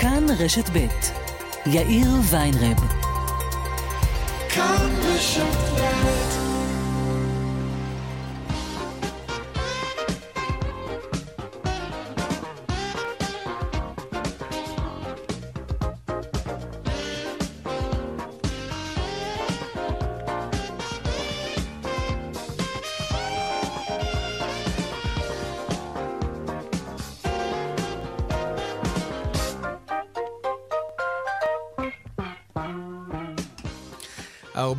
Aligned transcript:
כאן 0.00 0.26
רשת 0.38 0.70
ב' 0.72 0.86
יאיר 1.66 2.08
ויינרב. 2.30 2.76
כאן 4.48 4.90
רשת 5.04 5.97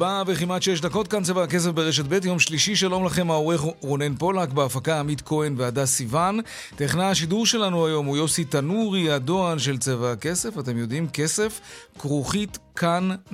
ארבע 0.04 0.24
וכמעט 0.28 0.62
שש 0.62 0.82
דקות, 0.82 1.08
כאן 1.08 1.24
צבע 1.24 1.44
הכסף 1.44 1.70
ברשת 1.70 2.06
ב', 2.06 2.26
יום 2.26 2.40
שלישי, 2.40 2.76
שלום 2.76 3.06
לכם, 3.06 3.32
העורך 3.32 3.62
רונן 3.80 4.16
פולק, 4.16 4.50
בהפקה 4.50 5.00
עמית 5.00 5.22
כהן 5.22 5.56
והדס 5.58 5.96
סיוון. 5.96 6.40
טכנאי 6.76 7.06
השידור 7.06 7.46
שלנו 7.46 7.88
היום 7.88 8.06
הוא 8.06 8.18
יוסי 8.18 8.46
תנורי, 8.46 9.12
הדוען 9.12 9.60
של 9.60 9.78
צבע 9.78 10.12
הכסף, 10.12 10.60
אתם 10.60 10.78
יודעים, 10.78 11.08
כסף, 11.08 11.60
כרוכית 12.00 12.58
כאן.org.il. 12.76 13.34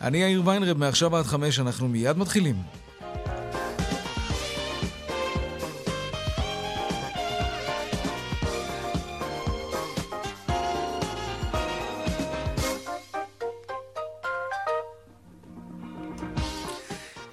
אני 0.00 0.18
יאיר 0.18 0.42
ויינרב, 0.44 0.78
מעכשיו 0.78 1.16
עד 1.16 1.24
חמש, 1.24 1.58
אנחנו 1.58 1.88
מיד 1.88 2.18
מתחילים. 2.18 2.81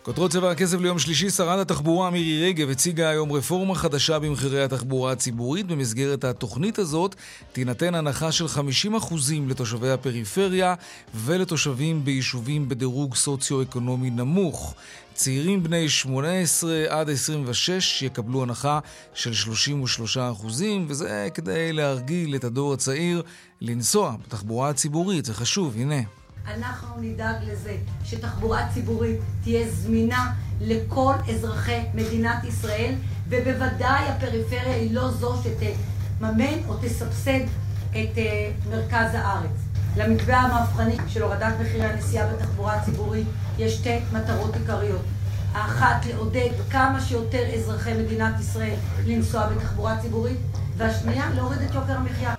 כותרות 0.10 0.32
צבע 0.32 0.52
הכסף 0.52 0.80
ליום 0.80 1.00
שלישי, 1.00 1.30
שרת 1.30 1.60
התחבורה 1.60 2.10
מירי 2.10 2.48
רגב 2.48 2.70
הציגה 2.70 3.10
היום 3.10 3.32
רפורמה 3.32 3.76
חדשה 3.76 4.20
במחירי 4.20 4.64
התחבורה 4.64 5.12
הציבורית. 5.12 5.68
במסגרת 5.68 6.24
התוכנית 6.24 6.80
הזאת 6.80 7.16
תינתן 7.52 7.96
הנחה 7.96 8.32
של 8.32 8.46
50% 8.46 9.14
לתושבי 9.48 9.92
הפריפריה 9.92 10.76
ולתושבים 11.16 12.06
ביישובים 12.06 12.70
בדירוג 12.70 13.16
סוציו-אקונומי 13.16 14.10
נמוך. 14.10 14.76
צעירים 15.14 15.64
בני 15.64 15.90
18 15.90 16.86
עד 16.90 17.10
26 17.10 18.02
יקבלו 18.02 18.44
הנחה 18.44 18.80
של 19.14 19.32
33%, 20.42 20.46
וזה 20.88 21.28
כדי 21.34 21.74
להרגיל 21.74 22.36
את 22.36 22.44
הדור 22.44 22.74
הצעיר 22.74 23.24
לנסוע 23.62 24.16
בתחבורה 24.26 24.70
הציבורית. 24.70 25.26
זה 25.26 25.34
חשוב, 25.34 25.76
הנה. 25.78 26.19
אנחנו 26.56 26.88
נדאג 27.02 27.36
לזה 27.42 27.78
שתחבורה 28.04 28.68
ציבורית 28.74 29.20
תהיה 29.44 29.72
זמינה 29.72 30.34
לכל 30.62 31.14
אזרחי 31.30 31.82
מדינת 31.94 32.44
ישראל, 32.44 32.94
ובוודאי 33.28 34.04
הפריפריה 34.08 34.76
היא 34.76 34.94
לא 34.94 35.12
זו 35.12 35.36
שתממן 35.44 36.60
או 36.68 36.78
תסבסד 36.82 37.40
את 37.92 38.16
uh, 38.16 38.70
מרכז 38.70 39.10
הארץ. 39.14 39.52
למתווה 39.98 40.38
המהפכני 40.38 40.98
של 41.08 41.24
הורדת 41.24 41.54
מחירי 41.62 41.86
הנסיעה 41.86 42.34
בתחבורה 42.34 42.74
הציבורית 42.74 43.28
יש 43.58 43.76
שתי 43.76 44.00
מטרות 44.14 44.56
עיקריות. 44.56 45.02
האחת, 45.54 46.06
לעודד 46.06 46.50
כמה 46.72 47.02
שיותר 47.02 47.56
אזרחי 47.56 47.94
מדינת 47.94 48.40
ישראל 48.40 48.76
לנסוע 49.06 49.48
בתחבורה 49.48 49.98
ציבורית, 50.02 50.38
והשנייה, 50.78 51.30
להוריד 51.36 51.62
את 51.62 51.74
יוקר 51.74 51.94
המחיה. 51.94 52.39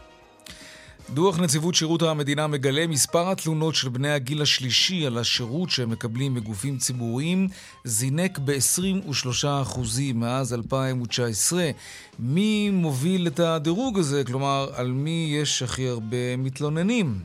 דוח 1.15 1.39
נציבות 1.39 1.75
שירות 1.75 2.03
המדינה 2.03 2.47
מגלה 2.47 2.87
מספר 2.87 3.31
התלונות 3.31 3.75
של 3.75 3.89
בני 3.89 4.11
הגיל 4.11 4.43
השלישי 4.43 5.07
על 5.07 5.19
השירות 5.19 5.71
שהם 5.71 5.91
מקבלים 5.91 6.35
מגופים 6.35 6.79
ציבוריים 6.79 7.49
זינק 7.85 8.39
ב-23% 8.39 9.79
מאז 10.15 10.55
2019. 10.55 11.71
מי 12.19 12.71
מוביל 12.71 13.27
את 13.27 13.41
הדירוג 13.41 13.99
הזה? 13.99 14.25
כלומר, 14.25 14.69
על 14.75 14.93
מי 14.93 15.37
יש 15.41 15.63
הכי 15.63 15.89
הרבה 15.89 16.37
מתלוננים? 16.39 17.19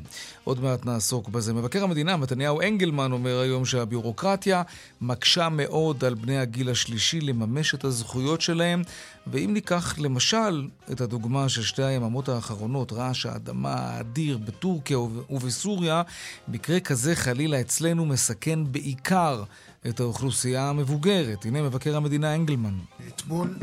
עוד 0.43 0.63
מעט 0.63 0.85
נעסוק 0.85 1.29
בזה. 1.29 1.53
מבקר 1.53 1.83
המדינה, 1.83 2.17
מתניהו 2.17 2.61
אנגלמן, 2.61 3.11
אומר 3.11 3.39
היום 3.39 3.65
שהביורוקרטיה 3.65 4.63
מקשה 5.01 5.49
מאוד 5.49 6.05
על 6.05 6.13
בני 6.13 6.37
הגיל 6.37 6.69
השלישי 6.69 7.21
לממש 7.21 7.73
את 7.73 7.83
הזכויות 7.83 8.41
שלהם, 8.41 8.81
ואם 9.27 9.53
ניקח 9.53 9.99
למשל 9.99 10.67
את 10.91 11.01
הדוגמה 11.01 11.49
של 11.49 11.63
שתי 11.63 11.83
היממות 11.83 12.29
האחרונות, 12.29 12.93
רעש 12.93 13.25
האדמה 13.25 13.73
האדיר 13.73 14.37
בטורקיה 14.37 14.99
ובסוריה, 14.99 16.01
מקרה 16.47 16.79
כזה 16.79 17.15
חלילה 17.15 17.61
אצלנו 17.61 18.05
מסכן 18.05 18.71
בעיקר 18.71 19.43
את 19.87 19.99
האוכלוסייה 19.99 20.69
המבוגרת. 20.69 21.45
הנה 21.45 21.61
מבקר 21.61 21.95
המדינה 21.95 22.35
אנגלמן. 22.35 22.77
אתמול 23.07 23.57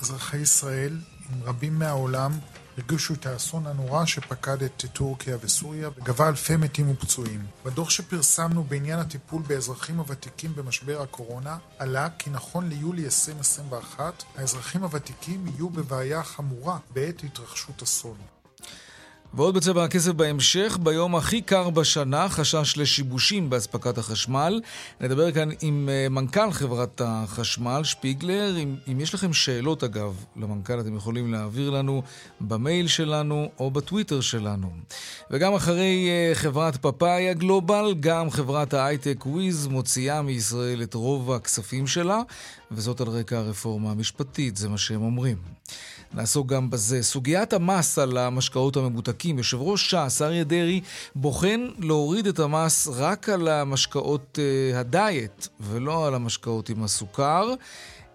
אזרחי 0.00 0.36
ישראל, 0.36 0.98
עם 1.32 1.42
רבים 1.42 1.78
מהעולם, 1.78 2.32
הרגישו 2.78 3.14
את 3.14 3.26
האסון 3.26 3.66
הנורא 3.66 4.04
שפקד 4.04 4.62
את 4.62 4.84
טורקיה 4.92 5.36
וסוריה 5.40 5.88
וגבה 5.88 6.28
אלפי 6.28 6.56
מתים 6.56 6.90
ופצועים. 6.90 7.46
בדוח 7.64 7.90
שפרסמנו 7.90 8.64
בעניין 8.64 8.98
הטיפול 8.98 9.42
באזרחים 9.42 9.98
הוותיקים 9.98 10.54
במשבר 10.56 11.02
הקורונה 11.02 11.58
עלה 11.78 12.08
כי 12.18 12.30
נכון 12.30 12.68
ליולי 12.68 13.04
2021 13.04 14.24
האזרחים 14.36 14.82
הוותיקים 14.82 15.46
יהיו 15.46 15.70
בבעיה 15.70 16.22
חמורה 16.22 16.78
בעת 16.94 17.24
התרחשות 17.24 17.82
אסון. 17.82 18.35
ועוד 19.34 19.54
בצבע 19.54 19.84
הכסף 19.84 20.12
בהמשך, 20.12 20.78
ביום 20.82 21.16
הכי 21.16 21.42
קר 21.42 21.70
בשנה, 21.70 22.28
חשש 22.28 22.76
לשיבושים 22.76 23.50
באספקת 23.50 23.98
החשמל. 23.98 24.60
נדבר 25.00 25.32
כאן 25.32 25.48
עם 25.60 25.88
אה, 25.92 26.08
מנכ"ל 26.08 26.50
חברת 26.50 27.02
החשמל, 27.04 27.80
שפיגלר. 27.84 28.56
אם, 28.58 28.76
אם 28.92 29.00
יש 29.00 29.14
לכם 29.14 29.32
שאלות, 29.32 29.84
אגב, 29.84 30.24
למנכ"ל, 30.36 30.80
אתם 30.80 30.96
יכולים 30.96 31.32
להעביר 31.32 31.70
לנו 31.70 32.02
במייל 32.40 32.86
שלנו 32.86 33.50
או 33.58 33.70
בטוויטר 33.70 34.20
שלנו. 34.20 34.70
וגם 35.30 35.54
אחרי 35.54 36.08
אה, 36.08 36.34
חברת 36.34 36.76
פאפאיה 36.76 37.34
גלובל, 37.34 37.94
גם 38.00 38.30
חברת 38.30 38.74
ההייטק 38.74 39.26
וויז 39.26 39.66
מוציאה 39.66 40.22
מישראל 40.22 40.82
את 40.82 40.94
רוב 40.94 41.32
הכספים 41.32 41.86
שלה, 41.86 42.20
וזאת 42.70 43.00
על 43.00 43.08
רקע 43.08 43.38
הרפורמה 43.38 43.90
המשפטית, 43.90 44.56
זה 44.56 44.68
מה 44.68 44.78
שהם 44.78 45.02
אומרים. 45.02 45.36
נעסוק 46.16 46.46
גם 46.46 46.70
בזה. 46.70 47.02
סוגיית 47.02 47.52
המס 47.52 47.98
על 47.98 48.16
המשקאות 48.16 48.76
הממותקים, 48.76 49.38
יושב 49.38 49.60
ראש 49.60 49.94
ש"ס, 49.94 50.22
אריה 50.22 50.44
דרעי, 50.44 50.80
בוחן 51.14 51.68
להוריד 51.78 52.26
את 52.26 52.38
המס 52.38 52.88
רק 52.92 53.28
על 53.28 53.48
המשקאות 53.48 54.38
uh, 54.38 54.76
הדיאט, 54.76 55.48
ולא 55.60 56.06
על 56.06 56.14
המשקאות 56.14 56.68
עם 56.68 56.82
הסוכר, 56.82 57.54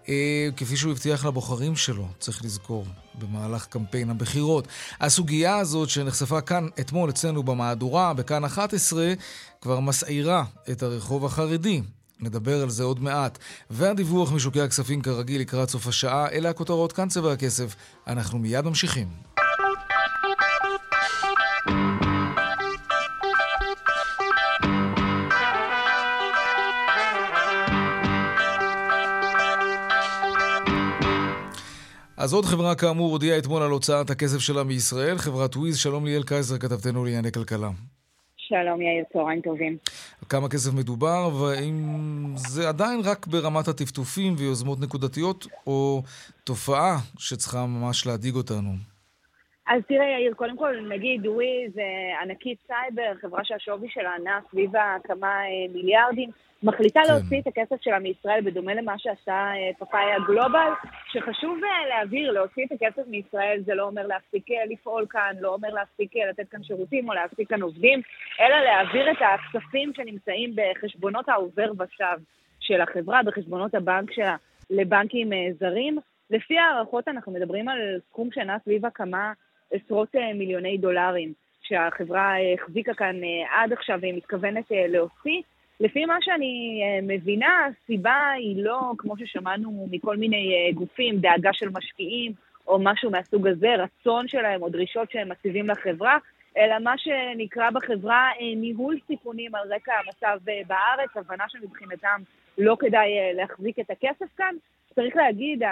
uh, 0.04 0.08
כפי 0.56 0.76
שהוא 0.76 0.92
הבטיח 0.92 1.24
לבוחרים 1.24 1.76
שלו, 1.76 2.08
צריך 2.18 2.44
לזכור. 2.44 2.84
במהלך 3.14 3.66
קמפיין 3.66 4.10
הבחירות. 4.10 4.68
הסוגיה 5.00 5.56
הזאת 5.56 5.88
שנחשפה 5.88 6.40
כאן 6.40 6.68
אתמול 6.80 7.10
אצלנו 7.10 7.42
במהדורה, 7.42 8.14
בכאן 8.14 8.44
11, 8.44 9.12
כבר 9.60 9.80
מסעירה 9.80 10.44
את 10.70 10.82
הרחוב 10.82 11.24
החרדי. 11.24 11.82
נדבר 12.22 12.62
על 12.62 12.70
זה 12.70 12.84
עוד 12.84 13.02
מעט. 13.02 13.38
והדיווח 13.70 14.32
משוקי 14.32 14.60
הכספים 14.60 15.02
כרגיל 15.02 15.40
לקראת 15.40 15.70
סוף 15.70 15.86
השעה, 15.86 16.28
אלה 16.28 16.50
הכותרות 16.50 16.92
כאן 16.92 17.08
צבע 17.08 17.32
הכסף. 17.32 17.74
אנחנו 18.06 18.38
מיד 18.38 18.64
ממשיכים. 18.64 19.08
אז 32.16 32.32
עוד 32.32 32.44
חברה 32.44 32.74
כאמור 32.74 33.10
הודיעה 33.10 33.38
אתמול 33.38 33.62
על 33.62 33.70
הוצאת 33.70 34.10
הכסף 34.10 34.38
שלה 34.38 34.64
מישראל, 34.64 35.18
חברת 35.18 35.56
וויז. 35.56 35.76
שלום 35.76 36.04
ליאל 36.04 36.22
קייזר, 36.22 36.58
כתבתנו 36.58 37.04
לענייני 37.04 37.32
כלכלה. 37.32 37.70
שלום 38.52 38.82
יאיר, 38.82 39.04
צהריים 39.12 39.40
טובים. 39.40 39.76
כמה 40.28 40.48
כסף 40.48 40.72
מדובר, 40.72 41.30
והאם 41.34 42.32
זה 42.36 42.68
עדיין 42.68 43.00
רק 43.04 43.26
ברמת 43.26 43.68
הטפטופים 43.68 44.34
ויוזמות 44.38 44.80
נקודתיות, 44.80 45.46
או 45.66 46.02
תופעה 46.44 46.98
שצריכה 47.18 47.66
ממש 47.66 48.06
להדאיג 48.06 48.34
אותנו? 48.34 48.91
אז 49.72 49.82
תראה 49.88 50.06
יאיר, 50.06 50.34
קודם 50.34 50.56
כל 50.56 50.76
נגיד 50.88 51.26
Wiz, 51.26 51.72
ענקית 52.22 52.58
סייבר, 52.66 53.12
חברה 53.20 53.44
שהשווי 53.44 53.88
שלה 53.90 54.12
נע 54.24 54.38
סביב 54.50 54.70
כמה 55.04 55.26
אה, 55.26 55.72
מיליארדים. 55.74 56.30
מחליטה 56.62 57.00
כן. 57.06 57.12
להוציא 57.12 57.40
את 57.40 57.46
הכסף 57.46 57.82
שלה 57.82 57.98
מישראל, 57.98 58.40
בדומה 58.44 58.74
למה 58.74 58.98
שעשה 58.98 59.32
אה, 59.32 59.70
Papaya 59.78 60.18
Global, 60.26 60.70
שחשוב 61.12 61.58
אה, 61.64 61.88
להבהיר, 61.88 62.32
להוציא 62.32 62.64
את 62.66 62.72
הכסף 62.72 63.02
מישראל 63.06 63.62
זה 63.66 63.74
לא 63.74 63.82
אומר 63.82 64.06
להפסיק 64.06 64.46
לפעול 64.70 65.06
כאן, 65.10 65.32
לא 65.40 65.54
אומר 65.54 65.68
להפסיק 65.68 66.12
לתת 66.30 66.48
כאן 66.48 66.62
שירותים 66.62 67.08
או 67.08 67.14
להעסיק 67.14 67.48
כאן 67.48 67.62
עובדים, 67.62 68.00
אלא 68.40 68.56
להעביר 68.60 69.10
את 69.10 69.16
הכספים 69.20 69.92
שנמצאים 69.96 70.54
בחשבונות 70.56 71.28
העובר 71.28 71.72
ושב 71.78 72.16
של 72.60 72.80
החברה, 72.80 73.22
בחשבונות 73.22 73.74
הבנק 73.74 74.12
שלה, 74.12 74.36
לבנקים 74.70 75.30
זרים. 75.60 75.98
לפי 76.30 76.58
הערכות 76.58 77.08
אנחנו 77.08 77.32
מדברים 77.32 77.68
על 77.68 77.78
סכום 78.08 78.28
שנע 78.32 78.56
סביב 78.64 78.86
הכמה 78.86 79.32
עשרות 79.72 80.14
מיליוני 80.34 80.78
דולרים 80.78 81.32
שהחברה 81.62 82.34
החזיקה 82.54 82.94
כאן 82.94 83.16
עד 83.50 83.72
עכשיו 83.72 83.98
והיא 84.00 84.14
מתכוונת 84.14 84.64
להוציא. 84.70 85.42
לפי 85.80 86.04
מה 86.04 86.16
שאני 86.20 86.82
מבינה, 87.02 87.66
הסיבה 87.66 88.30
היא 88.36 88.64
לא, 88.64 88.80
כמו 88.98 89.16
ששמענו 89.18 89.88
מכל 89.90 90.16
מיני 90.16 90.72
גופים, 90.74 91.18
דאגה 91.18 91.52
של 91.52 91.68
משקיעים 91.68 92.32
או 92.66 92.78
משהו 92.78 93.10
מהסוג 93.10 93.46
הזה, 93.46 93.74
רצון 93.74 94.28
שלהם 94.28 94.62
או 94.62 94.68
דרישות 94.68 95.10
שהם 95.10 95.28
מציבים 95.28 95.68
לחברה, 95.68 96.18
אלא 96.56 96.78
מה 96.78 96.94
שנקרא 96.98 97.70
בחברה 97.70 98.30
ניהול 98.56 98.98
סיכונים 99.06 99.54
על 99.54 99.72
רקע 99.74 99.92
המצב 99.94 100.38
בארץ, 100.44 101.10
הבנה 101.16 101.44
שמבחינתם 101.48 102.22
לא 102.58 102.76
כדאי 102.80 103.08
להחזיק 103.34 103.78
את 103.78 103.90
הכסף 103.90 104.36
כאן. 104.36 104.54
צריך 104.94 105.16
להגיד, 105.16 105.62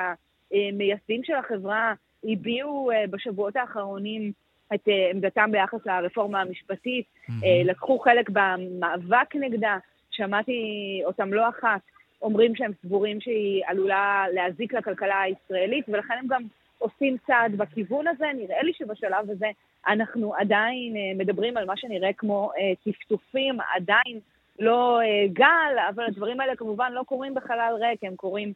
המייסדים 0.52 1.24
של 1.24 1.34
החברה 1.34 1.94
הביעו 2.24 2.90
בשבועות 3.10 3.56
האחרונים 3.56 4.32
את 4.74 4.88
עמדתם 5.10 5.52
ביחס 5.52 5.86
לרפורמה 5.86 6.40
המשפטית, 6.40 7.04
mm-hmm. 7.06 7.32
לקחו 7.64 7.98
חלק 7.98 8.30
במאבק 8.30 9.34
נגדה, 9.34 9.78
שמעתי 10.10 10.62
אותם 11.04 11.32
לא 11.32 11.48
אחת 11.48 11.80
אומרים 12.22 12.56
שהם 12.56 12.72
סבורים 12.82 13.20
שהיא 13.20 13.62
עלולה 13.66 14.24
להזיק 14.32 14.74
לכלכלה 14.74 15.20
הישראלית, 15.20 15.84
ולכן 15.88 16.14
הם 16.18 16.26
גם 16.28 16.42
עושים 16.78 17.16
צעד 17.26 17.56
בכיוון 17.56 18.06
הזה. 18.08 18.26
נראה 18.34 18.62
לי 18.62 18.72
שבשלב 18.72 19.30
הזה 19.30 19.46
אנחנו 19.88 20.34
עדיין 20.34 20.94
מדברים 21.18 21.56
על 21.56 21.64
מה 21.64 21.76
שנראה 21.76 22.12
כמו 22.12 22.50
טפטופים, 22.84 23.58
עדיין 23.74 24.20
לא 24.58 25.00
גל, 25.32 25.76
אבל 25.88 26.04
הדברים 26.04 26.40
האלה 26.40 26.56
כמובן 26.56 26.92
לא 26.92 27.02
קורים 27.02 27.34
בחלל 27.34 27.74
ריק, 27.80 28.04
הם 28.04 28.16
קורים 28.16 28.52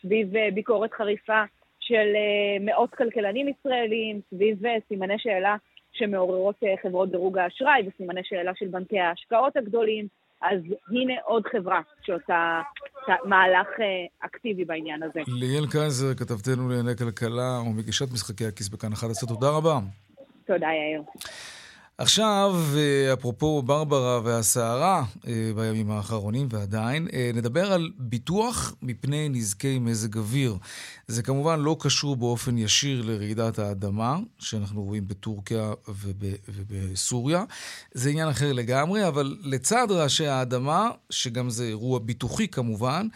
סביב 0.00 0.28
ביקורת 0.54 0.92
חריפה 0.92 1.42
של 1.92 2.08
מאות 2.60 2.90
כלכלנים 2.94 3.48
ישראלים, 3.48 4.20
סביב 4.34 4.58
סימני 4.88 5.14
שאלה 5.18 5.56
שמעוררות 5.92 6.56
חברות 6.82 7.10
דירוג 7.10 7.38
האשראי 7.38 7.82
וסימני 7.86 8.20
שאלה 8.24 8.52
של 8.54 8.66
בנקי 8.66 9.00
ההשקעות 9.00 9.56
הגדולים. 9.56 10.06
אז 10.42 10.60
הנה 10.90 11.14
עוד 11.24 11.42
חברה 11.52 11.80
שעושה 12.02 12.62
מהלך 13.24 13.68
אקטיבי 14.20 14.64
בעניין 14.64 15.02
הזה. 15.02 15.20
ליאל 15.26 15.66
קייזר, 15.70 16.14
כתבתנו 16.14 16.68
לענייני 16.68 16.96
כלכלה 16.96 17.60
ומגישת 17.66 18.12
משחקי 18.12 18.46
הכיס 18.46 18.68
בכאן 18.68 18.92
11, 18.92 19.28
תודה 19.28 19.50
רבה. 19.50 19.78
תודה, 20.46 20.66
יאיר. 20.66 21.02
עכשיו, 22.02 22.56
אפרופו 23.12 23.62
ברברה 23.62 24.20
והסערה 24.24 25.04
בימים 25.56 25.90
האחרונים 25.90 26.48
ועדיין, 26.50 27.08
נדבר 27.34 27.72
על 27.72 27.90
ביטוח 27.98 28.74
מפני 28.82 29.28
נזקי 29.28 29.78
מזג 29.78 30.16
אוויר. 30.16 30.56
זה 31.08 31.22
כמובן 31.22 31.60
לא 31.60 31.76
קשור 31.80 32.16
באופן 32.16 32.58
ישיר 32.58 33.02
לרעידת 33.02 33.58
האדמה, 33.58 34.18
שאנחנו 34.38 34.82
רואים 34.82 35.08
בטורקיה 35.08 35.72
וב, 35.88 36.22
ובסוריה. 36.48 37.44
זה 37.92 38.10
עניין 38.10 38.28
אחר 38.28 38.52
לגמרי, 38.52 39.08
אבל 39.08 39.36
לצד 39.42 39.86
רעשי 39.90 40.26
האדמה, 40.26 40.90
שגם 41.10 41.50
זה 41.50 41.64
אירוע 41.64 41.98
ביטוחי 41.98 42.48
כמובן, 42.48 43.06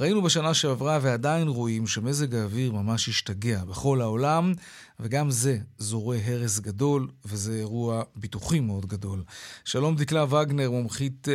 ראינו 0.00 0.22
בשנה 0.22 0.54
שעברה 0.54 0.98
ועדיין 1.02 1.48
רואים 1.48 1.86
שמזג 1.86 2.34
האוויר 2.34 2.72
ממש 2.72 3.08
השתגע 3.08 3.64
בכל 3.70 4.00
העולם, 4.00 4.52
וגם 5.00 5.30
זה 5.30 5.56
זורע 5.78 6.16
הרס 6.26 6.60
גדול, 6.60 7.08
וזה 7.24 7.52
אירוע 7.52 8.02
ביטוחי 8.16 8.60
מאוד 8.60 8.86
גדול. 8.86 9.18
שלום 9.64 9.94
דקלה 9.94 10.24
וגנר, 10.24 10.70
מומחית 10.70 11.28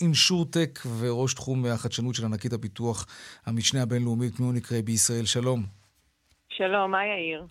אינשורטק 0.00 0.78
וראש 0.98 1.34
תחום 1.34 1.66
החדשנות 1.66 2.14
של 2.14 2.24
ענקית 2.24 2.52
הפיתוח, 2.52 3.06
המשנה 3.46 3.82
הבינלאומית 3.82 4.40
מיוניק 4.40 4.72
ריי 4.72 4.82
בישראל. 4.82 5.24
שלום. 5.24 5.62
שלום, 6.48 6.90
מה 6.90 7.06
יאיר? 7.06 7.46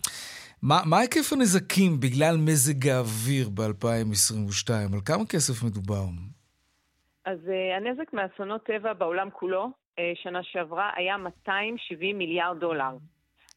מה, 0.62 0.80
מה 0.86 0.98
היקף 0.98 1.32
הנזקים 1.32 2.00
בגלל 2.00 2.36
מזג 2.36 2.88
האוויר 2.88 3.48
ב-2022? 3.48 4.70
על 4.94 5.00
כמה 5.04 5.26
כסף 5.26 5.64
מדובר? 5.64 6.04
אז 7.26 7.38
uh, 7.38 7.76
הנזק 7.76 8.12
מאסונות 8.12 8.64
טבע 8.64 8.92
בעולם 8.92 9.28
כולו, 9.30 9.64
uh, 9.64 9.81
שנה 10.14 10.42
שעברה, 10.42 10.90
היה 10.96 11.16
270 11.16 12.18
מיליארד 12.18 12.60
דולר. 12.60 12.96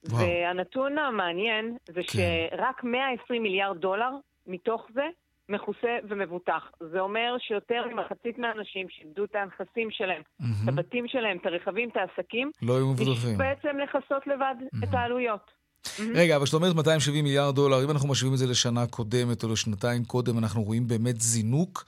וואו. 0.10 0.22
והנתון 0.22 0.98
המעניין 0.98 1.78
זה 1.88 2.02
כן. 2.08 2.20
שרק 2.52 2.84
120 2.84 3.44
מיליארד 3.44 3.78
דולר 3.78 4.12
מתוך 4.48 4.88
זה 4.94 5.06
מכוסה 5.50 5.98
ומבוטח. 6.10 6.64
זה 6.92 7.00
אומר 7.00 7.36
שיותר 7.40 7.84
ממחצית 7.92 8.38
מהאנשים 8.38 8.88
שאיבדו 8.90 9.24
את 9.24 9.36
הנכסים 9.36 9.92
שלהם, 9.92 10.22
mm-hmm. 10.22 10.46
את 10.64 10.68
הבתים 10.68 11.08
שלהם, 11.08 11.38
את 11.38 11.46
הרכבים, 11.46 11.90
את 11.90 11.98
העסקים, 11.98 12.52
לא 12.62 12.78
היו 12.78 12.88
מבוטחים. 12.88 13.38
בעצם 13.38 13.78
לכסות 13.84 14.28
לבד 14.28 14.56
mm-hmm. 14.60 14.84
את 14.84 14.94
העלויות. 14.94 15.52
Mm-hmm. 15.86 16.02
רגע, 16.16 16.36
אבל 16.36 16.46
כשאת 16.46 16.54
אומרת 16.54 16.76
270 16.76 17.24
מיליארד 17.24 17.56
דולר, 17.56 17.84
אם 17.86 17.92
אנחנו 17.92 18.10
משווים 18.10 18.34
את 18.34 18.38
זה 18.38 18.48
לשנה 18.48 18.88
קודמת 18.88 19.44
או 19.44 19.54
לשנתיים 19.54 20.06
קודם, 20.06 20.38
אנחנו 20.38 20.64
רואים 20.64 20.88
באמת 20.88 21.22
זינוק 21.22 21.86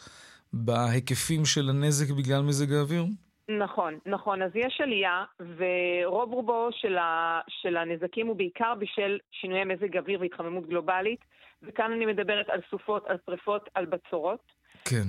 בהיקפים 0.53 1.45
של 1.45 1.69
הנזק 1.69 2.11
בגלל 2.11 2.41
מזג 2.41 2.73
האוויר? 2.73 3.05
נכון, 3.49 3.99
נכון. 4.05 4.41
אז 4.41 4.51
יש 4.55 4.81
עלייה, 4.83 5.23
ורוב 5.39 6.33
רובו 6.33 6.69
של, 6.71 6.97
ה, 6.97 7.39
של 7.47 7.77
הנזקים 7.77 8.27
הוא 8.27 8.35
בעיקר 8.35 8.73
בשל 8.79 9.17
שינויי 9.31 9.63
מזג 9.63 9.97
אוויר 9.97 10.21
והתחממות 10.21 10.67
גלובלית, 10.67 11.19
וכאן 11.63 11.91
אני 11.91 12.05
מדברת 12.05 12.49
על 12.49 12.59
סופות, 12.69 13.05
על 13.07 13.17
שרפות, 13.25 13.69
על 13.73 13.85
בצורות. 13.85 14.51
כן. 14.85 15.03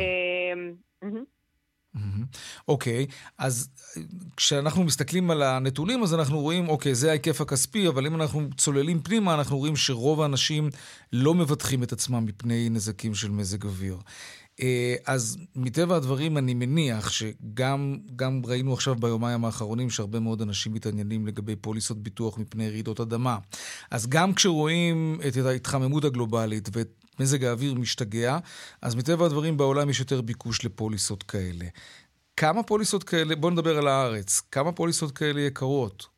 אוקיי, 2.69 3.06
okay, 3.08 3.14
אז 3.38 3.70
כשאנחנו 4.37 4.85
מסתכלים 4.85 5.31
על 5.31 5.43
הנתונים, 5.43 6.02
אז 6.02 6.14
אנחנו 6.14 6.38
רואים, 6.40 6.69
אוקיי, 6.69 6.93
okay, 6.93 6.94
זה 6.94 7.11
ההיקף 7.11 7.40
הכספי, 7.40 7.88
אבל 7.88 8.06
אם 8.06 8.14
אנחנו 8.14 8.40
צוללים 8.56 9.00
פנימה, 9.00 9.35
אנחנו 9.35 9.58
רואים 9.58 9.76
שרוב 9.76 10.20
האנשים 10.20 10.69
לא 11.12 11.35
מבטחים 11.35 11.82
את 11.82 11.93
עצמם 11.93 12.25
מפני 12.25 12.69
נזקים 12.70 13.14
של 13.14 13.31
מזג 13.31 13.64
אוויר. 13.64 13.96
אה, 14.63 14.97
אז 15.07 15.37
מטבע 15.57 15.97
הדברים 15.97 16.39
אני 16.39 16.55
מניח 16.55 17.11
שגם 17.11 17.97
ראינו 18.45 18.73
עכשיו 18.73 18.95
ביומיים 18.95 19.45
האחרונים 19.45 19.91
שהרבה 19.91 20.21
מאוד 20.21 20.43
אנשים 20.43 20.73
מתעניינים 20.73 21.27
לגבי 21.27 21.57
פוליסות 21.57 22.03
ביטוח 22.03 22.39
מפני 22.39 22.71
רעידות 22.71 23.01
אדמה. 23.01 23.39
אז 23.91 24.07
גם 24.07 24.35
כשרואים 24.35 25.21
את 25.29 25.37
ההתחממות 25.47 26.05
הגלובלית 26.05 26.69
ואת 26.73 26.89
מזג 27.21 27.45
האוויר 27.45 27.75
משתגע, 27.75 28.39
אז 28.83 28.95
מטבע 28.95 29.27
הדברים 29.27 29.57
בעולם 29.57 29.91
יש 29.91 30.01
יותר 30.01 30.21
ביקוש 30.21 30.65
לפוליסות 30.65 31.23
כאלה. 31.23 31.65
כמה 32.37 32.63
פוליסות 32.63 33.05
כאלה, 33.05 33.37
בואו 33.37 33.53
נדבר 33.53 33.79
על 33.79 33.89
הארץ, 33.89 34.41
כמה 34.53 34.73
פוליסות 34.73 35.13
כאלה 35.13 35.41
יקרות? 35.41 36.18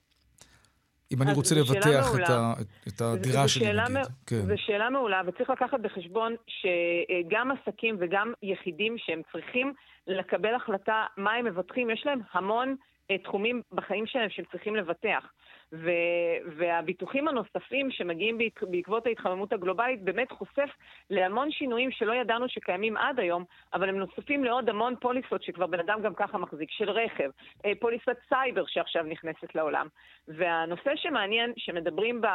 אם 1.12 1.22
אני 1.22 1.32
רוצה 1.32 1.54
לבטח 1.54 2.14
את, 2.14 2.30
ה, 2.30 2.52
את 2.88 3.00
הדירה 3.00 3.48
שלי, 3.48 3.66
נגיד. 3.66 3.96
מ... 3.96 4.00
כן. 4.26 4.36
זו 4.36 4.54
שאלה 4.56 4.90
מעולה, 4.90 5.20
וצריך 5.26 5.50
לקחת 5.50 5.80
בחשבון 5.80 6.34
שגם 6.46 7.50
עסקים 7.50 7.96
וגם 8.00 8.32
יחידים 8.42 8.94
שהם 8.98 9.22
צריכים 9.32 9.72
לקבל 10.06 10.54
החלטה 10.54 11.04
מה 11.16 11.32
הם 11.32 11.44
מבטחים, 11.44 11.90
יש 11.90 12.02
להם 12.06 12.20
המון 12.32 12.76
אה, 13.10 13.18
תחומים 13.18 13.62
בחיים 13.72 14.06
שלהם 14.06 14.30
שהם 14.30 14.44
צריכים 14.52 14.76
לבטח. 14.76 15.24
ו- 15.72 16.50
והביטוחים 16.56 17.28
הנוספים 17.28 17.90
שמגיעים 17.90 18.38
בעקבות 18.62 19.06
ההתחממות 19.06 19.52
הגלובלית 19.52 20.02
באמת 20.02 20.32
חושף 20.32 20.70
להמון 21.10 21.50
שינויים 21.50 21.90
שלא 21.90 22.12
ידענו 22.12 22.48
שקיימים 22.48 22.96
עד 22.96 23.20
היום, 23.20 23.44
אבל 23.74 23.88
הם 23.88 23.96
נוספים 23.96 24.44
לעוד 24.44 24.68
המון 24.68 24.94
פוליסות 25.00 25.42
שכבר 25.42 25.66
בן 25.66 25.80
אדם 25.80 26.02
גם 26.02 26.14
ככה 26.14 26.38
מחזיק, 26.38 26.70
של 26.70 26.90
רכב, 26.90 27.30
אה, 27.64 27.72
פוליסת 27.80 28.16
סייבר 28.28 28.66
שעכשיו 28.66 29.02
נכנסת 29.02 29.54
לעולם. 29.54 29.88
והנושא 30.28 30.96
שמעניין, 30.96 31.52
שמדברים 31.56 32.20
ב- 32.20 32.26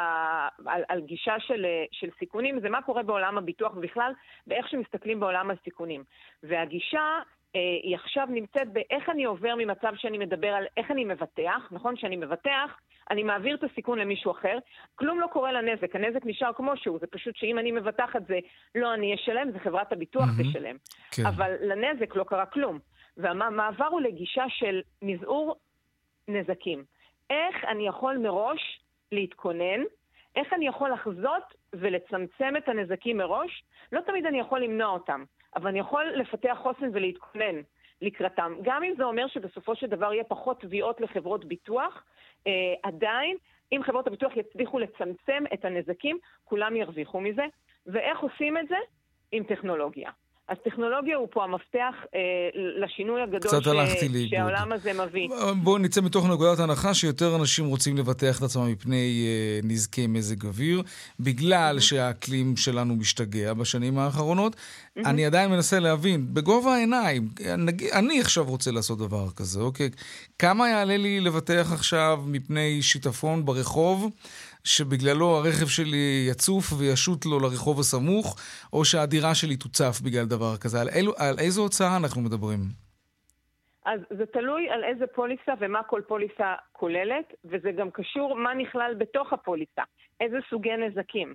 על, 0.66 0.84
על 0.88 1.02
גישה 1.02 1.40
של, 1.40 1.66
אה, 1.66 1.86
של 1.92 2.10
סיכונים, 2.20 2.60
זה 2.60 2.70
מה 2.70 2.82
קורה 2.82 3.04
בעולם 3.04 3.38
הביטוח 3.38 3.76
ובכלל, 3.76 4.12
באיך 4.48 4.70
שמסתכלים 4.70 5.20
בעולם 5.20 5.50
על 5.50 5.56
סיכונים. 5.64 6.04
והגישה 6.44 7.20
היא 7.84 7.96
עכשיו 7.96 8.28
נמצאת 8.30 8.74
באיך 8.74 9.10
אני 9.10 9.26
עובר 9.26 9.56
ממצב 9.58 9.94
שאני 9.96 10.18
מדבר 10.18 10.48
על 10.48 10.66
איך 10.78 10.92
אני 10.92 11.06
מבטח, 11.06 11.68
נכון? 11.72 11.98
שאני 11.98 12.16
מבטח, 12.16 12.80
אני 13.12 13.24
מעביר 13.24 13.56
את 13.56 13.64
הסיכון 13.64 14.00
למישהו 14.00 14.32
אחר, 14.32 14.58
כלום 14.96 15.20
לא 15.20 15.28
קורה 15.28 15.52
לנזק, 15.52 15.96
הנזק 15.96 16.26
נשאר 16.26 16.54
כמו 16.54 16.78
שהוא, 16.78 17.00
זה 17.00 17.08
פשוט 17.08 17.36
שאם 17.36 17.60
אני 17.60 17.72
מבטחת 17.72 18.28
זה 18.28 18.40
לא 18.76 18.94
אני 18.94 19.16
אשלם, 19.16 19.52
זה 19.52 19.60
חברת 19.60 19.92
הביטוח 19.92 20.24
mm-hmm. 20.24 20.50
תשלם. 20.50 20.76
כן. 21.12 21.26
אבל 21.26 21.56
לנזק 21.62 22.16
לא 22.16 22.24
קרה 22.24 22.46
כלום. 22.46 22.80
והמעבר 23.18 23.86
הוא 23.86 24.02
לגישה 24.02 24.44
של 24.50 24.82
מזעור 25.02 25.56
נזקים. 26.28 26.84
איך 27.30 27.56
אני 27.68 27.88
יכול 27.88 28.18
מראש 28.18 28.80
להתכונן, 29.12 29.82
איך 30.36 30.54
אני 30.54 30.68
יכול 30.68 30.92
לחזות 30.92 31.44
ולצמצם 31.74 32.54
את 32.58 32.70
הנזקים 32.70 33.18
מראש, 33.18 33.64
לא 33.92 34.02
תמיד 34.02 34.26
אני 34.26 34.40
יכול 34.40 34.60
למנוע 34.60 34.88
אותם. 34.88 35.24
אבל 35.56 35.68
אני 35.68 35.80
יכול 35.80 36.06
לפתח 36.06 36.58
חוסן 36.62 36.90
ולהתכונן 36.94 37.62
לקראתם. 38.02 38.54
גם 38.62 38.84
אם 38.84 38.94
זה 38.98 39.04
אומר 39.04 39.28
שבסופו 39.28 39.76
של 39.76 39.88
דבר 39.88 40.14
יהיה 40.14 40.24
פחות 40.24 40.62
תביעות 40.62 41.02
לחברות 41.02 41.46
ביטוח, 41.46 42.04
אה, 42.48 42.52
עדיין, 42.84 43.38
אם 43.72 43.82
חברות 43.84 44.08
הביטוח 44.08 44.38
יצליחו 44.38 44.80
לצמצם 44.80 45.44
את 45.54 45.66
הנזקים, 45.66 46.18
כולם 46.44 46.76
ירוויחו 46.76 47.22
מזה. 47.22 47.46
ואיך 47.88 48.20
עושים 48.20 48.58
את 48.58 48.68
זה? 48.68 48.78
עם 49.32 49.44
טכנולוגיה. 49.44 50.12
אז 50.48 50.58
טכנולוגיה 50.66 51.18
הוא 51.18 51.28
פה 51.32 51.44
המפתח 51.44 51.96
אה, 52.16 52.20
לשינוי 52.54 53.22
הגדול 53.22 53.62
ש... 53.62 54.30
שהעולם 54.30 54.72
הזה 54.72 54.94
מביא. 54.94 55.30
בואו 55.64 55.78
נצא 55.78 56.02
מתוך 56.02 56.26
נקודת 56.26 56.60
הנחה 56.60 56.94
שיותר 56.94 57.36
אנשים 57.36 57.66
רוצים 57.66 57.98
לבטח 57.98 58.38
את 58.38 58.44
עצמם 58.44 58.72
מפני 58.72 59.26
אה, 59.28 59.60
נזקי 59.64 60.08
מזג 60.08 60.46
אוויר, 60.46 60.82
בגלל 61.20 61.78
mm-hmm. 61.78 61.82
שהאקלים 61.82 62.58
שלנו 62.58 62.96
משתגע 62.96 63.54
בשנים 63.54 64.00
האחרונות. 64.00 64.56
Mm-hmm. 64.56 65.10
אני 65.10 65.26
עדיין 65.26 65.52
מנסה 65.52 65.80
להבין, 65.80 66.34
בגובה 66.34 66.74
העיניים, 66.74 67.30
נג... 67.58 67.84
אני 67.84 68.22
עכשיו 68.22 68.44
רוצה 68.44 68.72
לעשות 68.72 69.00
דבר 69.00 69.30
כזה, 69.36 69.60
אוקיי? 69.60 69.90
כמה 70.40 70.70
יעלה 70.70 70.98
לי 70.98 71.20
לבטח 71.20 71.72
עכשיו 71.74 72.24
מפני 72.26 72.82
שיטפון 72.82 73.46
ברחוב? 73.46 74.10
שבגללו 74.66 75.38
הרכב 75.38 75.68
שלי 75.68 76.28
יצוף 76.30 76.66
וישוט 76.78 77.26
לו 77.26 77.40
לרחוב 77.40 77.80
הסמוך, 77.80 78.36
או 78.74 78.86
שהדירה 78.86 79.36
שלי 79.36 79.58
תוצף 79.58 80.02
בגלל 80.06 80.26
דבר 80.26 80.58
כזה. 80.58 80.82
על, 80.82 80.88
אילו, 80.96 81.14
על 81.18 81.36
איזו 81.40 81.62
הוצאה 81.62 81.98
אנחנו 81.98 82.22
מדברים? 82.22 82.60
אז 83.86 84.00
זה 84.18 84.26
תלוי 84.26 84.70
על 84.70 84.84
איזה 84.84 85.06
פוליסה 85.08 85.54
ומה 85.60 85.84
כל 85.84 86.02
פוליסה 86.08 86.54
כוללת, 86.72 87.34
וזה 87.46 87.72
גם 87.72 87.92
קשור 87.92 88.36
מה 88.36 88.54
נכלל 88.54 88.94
בתוך 88.98 89.34
הפוליסה, 89.34 89.82
איזה 90.20 90.38
סוגי 90.50 90.70
נזקים. 90.78 91.34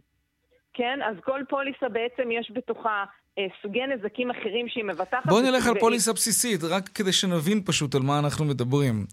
כן? 0.72 0.98
אז 1.02 1.16
כל 1.24 1.40
פוליסה 1.48 1.88
בעצם 1.88 2.30
יש 2.30 2.52
בתוכה 2.54 3.04
אה, 3.38 3.46
סוגי 3.62 3.86
נזקים 3.86 4.30
אחרים 4.30 4.68
שהיא 4.68 4.84
מבטחת. 4.84 5.26
בואו 5.26 5.40
נלך 5.40 5.66
על 5.66 5.78
פוליסה 5.80 6.12
בסיסית, 6.12 6.60
רק 6.70 6.88
כדי 6.88 7.12
שנבין 7.12 7.62
פשוט 7.66 7.94
על 7.94 8.02
מה 8.02 8.18
אנחנו 8.18 8.44
מדברים. 8.44 9.06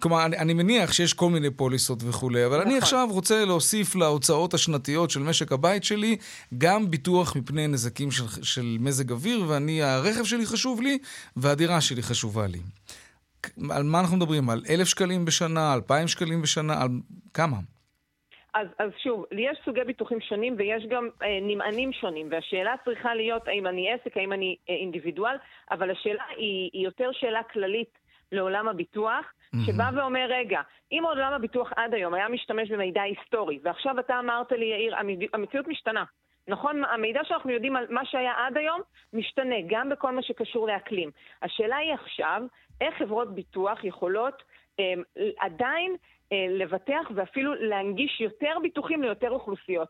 כלומר, 0.00 0.26
אני, 0.26 0.38
אני 0.38 0.54
מניח 0.54 0.92
שיש 0.92 1.12
כל 1.12 1.30
מיני 1.30 1.50
פוליסות 1.50 1.98
וכולי, 2.08 2.46
אבל 2.46 2.56
נכון. 2.56 2.66
אני 2.68 2.78
עכשיו 2.78 3.08
רוצה 3.10 3.44
להוסיף 3.44 3.94
להוצאות 3.96 4.54
השנתיות 4.54 5.10
של 5.10 5.20
משק 5.20 5.52
הבית 5.52 5.84
שלי 5.84 6.16
גם 6.58 6.90
ביטוח 6.90 7.36
מפני 7.36 7.66
נזקים 7.66 8.10
של, 8.10 8.24
של 8.42 8.76
מזג 8.80 9.10
אוויר, 9.10 9.44
ואני, 9.48 9.82
הרכב 9.82 10.24
שלי 10.24 10.46
חשוב 10.46 10.80
לי, 10.82 10.98
והדירה 11.36 11.80
שלי 11.80 12.02
חשובה 12.02 12.46
לי. 12.46 12.58
על 13.70 13.82
מה 13.82 14.00
אנחנו 14.00 14.16
מדברים? 14.16 14.50
על 14.50 14.62
אלף 14.70 14.88
שקלים 14.88 15.24
בשנה, 15.24 15.74
אלפיים 15.74 16.08
שקלים 16.08 16.42
בשנה, 16.42 16.82
על 16.82 16.88
כמה? 17.34 17.56
אז, 18.54 18.68
אז 18.78 18.90
שוב, 19.02 19.24
יש 19.32 19.58
סוגי 19.64 19.84
ביטוחים 19.86 20.20
שונים 20.20 20.54
ויש 20.58 20.86
גם 20.86 21.08
אה, 21.22 21.38
נמענים 21.42 21.92
שונים, 21.92 22.28
והשאלה 22.30 22.74
צריכה 22.84 23.14
להיות 23.14 23.48
האם 23.48 23.66
אני 23.66 23.92
עסק, 23.92 24.16
האם 24.16 24.32
אני 24.32 24.56
אה, 24.70 24.74
אינדיבידואל, 24.74 25.36
אבל 25.70 25.90
השאלה 25.90 26.22
היא, 26.36 26.70
היא 26.72 26.84
יותר 26.84 27.10
שאלה 27.12 27.42
כללית 27.52 27.98
לעולם 28.32 28.68
הביטוח, 28.68 29.24
שבא 29.66 29.90
ואומר, 29.96 30.26
רגע, 30.28 30.60
אם 30.92 31.02
עולם 31.04 31.32
הביטוח 31.32 31.72
עד 31.76 31.94
היום 31.94 32.14
היה 32.14 32.28
משתמש 32.28 32.70
במידע 32.70 33.02
היסטורי, 33.02 33.58
ועכשיו 33.62 34.00
אתה 34.00 34.18
אמרת 34.18 34.52
לי, 34.52 34.64
יאיר, 34.64 34.94
המציאות 35.32 35.68
משתנה. 35.68 36.04
נכון? 36.48 36.84
המידע 36.84 37.20
שאנחנו 37.24 37.50
יודעים 37.50 37.76
על 37.76 37.86
מה 37.90 38.04
שהיה 38.04 38.32
עד 38.36 38.56
היום 38.56 38.80
משתנה, 39.12 39.56
גם 39.66 39.88
בכל 39.88 40.14
מה 40.14 40.22
שקשור 40.22 40.66
לאקלים. 40.66 41.10
השאלה 41.42 41.76
היא 41.76 41.94
עכשיו, 41.94 42.42
איך 42.80 42.94
חברות 42.98 43.34
ביטוח 43.34 43.84
יכולות 43.84 44.42
אה, 44.80 44.94
עדיין 45.38 45.96
לבטח 46.32 47.10
ואפילו 47.14 47.54
להנגיש 47.54 48.20
יותר 48.20 48.50
ביטוחים 48.62 49.02
ליותר 49.02 49.30
אוכלוסיות. 49.30 49.88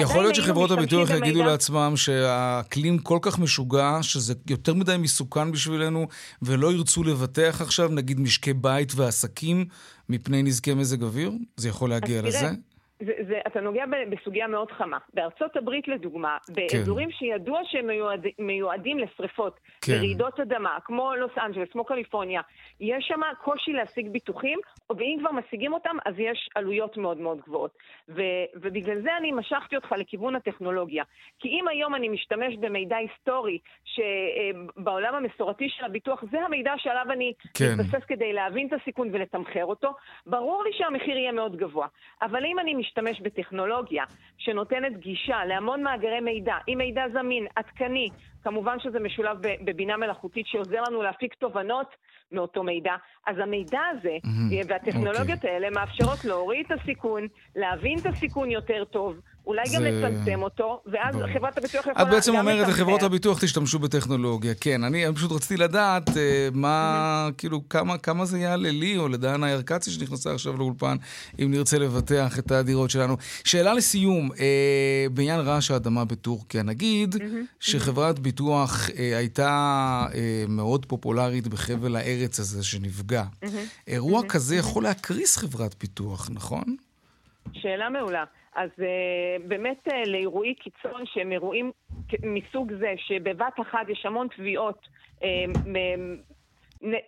יכול 0.00 0.22
להיות 0.22 0.34
שחברות 0.34 0.70
הביטוח 0.70 1.10
במידע... 1.10 1.26
יגידו 1.26 1.44
לעצמם 1.44 1.92
שהאקלים 1.96 2.98
כל 2.98 3.18
כך 3.22 3.38
משוגע, 3.38 3.98
שזה 4.02 4.34
יותר 4.50 4.74
מדי 4.74 4.96
מסוכן 4.98 5.52
בשבילנו, 5.52 6.06
ולא 6.42 6.72
ירצו 6.72 7.04
לבטח 7.04 7.60
עכשיו, 7.60 7.88
נגיד, 7.88 8.20
משקי 8.20 8.52
בית 8.52 8.92
ועסקים 8.96 9.66
מפני 10.08 10.42
נזקי 10.42 10.74
מזג 10.74 11.02
אוויר? 11.02 11.32
זה 11.56 11.68
יכול 11.68 11.90
להגיע 11.90 12.22
לזה? 12.22 12.38
תראה, 12.38 12.50
זה, 13.00 13.12
זה, 13.28 13.40
אתה 13.46 13.60
נוגע 13.60 13.84
בסוגיה 14.10 14.46
מאוד 14.46 14.70
חמה. 14.72 14.98
בארצות 15.14 15.56
הברית, 15.56 15.88
לדוגמה, 15.88 16.38
באזורים 16.48 17.10
כן. 17.10 17.16
שידוע 17.16 17.60
שהם 17.64 17.86
מיועד, 17.86 18.26
מיועדים 18.38 18.98
לשריפות, 18.98 19.60
כן. 19.80 19.92
לרעידות 19.92 20.40
אדמה, 20.40 20.78
כמו 20.84 21.14
לוס 21.14 21.32
אנג'לס, 21.38 21.68
כמו 21.72 21.84
קליפורניה, 21.84 22.40
יש 22.80 23.04
שם 23.08 23.20
קושי 23.44 23.72
להשיג 23.72 24.08
ביטוחים, 24.08 24.58
ואם 24.96 25.16
כבר 25.20 25.32
משיגים 25.32 25.72
אותם, 25.72 25.96
אז 26.06 26.14
יש 26.18 26.48
עלויות 26.54 26.96
מאוד 26.96 27.18
מאוד 27.18 27.40
גבוהות. 27.40 27.70
ו, 28.08 28.22
ובגלל 28.54 29.02
זה 29.02 29.16
אני 29.16 29.32
משכתי 29.32 29.76
אותך 29.76 29.92
לכיוון 29.92 30.36
הטכנולוגיה. 30.36 31.04
כי 31.38 31.48
אם 31.48 31.68
היום 31.68 31.94
אני 31.94 32.08
משתמש 32.08 32.56
במידע 32.60 32.96
היסטורי, 32.96 33.58
שבעולם 33.84 35.14
המסורתי 35.14 35.68
של 35.68 35.84
הביטוח, 35.84 36.24
זה 36.30 36.40
המידע 36.40 36.72
שעליו 36.76 37.06
אני 37.12 37.32
כן. 37.54 37.64
מתבסס 37.78 38.04
כדי 38.06 38.32
להבין 38.32 38.66
את 38.66 38.72
הסיכון 38.80 39.08
ולתמחר 39.12 39.64
אותו, 39.64 39.94
ברור 40.26 40.64
לי 40.64 40.70
שהמחיר 40.72 41.16
יהיה 41.16 41.32
מאוד 41.32 41.56
גבוה. 41.56 41.86
אבל 42.22 42.44
אם 42.44 42.58
אני 42.58 42.74
משתמש 42.90 43.20
בטכנולוגיה 43.20 44.04
שנותנת 44.38 44.98
גישה 44.98 45.44
להמון 45.44 45.82
מאגרי 45.82 46.20
מידע, 46.20 46.54
עם 46.66 46.78
מידע 46.78 47.02
זמין, 47.12 47.46
עדכני, 47.56 48.08
כמובן 48.44 48.76
שזה 48.80 49.00
משולב 49.00 49.36
בבינה 49.64 49.96
מלאכותית 49.96 50.46
שעוזר 50.46 50.82
לנו 50.82 51.02
להפיק 51.02 51.34
תובנות 51.34 51.86
מאותו 52.32 52.62
מידע, 52.62 52.94
אז 53.26 53.36
המידע 53.38 53.80
הזה 53.90 54.16
mm-hmm. 54.24 54.66
והטכנולוגיות 54.68 55.28
okay. 55.28 55.32
אוקיי. 55.32 55.50
האלה 55.50 55.70
מאפשרות 55.70 56.24
להוריד 56.24 56.66
את 56.66 56.80
הסיכון, 56.80 57.26
להבין 57.56 57.98
את 57.98 58.06
הסיכון 58.06 58.50
יותר 58.50 58.84
טוב, 58.84 59.20
אולי 59.46 59.68
זה... 59.68 59.76
גם 59.76 59.84
לצמצם 59.84 60.42
אותו, 60.42 60.82
ואז 60.86 61.16
בוא. 61.16 61.26
חברת 61.34 61.58
הביטוח 61.58 61.86
יכולה... 61.86 62.02
את 62.02 62.08
בעצם 62.10 62.36
אומרת 62.36 62.68
לחברות 62.68 63.02
הביטוח 63.02 63.40
תשתמשו 63.40 63.78
בטכנולוגיה. 63.78 64.54
כן, 64.54 64.84
אני, 64.84 65.06
אני 65.06 65.14
פשוט 65.14 65.32
רציתי 65.32 65.56
לדעת 65.56 66.08
uh, 66.08 66.12
מה, 66.52 67.28
mm-hmm. 67.28 67.34
כאילו, 67.38 67.68
כמה, 67.68 67.98
כמה 67.98 68.24
זה 68.24 68.38
יעלה 68.38 68.70
לי 68.70 68.96
או 68.96 69.08
לדנה 69.08 69.50
ירקצי 69.50 69.90
שנכנסה 69.90 70.34
עכשיו 70.34 70.56
לאולפן, 70.56 70.96
אם 71.42 71.50
נרצה 71.50 71.78
לבטח 71.78 72.38
את 72.38 72.50
הדירות 72.50 72.90
שלנו. 72.90 73.16
שאלה 73.44 73.74
לסיום, 73.74 74.30
uh, 74.30 74.34
בעניין 75.12 75.40
רעש 75.40 75.70
האדמה 75.70 76.04
בטורקיה, 76.04 76.62
נגיד 76.62 77.14
mm-hmm. 77.14 77.20
שחברת. 77.60 78.18
ביטוח 78.18 78.88
uh, 78.88 78.92
הייתה 78.98 80.06
uh, 80.10 80.14
מאוד 80.48 80.86
פופולרית 80.86 81.48
בחבל 81.48 81.96
הארץ 81.96 82.40
הזה 82.40 82.64
שנפגע. 82.64 83.24
Mm-hmm. 83.24 83.46
אירוע. 83.88 84.20
כזה 84.28 84.56
יכול 84.56 84.82
להקריס 84.82 85.36
חברת 85.36 85.74
ביטוח, 85.80 86.28
נכון? 86.32 86.76
שאלה 87.52 87.90
מעולה. 87.90 88.24
אז 88.54 88.70
uh, 88.78 89.48
באמת 89.48 89.88
uh, 89.88 90.08
לאירועי 90.08 90.54
קיצון 90.54 91.06
שהם 91.06 91.32
אירועים 91.32 91.72
מסוג 92.22 92.72
זה, 92.78 92.94
שבבת 92.96 93.60
אחת 93.62 93.88
יש 93.88 94.06
המון 94.06 94.28
תביעות 94.36 94.88
uh, 95.18 95.22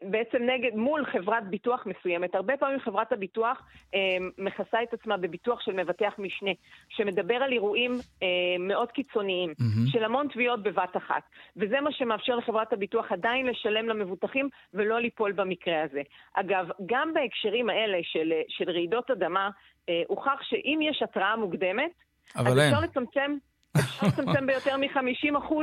בעצם 0.02 0.38
נגד, 0.43 0.75
מול 0.75 1.05
חברת 1.05 1.43
ביטוח 1.50 1.87
מסוימת. 1.87 2.35
הרבה 2.35 2.57
פעמים 2.57 2.81
חברת 2.81 3.12
הביטוח 3.12 3.62
אה, 3.95 4.00
מכסה 4.38 4.83
את 4.83 4.95
עצמה 4.95 5.17
בביטוח 5.17 5.61
של 5.61 5.73
מבטח 5.73 6.12
משנה, 6.19 6.50
שמדבר 6.88 7.35
על 7.35 7.52
אירועים 7.52 7.93
אה, 8.23 8.29
מאוד 8.59 8.93
קיצוניים, 8.93 9.50
mm-hmm. 9.50 9.93
של 9.93 10.05
המון 10.05 10.29
תביעות 10.29 10.62
בבת 10.62 10.97
אחת. 10.97 11.23
וזה 11.57 11.81
מה 11.81 11.93
שמאפשר 11.93 12.37
לחברת 12.37 12.73
הביטוח 12.73 13.12
עדיין 13.12 13.47
לשלם 13.47 13.88
למבוטחים 13.88 14.49
ולא 14.75 15.00
ליפול 15.00 15.33
במקרה 15.33 15.83
הזה. 15.83 16.02
אגב, 16.35 16.69
גם 16.87 17.14
בהקשרים 17.14 17.71
האלה 17.71 17.99
של, 18.02 18.33
של 18.49 18.71
רעידות 18.71 19.11
אדמה, 19.11 19.50
אה, 19.88 20.02
הוכח 20.09 20.38
שאם 20.43 20.79
יש 20.83 21.02
התראה 21.02 21.37
מוקדמת, 21.37 21.91
אז 22.35 22.47
אפשר 22.47 22.81
לצמצם, 22.81 23.37
אפשר 23.76 24.07
לצמצם 24.07 24.47
ביותר 24.47 24.76
מ-50% 24.76 25.55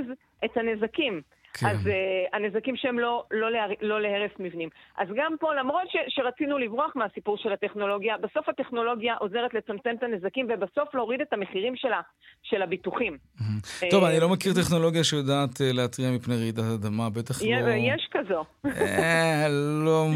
את 0.46 0.58
הנזקים. 0.58 1.22
כן. 1.54 1.68
אז 1.68 1.78
uh, 1.88 1.90
הנזקים 2.34 2.76
שהם 2.78 3.00
לא, 3.00 3.24
לא, 3.32 3.52
להר, 3.52 3.70
לא 3.82 4.02
להרס 4.02 4.32
מבנים. 4.40 4.70
אז 4.98 5.08
גם 5.16 5.36
פה, 5.40 5.54
למרות 5.54 5.90
ש, 5.90 5.96
שרצינו 6.08 6.58
לברוח 6.58 6.92
מהסיפור 6.96 7.38
של 7.38 7.52
הטכנולוגיה, 7.54 8.18
בסוף 8.18 8.50
הטכנולוגיה 8.50 9.16
עוזרת 9.20 9.54
לצמצם 9.54 9.90
את 9.98 10.04
הנזקים 10.04 10.48
ובסוף 10.50 10.96
להוריד 10.96 11.22
את 11.22 11.34
המחירים 11.34 11.76
שלה, 11.76 12.02
של 12.44 12.62
הביטוחים. 12.62 13.18
Mm-hmm. 13.38 13.90
טוב, 13.92 14.04
אני 14.04 14.20
לא 14.20 14.30
מכיר 14.30 14.54
טכנולוגיה 14.54 15.04
שיודעת 15.04 15.50
uh, 15.50 15.64
להתריע 15.74 16.12
מפני 16.12 16.36
רעידת 16.36 16.64
אדמה, 16.74 17.10
בטח 17.10 17.42
לא... 17.42 17.48
יש 17.70 18.08
כזו. 18.12 18.44
אה, 18.66 19.48
לא, 19.86 20.08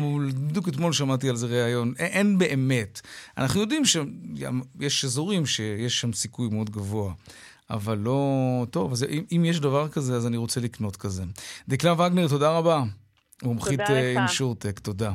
בדיוק 0.50 0.68
אתמול 0.68 0.94
שמעתי 0.94 1.30
על 1.30 1.36
זה 1.36 1.48
ראיון. 1.48 1.94
אין 2.00 2.38
באמת. 2.38 3.02
אנחנו 3.38 3.62
יודעים 3.62 3.86
שיש 3.86 5.06
אזורים 5.06 5.46
שיש 5.46 6.02
שם 6.02 6.14
סיכוי 6.14 6.48
מאוד 6.52 6.70
גבוה. 6.70 7.14
אבל 7.70 7.98
לא... 7.98 8.66
טוב, 8.70 8.92
אז 8.92 9.04
אם, 9.04 9.24
אם 9.36 9.46
יש 9.46 9.60
דבר 9.60 9.88
כזה, 9.90 10.16
אז 10.16 10.28
אני 10.28 10.38
רוצה 10.38 10.60
לקנות 10.62 10.96
כזה. 10.96 11.24
דקלה 11.70 11.94
וגנר, 11.94 12.28
תודה 12.28 12.58
רבה. 12.58 12.84
מומחית 13.44 13.80
אינשורטק, 13.90 14.80
תודה. 14.80 15.12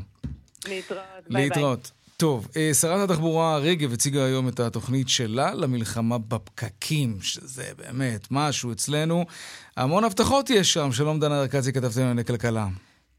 להתראות, 0.68 1.02
ביי 1.30 1.48
להתראות. 1.48 1.82
ביי. 1.82 1.98
טוב, 2.16 2.48
אה, 2.56 2.74
שרת 2.74 3.10
התחבורה 3.10 3.58
רגב 3.58 3.92
הציגה 3.92 4.24
היום 4.24 4.48
את 4.48 4.60
התוכנית 4.60 5.08
שלה 5.08 5.54
למלחמה 5.54 6.18
בפקקים, 6.18 7.18
שזה 7.20 7.70
באמת 7.76 8.26
משהו 8.30 8.72
אצלנו. 8.72 9.24
המון 9.76 10.04
הבטחות 10.04 10.50
יש 10.50 10.72
שם. 10.72 10.92
שלום 10.92 11.20
דנה 11.20 11.40
ארקצי, 11.40 11.72
כתבתם 11.72 12.00
לענייני 12.00 12.24
כלכלה. 12.24 12.68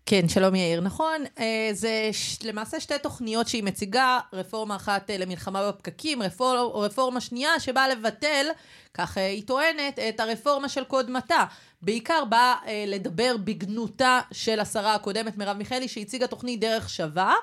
כן, 0.06 0.29
שלום 0.29 0.56
יאיר. 0.56 0.82
נכון, 0.82 1.24
אה, 1.39 1.70
זה 1.74 2.10
למעשה 2.44 2.79
שתי 2.79 2.94
תוכניות 3.03 3.48
שהיא 3.48 3.63
מציגה, 3.63 4.20
רפורמה 4.34 4.75
אחת 4.75 5.10
אה, 5.10 5.18
למלחמה 5.18 5.72
בפקקים, 5.72 6.22
רפור, 6.24 6.86
רפורמה 6.86 7.22
שנייה 7.22 7.60
שבאה 7.60 7.88
לבטל, 7.88 8.48
כך 8.94 9.18
היא 9.18 9.44
טוענת, 9.48 10.00
את 10.00 10.20
הרפורמה 10.20 10.70
של 10.70 10.84
קודמתה. 10.84 11.46
בעיקר 11.81 12.25
באה 12.25 12.55
אה, 12.67 12.83
לדבר 12.88 13.36
בגנותה 13.43 14.19
של 14.31 14.59
השרה 14.59 14.95
הקודמת, 14.95 15.38
מרב 15.38 15.57
מיכאלי, 15.57 15.88
שהציגה 15.88 16.27
תוכנית 16.27 16.59
דרך 16.59 16.89
שווה, 16.89 17.33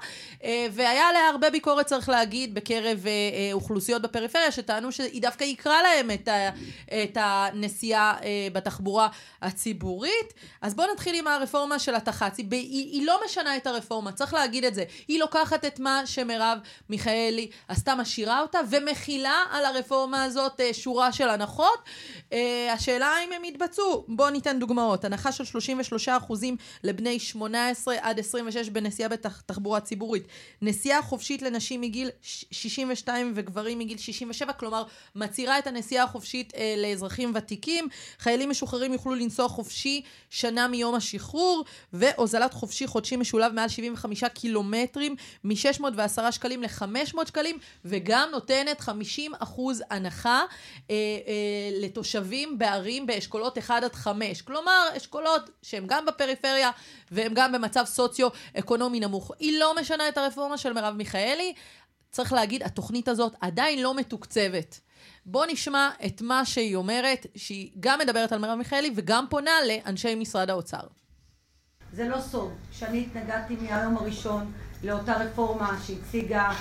אה, 0.44 0.66
והיה 0.72 1.08
עליה 1.08 1.28
הרבה 1.28 1.50
ביקורת, 1.50 1.86
צריך 1.86 2.08
להגיד, 2.08 2.54
בקרב 2.54 3.06
אה, 3.06 3.10
אה, 3.10 3.52
אוכלוסיות 3.52 4.02
בפריפריה, 4.02 4.52
שטענו 4.52 4.92
שהיא 4.92 5.22
דווקא 5.22 5.44
יקרה 5.44 5.82
להם 5.82 6.10
את, 6.10 6.28
ה, 6.28 6.50
את 7.02 7.16
הנסיעה 7.20 8.16
אה, 8.22 8.48
בתחבורה 8.52 9.08
הציבורית. 9.42 10.34
אז 10.62 10.74
בואו 10.74 10.92
נתחיל 10.92 11.14
עם 11.14 11.26
הרפורמה 11.26 11.78
של 11.78 11.94
התח"צ. 11.94 12.38
היא, 12.38 12.46
היא 12.92 13.06
לא 13.06 13.20
משנה 13.24 13.56
את 13.56 13.66
הרפורמה, 13.66 14.12
צריך 14.12 14.34
להגיד 14.34 14.64
את 14.64 14.74
זה. 14.74 14.84
היא 15.08 15.20
לוקחת 15.20 15.64
את 15.64 15.80
מה 15.80 16.02
שמרב 16.06 16.58
מיכאלי 16.90 17.50
עשתה, 17.68 17.94
משאירה 17.94 18.40
אותה, 18.40 18.58
ומכילה 18.70 19.42
על 19.50 19.64
הרפורמה 19.64 20.24
הזאת 20.24 20.60
אה, 20.60 20.74
שורה 20.74 21.12
של 21.12 21.28
הנחות. 21.28 21.78
אה, 22.32 22.72
השאלה 22.72 23.12
אם 23.24 23.32
הם 23.32 23.44
יתבצעו. 23.44 24.04
בואו 24.26 24.34
ניתן 24.34 24.58
דוגמאות. 24.58 25.04
הנחה 25.04 25.32
של 25.32 25.44
33% 26.28 26.32
לבני 26.84 27.18
18 27.18 27.94
עד 28.00 28.18
26 28.18 28.68
בנסיעה 28.68 29.08
בתחבורה 29.08 29.80
ציבורית. 29.80 30.22
נסיעה 30.62 31.02
חופשית 31.02 31.42
לנשים 31.42 31.80
מגיל 31.80 32.10
62 32.22 33.32
וגברים 33.34 33.78
מגיל 33.78 33.98
67, 33.98 34.52
כלומר, 34.52 34.84
מצהירה 35.14 35.58
את 35.58 35.66
הנסיעה 35.66 36.04
החופשית 36.04 36.52
אה, 36.56 36.74
לאזרחים 36.78 37.32
ותיקים. 37.34 37.88
חיילים 38.18 38.50
משוחררים 38.50 38.92
יוכלו 38.92 39.14
לנסוע 39.14 39.48
חופשי 39.48 40.02
שנה 40.30 40.68
מיום 40.68 40.94
השחרור, 40.94 41.64
והוזלת 41.92 42.54
חופשי 42.54 42.86
חודשי 42.86 43.16
משולב 43.16 43.52
מעל 43.52 43.68
75 43.68 44.24
קילומטרים, 44.24 45.16
מ-610 45.44 46.32
שקלים 46.32 46.62
ל-500 46.62 47.26
שקלים, 47.26 47.58
וגם 47.84 48.28
נותנת 48.32 48.80
50% 48.80 49.60
הנחה 49.90 50.42
אה, 50.90 50.94
אה, 50.94 51.70
לתושבים 51.82 52.58
בערים 52.58 53.06
באשכולות 53.06 53.58
1 53.58 53.82
עד 53.82 53.94
5. 53.94 54.15
כלומר, 54.44 54.88
אשכולות 54.96 55.50
שהם 55.62 55.84
גם 55.86 56.06
בפריפריה 56.06 56.70
והם 57.10 57.32
גם 57.34 57.52
במצב 57.52 57.84
סוציו-אקונומי 57.84 59.00
נמוך. 59.00 59.32
היא 59.38 59.58
לא 59.58 59.74
משנה 59.80 60.08
את 60.08 60.18
הרפורמה 60.18 60.58
של 60.58 60.72
מרב 60.72 60.94
מיכאלי. 60.94 61.54
צריך 62.10 62.32
להגיד, 62.32 62.62
התוכנית 62.62 63.08
הזאת 63.08 63.34
עדיין 63.40 63.82
לא 63.82 63.94
מתוקצבת. 63.94 64.80
בואו 65.26 65.44
נשמע 65.50 65.90
את 66.06 66.22
מה 66.22 66.44
שהיא 66.44 66.76
אומרת, 66.76 67.26
שהיא 67.36 67.70
גם 67.80 67.98
מדברת 67.98 68.32
על 68.32 68.38
מרב 68.38 68.58
מיכאלי 68.58 68.92
וגם 68.96 69.26
פונה 69.30 69.50
לאנשי 69.68 70.14
משרד 70.14 70.50
האוצר. 70.50 70.80
זה 71.92 72.08
לא 72.08 72.20
סוד 72.20 72.52
שאני 72.72 73.02
התנגדתי 73.02 73.56
מהיום 73.56 73.96
הראשון 73.96 74.52
לאותה 74.84 75.12
רפורמה 75.12 75.78
שהציגה 75.86 76.52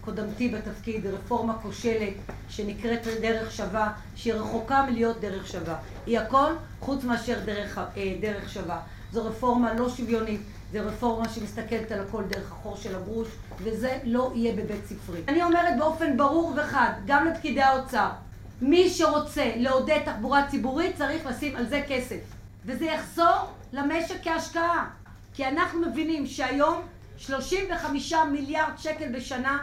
קודמתי 0.00 0.48
בתפקיד, 0.48 1.06
רפורמה 1.06 1.58
כושלת 1.62 2.14
שנקראת 2.48 3.06
דרך 3.20 3.52
שווה, 3.52 3.92
שהיא 4.16 4.34
רחוקה 4.34 4.86
מלהיות 4.90 5.20
דרך 5.20 5.46
שווה. 5.46 5.76
היא 6.06 6.18
הכל 6.18 6.52
חוץ 6.80 7.04
מאשר 7.04 7.38
דרך, 7.44 7.78
אה, 7.78 8.14
דרך 8.20 8.52
שווה. 8.52 8.80
זו 9.12 9.24
רפורמה 9.24 9.74
לא 9.74 9.88
שוויונית, 9.88 10.40
זו 10.72 10.78
רפורמה 10.84 11.28
שמסתכלת 11.28 11.92
על 11.92 12.00
הכל 12.00 12.22
דרך 12.28 12.52
החור 12.52 12.76
של 12.76 12.96
הגרוש, 12.96 13.28
וזה 13.58 13.98
לא 14.04 14.32
יהיה 14.34 14.52
בבית 14.52 14.86
ספרי. 14.86 15.20
אני 15.28 15.42
אומרת 15.42 15.78
באופן 15.78 16.16
ברור 16.16 16.54
וחד, 16.56 16.92
גם 17.06 17.26
לפקידי 17.26 17.62
האוצר, 17.62 18.08
מי 18.62 18.90
שרוצה 18.90 19.52
לעודד 19.56 19.98
תחבורה 20.04 20.48
ציבורית 20.48 20.96
צריך 20.96 21.26
לשים 21.26 21.56
על 21.56 21.66
זה 21.66 21.82
כסף. 21.88 22.20
וזה 22.64 22.84
יחזור 22.84 23.36
למשק 23.72 24.14
כהשקעה. 24.22 24.90
כי 25.34 25.46
אנחנו 25.46 25.80
מבינים 25.80 26.26
שהיום 26.26 26.82
35 27.18 28.12
מיליארד 28.32 28.78
שקל 28.78 29.12
בשנה 29.12 29.58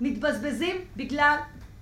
מתבזבזים 0.00 0.76
בגלל 0.96 1.36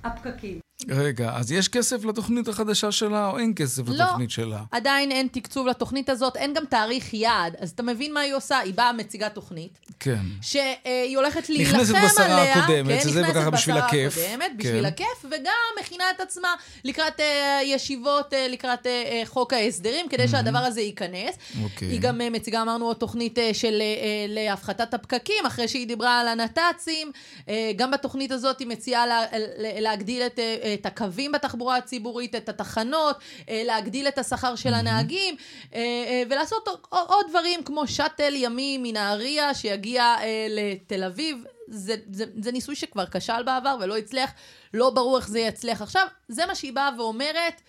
הפקקים. 0.05 0.64
רגע, 0.89 1.33
אז 1.37 1.53
יש 1.53 1.69
כסף 1.69 2.05
לתוכנית 2.05 2.49
החדשה 2.49 2.93
שלה 2.93 3.31
או 3.31 3.39
אין 3.39 3.53
כסף 3.57 3.83
לא, 3.89 3.95
לתוכנית 3.95 4.31
שלה? 4.31 4.63
עדיין 4.71 5.11
אין 5.13 5.29
תקצוב 5.33 5.67
לתוכנית 5.67 6.09
הזאת, 6.09 6.37
אין 6.37 6.55
גם 6.55 6.65
תאריך 6.71 7.15
יעד. 7.15 7.57
אז 7.59 7.71
אתה 7.71 7.83
מבין 7.83 8.15
מה 8.15 8.21
היא 8.21 8.35
עושה? 8.35 8.59
היא 8.59 8.75
באה 8.75 8.93
מציגה 8.93 9.29
תוכנית. 9.29 9.79
כן. 10.01 10.23
שהיא 10.43 11.17
הולכת 11.17 11.49
להילחם 11.49 11.75
עליה. 11.75 11.83
נכנסת 11.83 11.95
בשרה 12.05 12.53
הקודמת, 12.53 13.03
כן, 13.03 13.09
זה 13.09 13.23
וככה 13.29 13.51
בשביל 13.51 13.77
הכיף. 13.77 14.19
הקודמת, 14.19 14.53
בשביל 14.57 14.81
כן. 14.81 14.85
הכיף, 14.85 15.25
וגם 15.25 15.53
מכינה 15.81 16.05
את 16.17 16.21
עצמה 16.21 16.49
לקראת 16.85 17.21
uh, 17.21 17.23
ישיבות, 17.65 18.33
uh, 18.33 18.37
לקראת 18.49 18.87
uh, 18.87 18.89
חוק 19.27 19.53
ההסדרים, 19.53 20.09
כדי 20.09 20.29
שהדבר 20.29 20.59
הזה 20.59 20.81
ייכנס. 20.81 21.35
אוקיי. 21.63 21.89
היא 21.89 22.01
גם 22.01 22.21
uh, 22.21 22.31
מציגה, 22.31 22.63
אמרנו, 22.63 22.87
עוד 22.87 22.97
תוכנית 22.97 23.39
uh, 23.39 23.41
של 23.53 23.83
uh, 23.83 24.05
להפחתת 24.29 24.95
הפקקים, 24.95 25.47
אחרי 25.47 25.69
שהיא 25.69 25.87
דיברה 25.87 26.21
על 26.21 26.29
הנת"צים. 26.29 27.13
Uh, 27.41 27.51
גם 27.77 27.91
בתוכנית 27.91 28.33
הזאת 28.33 28.59
היא 28.59 28.69
מציעה 28.69 29.07
לה, 29.07 29.21
לה, 29.59 29.81
להגדיל 29.81 30.23
את, 30.23 30.39
uh, 30.39 30.74
את 30.75 30.87
הקווים 30.87 31.33
בתחבורה 31.33 31.77
הציבורית, 31.77 32.35
את 32.35 32.49
התחנות, 32.49 33.17
אה, 33.49 33.63
להגדיל 33.65 34.09
את 34.09 34.19
השכר 34.19 34.57
של 34.57 34.75
הנהגים, 34.75 35.37
אה, 35.75 35.81
אה, 35.81 36.23
ולעשות 36.31 36.69
עוד 36.89 37.27
דברים 37.29 37.65
כמו 37.65 37.87
שאטל 37.87 38.33
ימי 38.37 38.79
מנהריה 38.83 39.55
שיגיע 39.55 40.17
לתל 40.51 41.05
אביב. 41.05 41.45
זה, 41.69 41.97
זה, 42.13 42.25
זה 42.43 42.53
ניסוי 42.53 42.77
שכבר 42.77 43.05
כשל 43.07 43.43
בעבר 43.43 43.77
ולא 43.81 43.97
הצליח, 43.97 44.31
לא 44.75 44.91
ברור 44.91 45.19
איך 45.19 45.29
זה 45.29 45.41
יצליח 45.41 45.83
עכשיו. 45.83 46.07
זה 46.29 46.47
מה 46.47 46.55
שהיא 46.55 46.73
באה 46.73 46.91
ואומרת. 46.99 47.61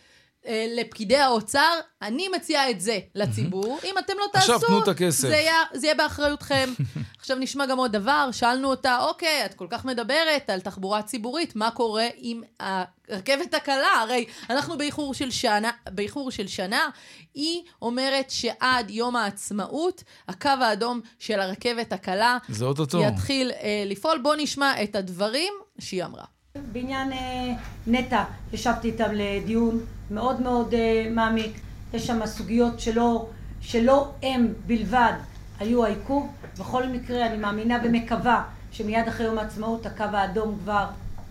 לפקידי 0.76 1.18
האוצר, 1.18 1.80
אני 2.02 2.28
מציעה 2.36 2.70
את 2.70 2.82
זה 2.82 3.00
לציבור. 3.16 3.80
אם 3.84 3.98
אתם 3.98 4.14
לא 4.20 4.26
תעשו, 4.34 4.54
עכשיו 4.54 4.70
תנו 4.70 4.84
את 4.84 4.88
הכסף. 4.88 5.28
זה 5.28 5.36
יהיה, 5.36 5.64
זה 5.74 5.88
יהיה 5.88 5.96
באחריותכם. 5.96 6.70
עכשיו 7.20 7.38
נשמע 7.40 7.66
גם 7.66 7.78
עוד 7.78 7.92
דבר, 7.92 8.30
שאלנו 8.32 8.70
אותה, 8.70 9.00
אוקיי, 9.00 9.46
את 9.46 9.54
כל 9.54 9.68
כך 9.70 9.86
מדברת 9.86 10.50
על 10.50 10.60
תחבורה 10.60 11.02
ציבורית, 11.02 11.56
מה 11.56 11.72
קורה 11.72 12.08
עם 12.18 12.42
הרכבת 12.60 13.54
הקלה? 13.54 14.02
הרי 14.02 14.26
אנחנו 14.50 14.78
באיחור 14.78 15.14
של 15.14 15.32
שנה, 15.32 15.72
באיחור 15.90 16.32
של 16.32 16.48
שנה. 16.48 16.90
היא 17.34 17.62
אומרת 17.82 18.30
שעד 18.30 18.90
יום 18.90 19.16
העצמאות, 19.16 20.04
הקו 20.28 20.50
האדום 20.62 21.02
של 21.20 21.40
הרכבת 21.40 21.94
הקלה 21.94 22.38
זה 22.50 22.66
אוטוטו. 22.66 23.02
יתחיל 23.02 23.52
אה, 23.52 23.84
לפעול. 23.86 24.18
בואו 24.18 24.36
נשמע 24.36 24.84
את 24.84 24.96
הדברים 24.96 25.54
שהיא 25.80 26.04
אמרה. 26.04 26.35
בעניין 26.72 27.12
אה, 27.12 27.54
נטע, 27.88 28.24
ישבתי 28.54 28.88
איתם 28.88 29.10
לדיון 29.14 29.80
מאוד 30.12 30.42
מאוד 30.42 30.74
אה, 30.74 31.08
מעמיק. 31.12 31.60
יש 31.94 32.08
שם 32.08 32.26
סוגיות 32.26 32.80
שלא, 32.80 33.28
שלא 33.62 34.12
הם 34.24 34.54
בלבד 34.66 35.14
היו 35.60 35.86
העיכוב. 35.86 36.32
בכל 36.60 36.88
מקרה, 36.88 37.26
אני 37.26 37.38
מאמינה 37.38 37.78
ומקווה 37.84 38.44
שמיד 38.72 39.08
אחרי 39.08 39.26
יום 39.26 39.38
העצמאות 39.38 39.86
הקו 39.86 40.04
האדום 40.04 40.58
כבר 40.64 40.86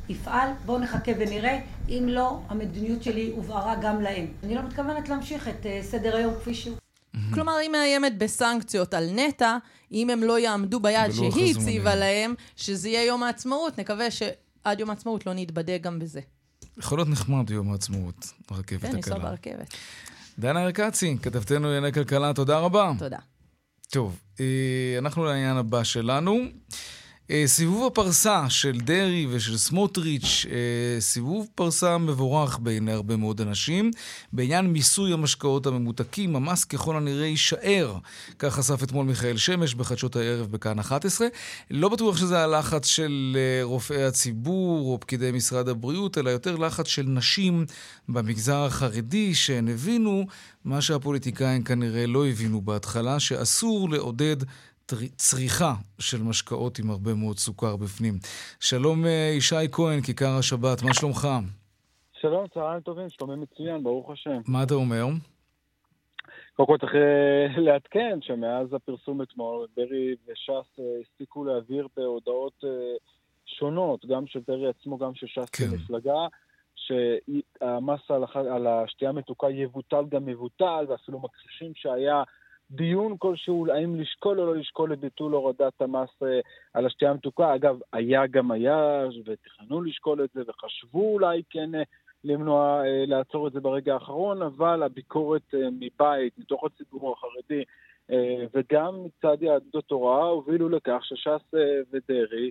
יפעל. 0.08 0.48
בואו 0.66 0.78
נחכה 0.78 1.12
ונראה. 1.18 1.58
אם 1.88 2.04
לא, 2.08 2.38
המדיניות 2.48 3.02
שלי 3.02 3.32
הובהרה 3.36 3.74
גם 3.82 4.02
להם. 4.02 4.26
אני 4.44 4.54
לא 4.54 4.62
מתכוונת 4.62 5.08
להמשיך 5.08 5.48
את 5.48 5.66
אה, 5.66 5.80
סדר 5.82 6.16
היום 6.16 6.34
כפי 6.34 6.54
שהוא. 6.54 6.76
כלומר, 7.34 7.52
היא 7.52 7.70
מאיימת 7.70 8.18
בסנקציות 8.18 8.94
על 8.94 9.10
נטע, 9.14 9.56
אם 9.92 10.10
הם 10.10 10.22
לא 10.22 10.38
יעמדו 10.38 10.80
ביעד 10.80 11.10
שהיא. 11.10 11.56
הציבה 11.56 11.94
להם, 11.94 12.34
שזה 12.56 12.88
יהיה 12.88 13.04
יום 13.04 13.22
העצמאות, 13.22 13.78
נקווה 13.78 14.10
שעד 14.64 14.80
יום 14.80 14.90
העצמאות 14.90 15.26
לא 15.26 15.32
נתבדה 15.34 15.78
גם 15.78 15.98
בזה. 15.98 16.20
יכול 16.78 16.98
להיות 16.98 17.08
נחמד 17.08 17.50
יום 17.50 17.72
העצמאות, 17.72 18.32
הרכבת 18.50 18.80
כן, 18.80 18.98
הקלה. 18.98 19.18
ברכבת. 19.18 19.74
דנה 20.38 20.64
ארקצי, 20.64 21.16
כתבתנו 21.22 21.66
לענייני 21.66 21.92
כלכלה, 21.92 22.32
תודה 22.34 22.58
רבה. 22.58 22.92
תודה. 22.98 23.18
טוב, 23.90 24.18
אה, 24.40 24.94
אנחנו 24.98 25.24
לעניין 25.24 25.56
הבא 25.56 25.84
שלנו. 25.84 26.38
אה, 27.30 27.44
סיבוב 27.46 27.86
הפרסה 27.86 28.50
של 28.50 28.80
דרעי 28.80 29.26
ושל 29.30 29.56
סמוטריץ', 29.56 30.46
אה, 30.50 31.00
סיבוב 31.00 31.48
פרסה 31.54 31.98
מבורך 31.98 32.58
בעיני 32.58 32.92
הרבה 32.92 33.16
מאוד 33.16 33.40
אנשים. 33.40 33.90
בעניין 34.32 34.66
מיסוי 34.66 35.12
המשקאות 35.12 35.66
הממותקים, 35.66 36.36
המס 36.36 36.64
ככל 36.64 36.96
הנראה 36.96 37.26
יישאר. 37.26 37.98
כך 38.38 38.54
חשף 38.54 38.82
אתמול 38.82 39.06
מיכאל 39.06 39.36
שמש 39.36 39.74
בחדשות 39.74 40.16
הערב 40.16 40.50
בכאן 40.50 40.78
11. 40.78 41.26
לא 41.70 41.88
בטוח 41.88 42.16
שזה 42.16 42.38
הלחץ 42.38 42.86
של 42.86 43.36
אה, 43.36 43.64
רופאי 43.64 44.04
הציבור 44.04 44.92
או 44.92 45.00
פקידי 45.00 45.30
משרד 45.32 45.68
הבריאות, 45.68 46.18
אלא 46.18 46.30
יותר 46.30 46.56
לחץ 46.56 46.86
של 46.86 47.06
נשים 47.06 47.66
במגזר 48.08 48.64
החרדי, 48.64 49.34
שהן 49.34 49.68
הבינו 49.68 50.26
מה 50.64 50.80
שהפוליטיקאים 50.80 51.62
כנראה 51.62 52.06
לא 52.06 52.26
הבינו 52.26 52.60
בהתחלה, 52.60 53.20
שאסור 53.20 53.90
לעודד 53.90 54.36
צריכה 55.16 55.72
של 56.00 56.22
משקאות 56.22 56.78
עם 56.78 56.90
הרבה 56.90 57.14
מאוד 57.14 57.38
סוכר 57.38 57.76
בפנים. 57.76 58.14
שלום 58.60 59.06
אה, 59.06 59.30
ישי 59.36 59.68
כהן, 59.72 60.00
כיכר 60.00 60.38
השבת, 60.38 60.82
מה 60.82 60.94
שלומך? 60.94 61.28
שלום, 62.20 62.46
צהריים 62.54 62.80
טובים, 62.80 63.10
שלומי 63.10 63.36
מצוין, 63.36 63.82
ברוך 63.82 64.10
השם. 64.10 64.40
מה 64.48 64.62
אתה 64.62 64.74
אומר? 64.74 65.04
קודם 66.56 66.66
כל 66.66 66.78
צריך 66.80 66.94
אה, 66.94 67.60
לעדכן 67.66 68.18
שמאז 68.22 68.74
הפרסום 68.74 69.22
אתמול, 69.22 69.66
דרעי 69.76 70.14
וש"ס 70.28 70.78
אה, 70.78 70.84
הספיקו 71.02 71.44
להעביר 71.44 71.88
בהודעות 71.96 72.64
שונות, 73.46 74.06
גם 74.06 74.26
של 74.26 74.40
דרעי 74.46 74.68
עצמו, 74.68 74.98
גם 74.98 75.14
של 75.14 75.26
ש"ס 75.26 75.50
כן. 75.50 75.64
כמפלגה, 75.70 76.26
שהמס 76.74 78.00
על, 78.08 78.24
על 78.34 78.66
השתייה 78.66 79.10
המתוקה 79.10 79.50
יבוטל 79.50 80.04
גם 80.08 80.28
יבוטל, 80.28 80.84
ואפילו 80.88 81.20
מכחישים 81.20 81.72
שהיה 81.74 82.22
דיון 82.70 83.16
כלשהו, 83.18 83.66
האם 83.72 84.00
לשקול 84.00 84.40
או 84.40 84.46
לא 84.46 84.56
לשקול 84.56 84.92
את 84.92 85.00
ביטול 85.00 85.32
הורדת 85.32 85.80
המס 85.80 86.22
אה, 86.22 86.40
על 86.74 86.86
השתייה 86.86 87.10
המתוקה. 87.10 87.54
אגב, 87.54 87.78
היה 87.92 88.26
גם 88.26 88.50
היה, 88.50 89.04
ותכננו 89.24 89.82
לשקול 89.82 90.24
את 90.24 90.30
זה, 90.34 90.42
וחשבו 90.48 91.12
אולי 91.12 91.42
כן 91.50 91.74
אה, 91.74 91.82
למנוע, 92.24 92.82
אה, 92.86 93.04
לעצור 93.06 93.48
את 93.48 93.52
זה 93.52 93.60
ברגע 93.60 93.94
האחרון, 93.94 94.42
אבל 94.42 94.82
הביקורת 94.82 95.54
מבית, 95.54 96.38
מתוך 96.38 96.64
הציבור 96.64 97.12
החרדי, 97.12 97.64
וגם 98.54 99.04
מצד 99.04 99.42
יהדות 99.42 99.74
התורה, 99.74 100.28
הובילו 100.28 100.68
לכך 100.68 101.00
שש"ס 101.02 101.54
ודרעי 101.92 102.50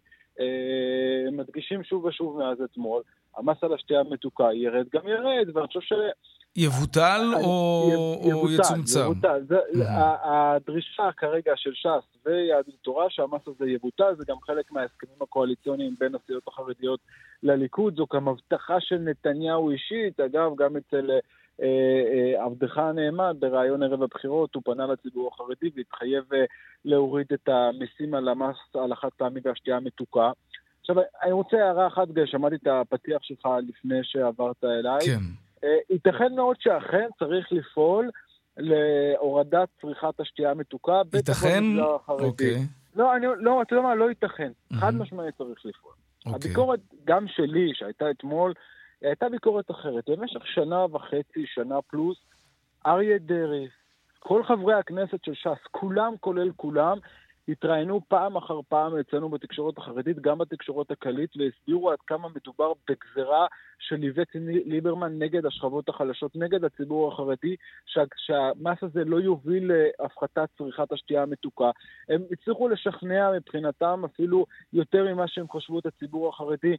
מדגישים 1.31 1.83
שוב 1.83 2.05
ושוב 2.05 2.37
מאז 2.37 2.61
אתמול, 2.61 3.01
המס 3.37 3.63
על 3.63 3.73
השתייה 3.73 3.99
המתוקה 3.99 4.53
ירד 4.53 4.85
גם 4.93 5.07
ירד, 5.07 5.47
ואני 5.53 5.67
חושב 5.67 5.81
ש... 5.81 5.93
יבוטל 6.55 7.21
או, 7.43 7.89
י- 8.27 8.33
או 8.33 8.51
יצומצם? 8.51 8.99
יבוטל. 8.99 9.41
זה, 9.47 9.55
Mhm. 9.73 9.83
ה- 9.89 10.15
הדרישה 10.55 11.09
כרגע 11.17 11.51
של 11.55 11.71
ש"ס 11.73 12.17
ויהדות 12.25 12.73
התורה 12.81 13.05
שהמס 13.09 13.41
הזה 13.47 13.69
יבוטל, 13.69 14.15
זה 14.17 14.23
גם 14.27 14.35
חלק 14.41 14.71
מההסכמים 14.71 15.15
הקואליציוניים 15.21 15.95
בין 15.99 16.15
הסיעות 16.15 16.47
החרדיות 16.47 16.99
לליכוד, 17.43 17.95
זו 17.97 18.05
גם 18.13 18.27
הבטחה 18.27 18.75
של 18.79 18.97
נתניהו 18.97 19.69
אישית, 19.71 20.19
אגב, 20.19 20.51
גם 20.57 20.77
אצל 20.77 21.11
אה, 21.11 21.67
אה, 22.37 22.43
עבדך 22.45 22.77
הנאמן 22.77 23.31
בריאיון 23.39 23.83
ערב 23.83 24.03
הבחירות, 24.03 24.55
הוא 24.55 24.63
פנה 24.65 24.85
לציבור 24.87 25.31
החרדי 25.33 25.69
והתחייב 25.75 26.33
אה, 26.33 26.43
להוריד 26.85 27.27
את 27.33 27.49
המיסים 27.49 28.13
על 28.13 28.27
המס 28.29 28.55
על 28.75 28.91
החד 28.91 29.09
פעמי 29.17 29.39
והשתייה 29.43 29.77
המתוקה. 29.77 30.31
עכשיו, 30.81 30.95
אני 31.23 31.31
רוצה 31.31 31.57
הערה 31.57 31.87
אחת, 31.87 32.07
שמעתי 32.25 32.55
את 32.55 32.67
הפתיח 32.67 33.23
שלך 33.23 33.47
לפני 33.67 33.99
שעברת 34.03 34.63
אליי. 34.63 34.99
כן. 35.05 35.19
אה, 35.63 35.77
ייתכן 35.89 36.35
מאוד 36.35 36.55
שאכן 36.59 37.07
צריך 37.19 37.51
לפעול 37.51 38.09
להורדת 38.57 39.69
צריכת 39.81 40.19
השתייה 40.19 40.51
המתוקה. 40.51 41.01
בטח 41.03 41.43
ייתכן? 41.43 41.63
במגזר 41.63 41.95
החרדי. 41.95 42.23
אוקיי. 42.23 42.57
לא, 42.95 43.15
אני, 43.15 43.25
לא, 43.37 43.61
אתה 43.61 43.75
יודע 43.75 43.87
מה, 43.87 43.95
לא 43.95 44.09
ייתכן. 44.09 44.51
חד 44.73 44.93
מהמם. 44.93 45.01
משמעית 45.01 45.35
צריך 45.37 45.65
לפעול. 45.65 45.93
אוקיי. 46.25 46.35
הביקורת, 46.35 46.79
גם 47.05 47.27
שלי, 47.27 47.71
שהייתה 47.73 48.11
אתמול, 48.11 48.53
הייתה 49.01 49.29
ביקורת 49.29 49.71
אחרת. 49.71 50.09
במשך 50.09 50.47
שנה 50.47 50.85
וחצי, 50.85 51.45
שנה 51.45 51.81
פלוס, 51.81 52.17
אריה 52.85 53.17
דרעי, 53.17 53.67
כל 54.19 54.43
חברי 54.43 54.73
הכנסת 54.73 55.23
של 55.25 55.33
ש"ס, 55.33 55.67
כולם 55.71 56.13
כולל 56.19 56.51
כולם, 56.55 56.97
התראיינו 57.47 58.01
פעם 58.07 58.35
אחר 58.35 58.59
פעם 58.69 58.97
אצלנו 58.97 59.29
בתקשורת 59.29 59.77
החרדית, 59.77 60.19
גם 60.19 60.37
בתקשורת 60.37 60.91
הכללית, 60.91 61.29
והסבירו 61.37 61.91
עד 61.91 61.97
כמה 62.07 62.27
מדובר 62.35 62.73
בגזרה 62.89 63.47
של 63.79 64.03
איווט 64.03 64.27
ליברמן 64.65 65.19
נגד 65.19 65.45
השכבות 65.45 65.89
החלשות, 65.89 66.35
נגד 66.35 66.63
הציבור 66.63 67.13
החרדי, 67.13 67.55
שה, 67.85 68.03
שהמס 68.17 68.77
הזה 68.83 69.03
לא 69.03 69.17
יוביל 69.17 69.71
להפחתת 69.73 70.49
צריכת 70.57 70.91
השתייה 70.91 71.23
המתוקה. 71.23 71.71
הם 72.09 72.21
הצליחו 72.31 72.67
לשכנע 72.67 73.31
מבחינתם 73.31 74.01
אפילו 74.05 74.45
יותר 74.73 75.13
ממה 75.13 75.27
שהם 75.27 75.45
חשבו 75.51 75.79
את 75.79 75.85
הציבור 75.85 76.29
החרדי. 76.29 76.77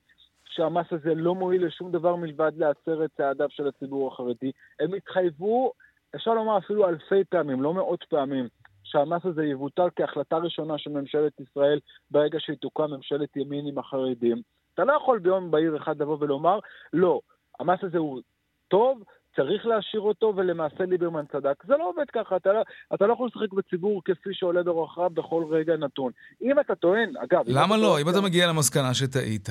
שהמס 0.48 0.86
הזה 0.90 1.14
לא 1.14 1.34
מועיל 1.34 1.66
לשום 1.66 1.92
דבר 1.92 2.16
מלבד 2.16 2.52
להצר 2.56 3.04
את 3.04 3.10
צעדיו 3.16 3.48
של 3.50 3.68
הציבור 3.68 4.08
החרדי. 4.08 4.52
הם 4.80 4.94
התחייבו, 4.94 5.72
אפשר 6.14 6.34
לומר 6.34 6.58
אפילו 6.58 6.88
אלפי 6.88 7.24
פעמים, 7.24 7.62
לא 7.62 7.74
מאות 7.74 8.04
פעמים, 8.08 8.48
שהמס 8.94 9.24
הזה 9.24 9.44
יבוטל 9.44 9.88
כהחלטה 9.96 10.36
ראשונה 10.36 10.78
של 10.78 10.90
ממשלת 10.90 11.32
ישראל 11.40 11.78
ברגע 12.10 12.38
שהיא 12.40 12.56
תוקם 12.56 12.90
ממשלת 12.90 13.36
ימין 13.36 13.66
עם 13.66 13.78
החרדים. 13.78 14.42
אתה 14.74 14.84
לא 14.84 14.92
יכול 14.92 15.18
ביום 15.18 15.50
בהיר 15.50 15.76
אחד 15.76 16.02
לבוא 16.02 16.16
ולומר, 16.20 16.58
לא, 16.92 17.20
המס 17.60 17.78
הזה 17.82 17.98
הוא 17.98 18.20
טוב, 18.68 19.02
צריך 19.36 19.66
להשאיר 19.66 20.00
אותו, 20.00 20.32
ולמעשה 20.36 20.84
ליברמן 20.84 21.24
צדק. 21.32 21.64
זה 21.66 21.76
לא 21.76 21.88
עובד 21.88 22.10
ככה, 22.12 22.36
אתה 22.36 22.52
לא, 22.52 22.62
אתה 22.94 23.06
לא 23.06 23.12
יכול 23.12 23.28
לשחק 23.28 23.52
בציבור 23.52 24.02
כפי 24.04 24.30
שעולה 24.32 24.62
ברוחך 24.62 24.98
בכל 25.14 25.44
רגע 25.50 25.76
נתון. 25.76 26.12
אם 26.42 26.60
אתה 26.60 26.74
טוען, 26.74 27.12
אגב... 27.16 27.44
למה 27.46 27.76
לא? 27.76 28.00
אם 28.00 28.08
אתה 28.08 28.20
מגיע 28.20 28.48
למסקנה 28.48 28.94
שטעית, 28.94 29.48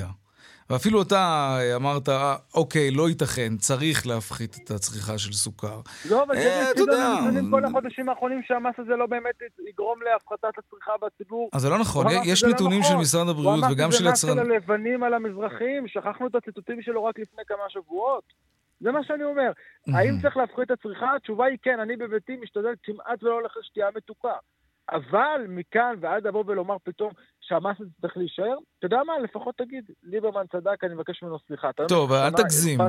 ואפילו 0.70 1.02
אתה 1.02 1.56
אמרת, 1.76 2.08
אוקיי, 2.54 2.90
לא 2.90 3.08
ייתכן, 3.08 3.56
צריך 3.56 4.06
להפחית 4.06 4.56
את 4.64 4.70
הצריכה 4.70 5.18
של 5.18 5.32
סוכר. 5.32 5.80
לא, 6.10 6.22
אבל 6.22 6.36
אה, 6.36 6.64
זה 6.76 6.80
יודע. 6.80 7.14
נתונים 7.20 7.50
כל 7.50 7.64
החודשים 7.64 8.08
האחרונים 8.08 8.40
שהמס 8.42 8.74
הזה 8.78 8.96
לא 8.96 9.06
באמת 9.06 9.34
יגרום 9.68 9.98
להפחתת 10.02 10.58
הצריכה 10.58 10.92
בציבור. 11.02 11.50
אז 11.52 11.62
זה 11.62 11.68
לא 11.68 11.78
נכון, 11.78 12.06
הוא 12.06 12.12
אמר 12.12 12.22
יש 12.24 12.38
שזה 12.38 12.48
לא 12.48 12.54
נתונים 12.54 12.82
של 12.82 12.88
נכון. 12.88 13.00
משרד 13.00 13.22
הוא 13.22 13.30
הבריאות 13.30 13.64
אמר 13.64 13.72
וגם 13.72 13.90
שזה 13.90 13.98
של 13.98 14.10
מס 14.10 14.20
של 14.20 14.26
יצרן... 14.26 14.38
הלבנים 14.38 15.02
על 15.02 15.14
המזרחים, 15.14 15.88
שכחנו 15.88 16.26
את 16.26 16.34
הציטוטים 16.34 16.82
שלו 16.82 17.04
רק 17.04 17.18
לפני 17.18 17.42
כמה 17.46 17.64
שבועות. 17.68 18.24
זה 18.80 18.92
מה 18.92 19.04
שאני 19.04 19.24
אומר. 19.24 19.52
האם 19.94 20.20
צריך 20.22 20.36
להפחית 20.36 20.70
את 20.70 20.70
הצריכה? 20.70 21.16
התשובה 21.16 21.44
היא 21.46 21.58
כן, 21.62 21.80
אני 21.80 21.96
בביתי 21.96 22.36
משתדל 22.42 22.74
כמעט 22.82 23.22
ולא 23.22 23.32
הולך 23.32 23.52
לשתייה 23.60 23.86
מתוקה. 23.96 24.34
אבל 24.90 25.46
מכאן 25.48 25.94
ועד 26.00 26.26
לבוא 26.26 26.44
ולומר 26.46 26.76
פתאום 26.84 27.12
שהמס 27.40 27.76
הזה 27.80 27.90
צריך 28.00 28.16
להישאר, 28.16 28.56
אתה 28.78 28.86
יודע 28.86 29.02
מה? 29.06 29.18
לפחות 29.18 29.54
תגיד, 29.56 29.90
ליברמן 30.02 30.44
צדק, 30.52 30.84
אני 30.84 30.94
מבקש 30.94 31.22
ממנו 31.22 31.38
סליחה. 31.38 31.70
אתה 31.70 31.86
טוב, 31.88 32.12
אל 32.12 32.30
תגזים. 32.30 32.80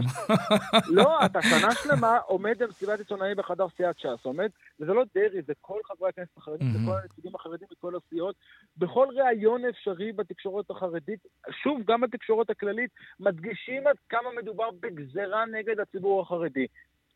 לא, 0.97 1.25
אתה 1.25 1.41
שנה 1.41 1.71
שלמה 1.71 2.17
עומד 2.17 2.63
במסיבת 2.63 2.99
עיתונאים 2.99 3.37
בחדר 3.37 3.65
סיעת 3.77 3.99
ש"ס, 3.99 4.25
עומד, 4.25 4.49
וזה 4.79 4.93
לא 4.93 5.03
דרעי, 5.15 5.41
זה 5.47 5.53
כל 5.61 5.79
חברי 5.85 6.09
הכנסת 6.09 6.37
החרדים, 6.37 6.71
זה. 6.71 6.79
כל 6.85 6.97
הנציגים 7.03 7.35
החרדים 7.35 7.67
מכל 7.71 7.93
הסיעות, 7.95 8.35
בכל 8.77 9.07
ראיון 9.15 9.65
אפשרי 9.65 10.11
בתקשורת 10.11 10.69
החרדית, 10.69 11.19
שוב, 11.63 11.81
גם 11.87 12.01
בתקשורת 12.01 12.49
הכללית, 12.49 12.91
מדגישים 13.19 13.87
עד 13.87 13.95
כמה 14.09 14.29
מדובר 14.41 14.69
בגזרה 14.79 15.45
נגד 15.45 15.79
הציבור 15.79 16.21
החרדי. 16.21 16.67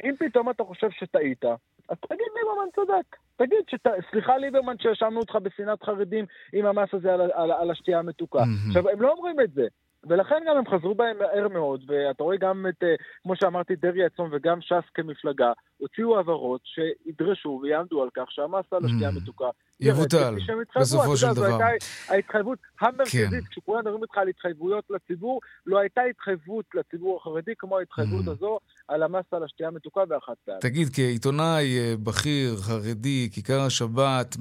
אם 0.03 0.15
פתאום 0.19 0.49
אתה 0.49 0.63
חושב 0.63 0.89
שטעית, 0.91 1.45
אז 1.89 1.97
תגיד 2.07 2.27
ליברמן 2.35 2.69
צדק. 2.75 3.17
תגיד, 3.35 3.59
שת... 3.67 3.87
סליחה 4.11 4.37
ליברמן 4.37 4.75
שהאשמנו 4.79 5.19
אותך 5.19 5.35
בשנאת 5.35 5.83
חרדים 5.83 6.25
עם 6.53 6.65
המס 6.65 6.89
הזה 6.93 7.13
על, 7.13 7.21
על, 7.21 7.51
על 7.51 7.71
השתייה 7.71 7.99
המתוקה. 7.99 8.39
מהמם. 8.39 8.57
עכשיו, 8.67 8.89
הם 8.89 9.01
לא 9.01 9.11
אומרים 9.11 9.39
את 9.39 9.51
זה. 9.53 9.67
ולכן 10.03 10.35
גם 10.49 10.57
הם 10.57 10.63
חזרו 10.67 10.95
בהם 10.95 11.17
מהר 11.17 11.47
מאוד, 11.47 11.83
ואתה 11.87 12.23
רואה 12.23 12.37
גם 12.37 12.65
את, 12.69 12.83
אה, 12.83 12.95
כמו 13.23 13.33
שאמרתי, 13.35 13.75
דרעי 13.75 14.05
עצום 14.05 14.29
וגם 14.31 14.61
ש"ס 14.61 14.89
כמפלגה, 14.93 15.51
הוציאו 15.77 16.19
הבהרות 16.19 16.61
שידרשו 16.63 17.59
ויעמדו 17.63 18.03
על 18.03 18.09
כך 18.17 18.23
שהמס 18.29 18.65
על 18.71 18.85
השתייה 18.85 19.09
Mm. 19.09 19.13
המתוקה 19.13 19.45
יבוטל. 19.79 20.35
בסופו 20.79 21.17
של 21.17 21.27
זו 21.27 21.33
דבר. 21.33 21.45
הייתה 21.63 21.85
ההתחייבות 22.13 22.59
המרכזית, 22.81 23.29
כן. 23.29 23.49
כשכולם 23.49 23.79
מדברים 23.79 24.03
איתך 24.03 24.17
על 24.17 24.27
התחייבויות 24.27 24.83
לציבור, 24.89 25.41
לא 25.65 25.79
הייתה 25.79 26.01
התחייבות 26.09 26.65
לציבור 26.73 27.17
החרדי 27.21 27.51
כמו 27.57 27.77
ההתחייבות 27.79 28.25
Mm. 28.25 28.31
הזו 28.31 28.59
על 28.87 29.03
המס 29.03 29.25
על 29.31 29.43
השתייה 29.43 29.69
המתוקה 29.69 30.01
והחד 30.09 30.33
פעמי. 30.45 30.59
תגיד, 30.61 30.87
כעיתונאי 30.93 31.77
אה, 31.79 31.93
בכיר, 32.03 32.55
חרדי, 32.57 33.29
כיכר 33.31 33.59
השבת, 33.61 34.35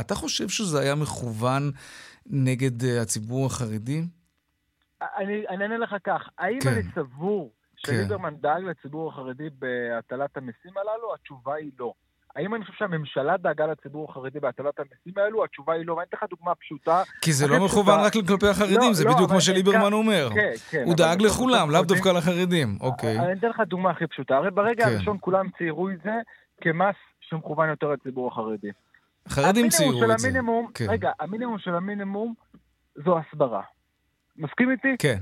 אתה 0.00 0.14
חושב 0.14 0.48
שזה 0.48 0.80
היה 0.80 0.94
מכוון 0.94 1.70
נגד 2.26 2.84
אה, 2.84 3.02
הציבור 3.02 3.46
החרדי? 3.46 4.02
אני 5.02 5.44
אענה 5.50 5.78
לך 5.78 5.96
כך, 6.04 6.28
האם 6.38 6.60
כן. 6.60 6.68
אני 6.68 6.82
סבור 6.94 7.50
כן. 7.76 7.92
שליברמן 7.92 8.34
דאג 8.36 8.62
לציבור 8.62 9.08
החרדי 9.08 9.48
בהטלת 9.58 10.36
המיסים 10.36 10.72
הללו? 10.76 11.14
התשובה 11.14 11.54
היא 11.54 11.70
לא. 11.78 11.92
האם 12.36 12.54
אני 12.54 12.64
חושב 12.64 12.78
שהממשלה 12.78 13.36
דאגה 13.36 13.66
לציבור 13.66 14.10
החרדי 14.10 14.40
בהטלת 14.40 14.80
המיסים 14.80 15.12
האלו? 15.16 15.44
התשובה 15.44 15.72
היא 15.72 15.86
לא. 15.86 15.92
ואני 15.92 16.06
אתן 16.08 16.16
לך 16.16 16.24
דוגמה 16.30 16.54
פשוטה. 16.54 17.02
כי 17.20 17.32
זה 17.32 17.48
לא 17.48 17.64
מכוון. 17.64 18.00
רק 18.00 18.12
כלפי 18.12 18.48
החרדים, 18.48 18.88
לא, 18.88 18.92
זה 18.92 19.04
לא, 19.04 19.14
בדיוק 19.14 19.30
כמו 19.30 19.40
שליברמן 19.40 19.92
אומר. 19.92 20.28
כן, 20.34 20.52
כן. 20.70 20.82
הוא 20.86 20.94
דאג 20.96 21.22
לכולם, 21.22 21.70
לאו 21.70 21.82
דווקא 21.82 22.08
לחרדים. 22.08 22.78
אוקיי. 22.80 23.18
אני 23.18 23.32
אתן 23.32 23.48
לך 23.48 23.60
דוגמה 23.60 23.90
הכי 23.90 24.06
פשוטה. 24.06 24.36
הרי 24.36 24.50
ברגע 24.50 24.84
כן. 24.84 24.90
הראשון 24.90 25.16
כולם 25.20 25.46
ציירו 25.58 25.88
את 25.88 25.98
זה 26.04 26.14
כמס 26.60 26.96
שמכוון 27.20 27.68
יותר 27.68 27.90
לציבור 27.90 28.28
החרדי. 28.28 28.70
חרדים 29.28 29.68
ציירו 29.68 30.12
את 30.12 30.18
זה. 30.18 30.28
כן. 30.74 30.86
רגע, 30.88 31.10
המינימום 31.20 31.58
של 31.58 31.74
המינימום 31.74 32.34
זו 33.04 33.18
הסברה. 33.18 33.62
מסכים 34.38 34.70
איתי? 34.70 34.96
כן. 34.98 35.18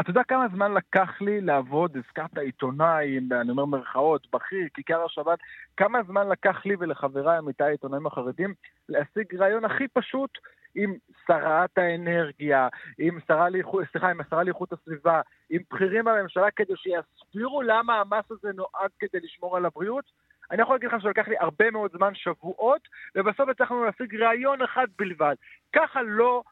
אתה 0.00 0.10
יודע 0.10 0.22
כמה 0.28 0.46
זמן 0.54 0.74
לקח 0.74 1.20
לי 1.20 1.40
לעבוד, 1.40 1.96
הזכרת 1.96 2.38
עיתונאי, 2.38 3.18
אני 3.40 3.50
אומר 3.50 3.64
מרכאות, 3.64 4.26
בכיר, 4.32 4.68
כיכר 4.74 5.04
השבת, 5.04 5.38
כמה 5.76 6.02
זמן 6.02 6.28
לקח 6.28 6.66
לי 6.66 6.76
ולחבריי 6.78 7.38
עמיתיי 7.38 7.66
העיתונאים 7.66 8.06
החרדים 8.06 8.54
להשיג 8.88 9.34
רעיון 9.34 9.64
הכי 9.64 9.88
פשוט 9.88 10.38
עם 10.74 10.94
שרת 11.26 11.78
האנרגיה, 11.78 12.68
עם 12.98 13.18
שרה 13.28 13.48
לאיכות, 13.48 13.84
סליחה, 13.92 14.10
עם 14.10 14.20
השרה 14.20 14.44
לאיכות 14.44 14.72
הסביבה, 14.72 15.20
עם 15.50 15.62
בכירים 15.72 16.04
בממשלה 16.04 16.50
כדי 16.50 16.72
שיסבירו 16.76 17.62
למה 17.62 18.00
המס 18.00 18.30
הזה 18.30 18.48
נועד 18.54 18.90
כדי 18.98 19.18
לשמור 19.22 19.56
על 19.56 19.66
הבריאות? 19.66 20.04
אני 20.50 20.62
יכול 20.62 20.74
להגיד 20.74 20.88
לך 20.88 21.02
שלקח 21.02 21.28
לי 21.28 21.34
הרבה 21.40 21.70
מאוד 21.70 21.90
זמן, 21.92 22.14
שבועות, 22.14 22.88
ובסוף 23.14 23.48
הצלחנו 23.48 23.84
להשיג 23.84 24.16
רעיון 24.16 24.62
אחד 24.62 24.86
בלבד. 24.98 25.34
ככה 25.72 26.02
לא 26.02 26.42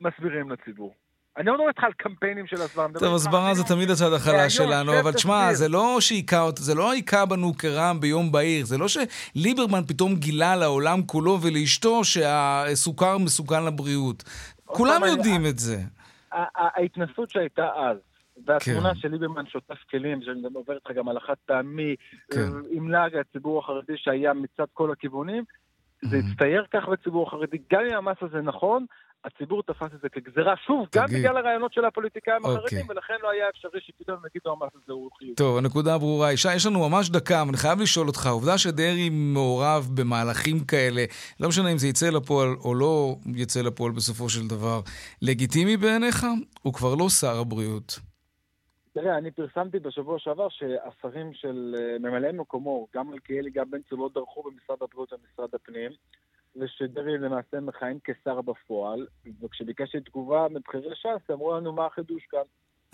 מסבירים 0.00 0.50
לציבור. 0.50 0.94
אני 1.36 1.46
לא 1.46 1.54
מדבר 1.54 1.68
איתך 1.68 1.84
על 1.84 1.92
קמפיינים 1.92 2.46
של 2.46 2.56
הסברה. 2.56 2.86
טוב, 2.98 3.14
הסברה 3.14 3.54
זה 3.54 3.64
תמיד 3.64 3.90
הצד 3.90 4.12
החלש 4.12 4.56
שלנו, 4.56 5.00
אבל 5.00 5.12
תשמע. 5.12 5.54
זה 5.54 5.68
לא 5.68 5.96
שהיכה 6.00 6.40
אות- 6.40 6.56
זה 6.58 6.74
לא 6.74 6.90
היכה 6.90 7.26
בנו 7.26 7.52
כרעם 7.58 8.00
ביום 8.00 8.32
בהיר, 8.32 8.66
זה 8.66 8.78
לא 8.78 8.86
שליברמן 8.88 9.82
פתאום 9.88 10.14
גילה 10.14 10.56
לעולם 10.56 11.02
כולו 11.06 11.38
ולאשתו 11.42 12.04
שהסוכר 12.04 13.18
מסוכן 13.18 13.64
לבריאות. 13.64 14.22
כולם 14.64 15.00
יודעים 15.06 15.46
את 15.46 15.58
זה. 15.58 15.76
ההתנסות 16.32 17.30
שהייתה 17.30 17.68
אז, 17.76 17.96
והתמונה 18.46 18.94
כן. 18.94 19.00
של 19.00 19.08
ליברמן 19.08 19.46
שוטף 19.46 19.78
כלים, 19.90 20.22
שאני 20.22 20.40
עובר 20.54 20.74
איתך 20.74 20.90
גם 20.96 21.08
על 21.08 21.16
החד 21.16 21.34
פעמי, 21.46 21.94
כן. 22.30 22.40
אה, 22.40 22.46
עם 22.70 22.90
לעג 22.90 23.16
הציבור 23.16 23.58
החרדי 23.58 23.92
שהיה 23.96 24.32
מצד 24.34 24.64
כל 24.72 24.92
הכיוונים, 24.92 25.44
זה. 26.04 26.16
הצטייר 26.18 26.64
כך 26.74 26.88
בציבור 26.88 27.26
החרדי, 27.28 27.56
גם 27.72 27.80
אם 27.90 27.96
המס 27.96 28.16
הזה 28.20 28.40
נכון, 28.42 28.86
הציבור 29.24 29.62
תפס 29.62 29.88
את 29.94 30.00
זה 30.02 30.08
כגזירה, 30.08 30.54
שוב, 30.66 30.86
גם 30.94 31.06
תגיד. 31.06 31.18
בגלל 31.18 31.36
הרעיונות 31.36 31.72
של 31.72 31.84
הפוליטיקאים 31.84 32.44
אוקיי. 32.44 32.56
החרדים, 32.56 32.86
ולכן 32.88 33.14
לא 33.22 33.30
היה 33.30 33.48
אפשרי 33.48 33.80
שפתאום 33.80 34.18
יגידו 34.26 34.52
המס 34.52 34.72
הזה 34.82 34.92
הוא 34.92 35.10
חיובי. 35.18 35.34
טוב, 35.34 35.58
הנקודה 35.58 35.98
ברורה. 35.98 36.32
ישי, 36.32 36.54
יש 36.54 36.66
לנו 36.66 36.88
ממש 36.88 37.10
דקה, 37.10 37.42
אבל 37.42 37.48
אני 37.48 37.56
חייב 37.56 37.80
לשאול 37.80 38.06
אותך, 38.06 38.26
העובדה 38.26 38.58
שדרעי 38.58 39.10
מעורב 39.10 39.88
במהלכים 39.94 40.64
כאלה, 40.64 41.04
לא 41.40 41.48
משנה 41.48 41.72
אם 41.72 41.78
זה 41.78 41.88
יצא 41.88 42.10
לפועל 42.10 42.48
או 42.64 42.74
לא 42.74 43.16
יצא 43.36 43.62
לפועל 43.62 43.92
בסופו 43.92 44.28
של 44.28 44.48
דבר, 44.48 44.80
לגיטימי 45.22 45.76
בעיניך? 45.76 46.26
הוא 46.62 46.74
כבר 46.74 46.94
לא 46.94 47.08
שר 47.08 47.40
הבריאות. 47.40 47.98
תראה, 48.94 49.18
אני 49.18 49.30
פרסמתי 49.30 49.78
בשבוע 49.78 50.18
שעבר 50.18 50.48
שהשרים 50.48 51.34
של 51.34 51.74
אה, 51.78 51.98
ממלאי 51.98 52.32
מקומו, 52.32 52.86
גם 52.94 53.10
מלכיאלי, 53.10 53.50
גם 53.50 53.70
בן 53.70 53.78
צור, 53.88 53.98
לא 53.98 54.10
דרכו 54.14 54.42
במשרד 54.42 54.76
הבריאות 54.82 55.12
ובמשרד 55.12 55.54
הפנים, 55.54 55.90
ושדרעי 56.56 57.18
למעשה 57.18 57.60
מכהן 57.60 57.98
כשר 58.04 58.40
בפועל, 58.40 59.06
וכשביקשתי 59.42 60.00
תגובה 60.00 60.46
מבכירי 60.50 60.94
ש"ס, 60.94 61.30
אמרו 61.30 61.56
לנו 61.56 61.72
מה 61.72 61.86
החידוש 61.86 62.26
כאן. 62.30 62.42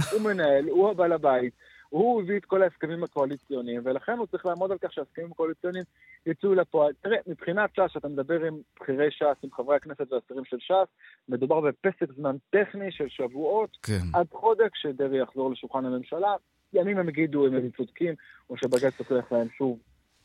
הוא 0.12 0.20
מנהל, 0.20 0.68
הוא 0.68 0.90
הבעל 0.90 1.12
הבית, 1.12 1.52
הוא 1.88 2.22
הביא 2.22 2.36
את 2.36 2.44
כל 2.44 2.62
ההסכמים 2.62 3.04
הקואליציוניים, 3.04 3.80
ולכן 3.84 4.12
הוא 4.12 4.26
צריך 4.26 4.46
לעמוד 4.46 4.72
על 4.72 4.78
כך 4.78 4.92
שההסכמים 4.92 5.32
הקואליציוניים 5.32 5.84
יצאו 6.26 6.54
לפועל. 6.54 6.92
תראה, 7.00 7.16
מבחינת 7.26 7.70
ש"ס, 7.74 7.96
אתה 7.96 8.08
מדבר 8.08 8.44
עם 8.44 8.58
בכירי 8.80 9.10
ש"ס, 9.10 9.36
עם 9.42 9.50
חברי 9.52 9.76
הכנסת 9.76 10.12
והשרים 10.12 10.44
של 10.44 10.56
ש"ס, 10.60 10.88
מדובר 11.28 11.60
בפסק 11.60 12.12
זמן 12.16 12.36
טכני 12.50 12.92
של 12.92 13.08
שבועות, 13.08 13.76
כן. 13.82 14.02
עד 14.14 14.26
חודש 14.32 14.68
כשדרעי 14.72 15.18
יחזור 15.18 15.50
לשולחן 15.50 15.84
הממשלה. 15.84 16.34
ימים 16.72 16.98
הם 16.98 17.08
יגידו 17.08 17.46
אם 17.46 17.54
הם 17.54 17.70
צודקים, 17.76 18.14
או 18.50 18.56
שבג"ץ 18.56 19.00
יוכיח 19.00 19.32
להם 19.32 19.48
שוב 19.58 19.78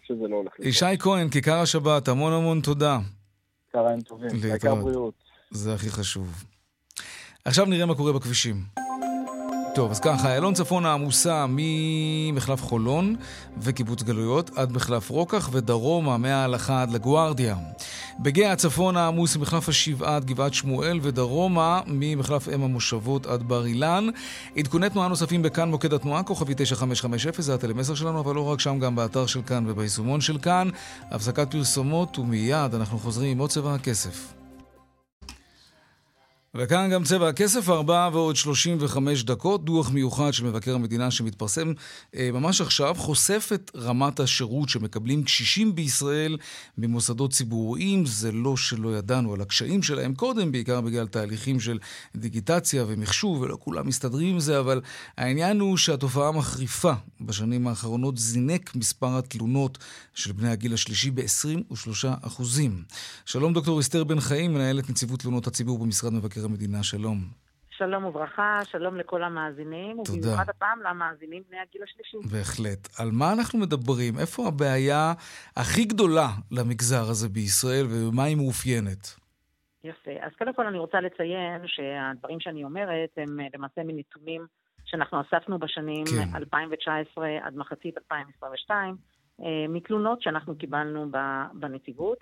שזה 0.04 0.28
לא 0.28 0.36
הולך 0.36 0.54
לקרות. 0.54 0.68
ישי 0.68 0.98
כהן, 1.00 1.30
כיכר 1.30 1.62
השבת, 1.62 2.08
המון 2.08 2.34
המון 2.34 2.62
תודה. 2.62 2.98
צהריים 3.74 4.02
טובים, 4.02 4.30
העיקר 4.32 4.50
להתראות. 4.54 4.84
בריאות. 4.84 5.14
זה 5.52 5.74
הכי 5.74 5.90
חשוב. 5.90 6.44
עכשיו 7.46 7.66
נראה 7.66 7.86
מה 7.86 7.96
קורה 7.96 8.14
בכבישים. 8.14 8.64
טוב, 9.76 9.92
אז 9.92 10.00
ככה, 10.00 10.32
איילון 10.32 10.54
צפונה 10.54 10.94
עמוסה 10.94 11.46
ממחלף 11.50 12.64
חולון 12.64 13.16
וקיבוץ 13.58 14.04
גלויות 14.04 14.52
עד 14.56 14.72
מחלף 14.72 15.10
רוקח 15.10 15.50
ודרומה 15.52 16.18
מההלכה 16.18 16.82
עד 16.82 16.92
לגוארדיה. 16.92 17.56
בגאה 18.20 18.56
צפונה 18.56 19.08
עמוס 19.08 19.38
ממחלף 19.38 19.70
השבעה 19.70 20.16
עד 20.16 20.26
גבעת 20.26 20.54
שמואל 20.54 21.00
ודרומה 21.02 21.82
ממחלף 21.88 22.50
אם 22.50 22.64
המושבות 22.64 23.26
עד 23.26 23.44
בר 23.44 23.66
אילן. 23.66 24.08
עדכוני 24.58 24.90
תנועה 24.90 25.08
נוספים 25.08 25.42
בכאן 25.42 25.70
מוקד 25.70 25.94
התנועה, 25.94 26.24
כוכבי 26.24 26.54
9550, 26.58 27.44
זה 27.44 27.54
הטלמסר 27.54 27.96
שלנו, 27.96 28.20
אבל 28.20 28.36
לא 28.36 28.52
רק 28.52 28.60
שם, 28.60 28.80
גם 28.80 28.96
באתר 28.96 29.26
של 29.26 29.42
כאן 29.42 29.64
וביישומון 29.68 30.22
של 30.22 30.38
כאן. 30.38 30.70
הפסקת 31.12 31.52
פרסומות 31.52 32.20
ומיד 32.20 32.76
אנחנו 32.76 33.00
חוזרים 33.00 33.32
עם 33.32 33.38
עוד 33.38 33.50
צבע 33.50 33.74
הכסף. 33.74 34.43
וכאן 36.56 36.90
גם 36.94 37.04
צבע 37.04 37.30
הכסף, 37.30 37.70
ארבעה 37.70 38.10
ועוד 38.14 38.36
35 38.36 39.24
דקות. 39.24 39.66
דוח 39.66 39.92
מיוחד 39.92 40.34
של 40.34 40.46
מבקר 40.46 40.76
המדינה 40.76 41.12
שמתפרסם 41.12 41.74
אה, 42.16 42.30
ממש 42.34 42.62
עכשיו, 42.62 42.96
חושף 42.98 43.50
את 43.54 43.72
רמת 43.76 44.20
השירות 44.20 44.70
שמקבלים 44.70 45.24
קשישים 45.24 45.76
בישראל 45.76 46.38
ממוסדות 46.78 47.32
ציבוריים. 47.32 48.06
זה 48.06 48.32
לא 48.32 48.58
שלא 48.58 48.98
ידענו 48.98 49.34
על 49.34 49.42
הקשיים 49.42 49.84
שלהם 49.84 50.16
קודם, 50.16 50.52
בעיקר 50.52 50.82
בגלל 50.82 51.08
תהליכים 51.08 51.60
של 51.60 51.80
דיגיטציה 52.16 52.86
ומחשוב, 52.88 53.42
ולא 53.42 53.58
כולם 53.60 53.88
מסתדרים 53.88 54.34
עם 54.34 54.40
זה, 54.40 54.60
אבל 54.60 54.82
העניין 55.18 55.60
הוא 55.60 55.78
שהתופעה 55.78 56.32
מחריפה. 56.32 56.94
בשנים 57.22 57.68
האחרונות 57.68 58.18
זינק 58.18 58.76
מספר 58.76 59.18
התלונות 59.18 59.78
של 60.14 60.32
בני 60.32 60.50
הגיל 60.50 60.74
השלישי 60.74 61.12
ב-23 61.12 62.08
אחוזים. 62.22 62.84
שלום 63.26 63.54
דוקטור 63.54 63.80
אסתר 63.80 64.04
בן 64.04 64.20
חיים, 64.20 64.54
מנהלת 64.54 64.90
נציבות 64.90 65.20
תלונות 65.20 65.48
הציבור 65.48 65.80
במשרד 65.80 66.14
מבקר 66.14 66.43
המדינה, 66.44 66.84
שלום. 66.84 67.18
שלום 67.78 68.06
וברכה, 68.06 68.60
שלום 68.66 68.98
לכל 68.98 69.24
המאזינים, 69.24 69.98
תודה. 70.06 70.20
ובמיוחד 70.20 70.50
הפעם 70.50 70.80
למאזינים 70.82 71.44
בני 71.50 71.60
הגיל 71.60 71.84
השלישי. 71.84 72.18
בהחלט. 72.32 72.88
על 73.00 73.10
מה 73.12 73.34
אנחנו 73.34 73.60
מדברים? 73.60 74.14
איפה 74.20 74.48
הבעיה 74.48 75.14
הכי 75.58 75.86
גדולה 75.86 76.28
למגזר 76.52 77.10
הזה 77.10 77.30
בישראל 77.30 77.86
ובמה 77.86 78.24
היא 78.24 78.38
מאופיינת? 78.38 79.24
יפה. 79.84 80.12
אז 80.22 80.32
קודם 80.38 80.54
כל 80.54 80.68
אני 80.68 80.78
רוצה 80.78 81.02
לציין 81.02 81.62
שהדברים 81.66 82.40
שאני 82.40 82.64
אומרת 82.64 83.10
הם 83.18 83.40
אה, 83.40 83.46
למעשה 83.54 83.84
מנתונים 83.84 84.46
שאנחנו 84.86 85.22
אספנו 85.22 85.60
בשנים 85.60 86.06
כן. 86.06 86.36
2019 86.36 87.28
עד 87.42 87.56
מחצית 87.56 87.98
2022, 87.98 88.96
אה, 89.42 89.46
מתלונות 89.70 90.22
שאנחנו 90.22 90.56
קיבלנו 90.56 91.12
בנציבות, 91.54 92.18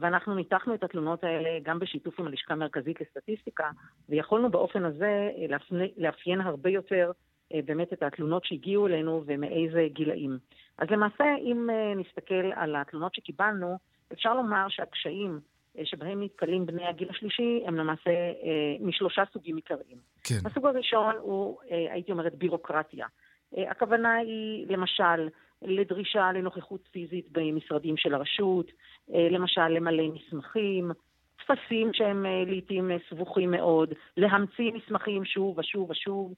ואנחנו 0.00 0.34
ניתחנו 0.34 0.74
את 0.74 0.84
התלונות 0.84 1.24
האלה 1.24 1.58
גם 1.62 1.78
בשיתוף 1.78 2.20
עם 2.20 2.26
הלשכה 2.26 2.54
המרכזית 2.54 3.00
לסטטיסטיקה, 3.00 3.70
ויכולנו 4.08 4.50
באופן 4.50 4.84
הזה 4.84 5.30
אה, 5.38 5.56
לאפיין, 5.96 6.40
הרבה 6.40 6.70
יותר 6.70 7.10
אה, 7.54 7.60
באמת 7.64 7.92
את 7.92 8.02
התלונות 8.02 8.44
שהגיעו 8.44 8.86
אלינו 8.86 9.22
ומאיזה 9.26 9.86
גילאים. 9.92 10.38
אז 10.78 10.88
למעשה, 10.90 11.24
אם 11.40 11.70
אה, 11.70 11.94
נסתכל 11.94 12.52
על 12.54 12.76
התלונות 12.76 13.14
שקיבלנו, 13.14 13.78
אפשר 14.12 14.34
לומר 14.34 14.66
שהקשיים 14.68 15.40
אה, 15.78 15.84
שבהם 15.84 16.22
נתקלים 16.22 16.66
בני 16.66 16.86
הגיל 16.86 17.10
השלישי 17.10 17.62
הם 17.66 17.76
למעשה 17.76 18.10
אה, 18.10 18.76
משלושה 18.80 19.22
סוגים 19.32 19.56
עיקריים. 19.56 19.98
כן. 20.24 20.38
הסוג 20.44 20.66
הראשון 20.66 21.14
הוא, 21.20 21.58
אה, 21.70 21.92
הייתי 21.92 22.12
אומרת, 22.12 22.34
בירוקרטיה. 22.34 23.06
אה, 23.56 23.70
הכוונה 23.70 24.14
היא, 24.14 24.66
למשל, 24.68 25.28
לדרישה 25.62 26.32
לנוכחות 26.32 26.88
פיזית 26.90 27.26
במשרדים 27.32 27.96
של 27.96 28.14
הרשות, 28.14 28.70
אה, 29.14 29.28
למשל 29.30 29.68
למלא 29.68 30.04
מסמכים, 30.08 30.90
טפסים 31.36 31.90
שהם 31.92 32.26
אה, 32.26 32.44
לעיתים 32.46 32.90
אה, 32.90 32.96
סבוכים 33.10 33.50
מאוד, 33.50 33.92
להמציא 34.16 34.72
מסמכים 34.72 35.24
שוב 35.24 35.58
ושוב 35.58 35.90
ושוב, 35.90 36.34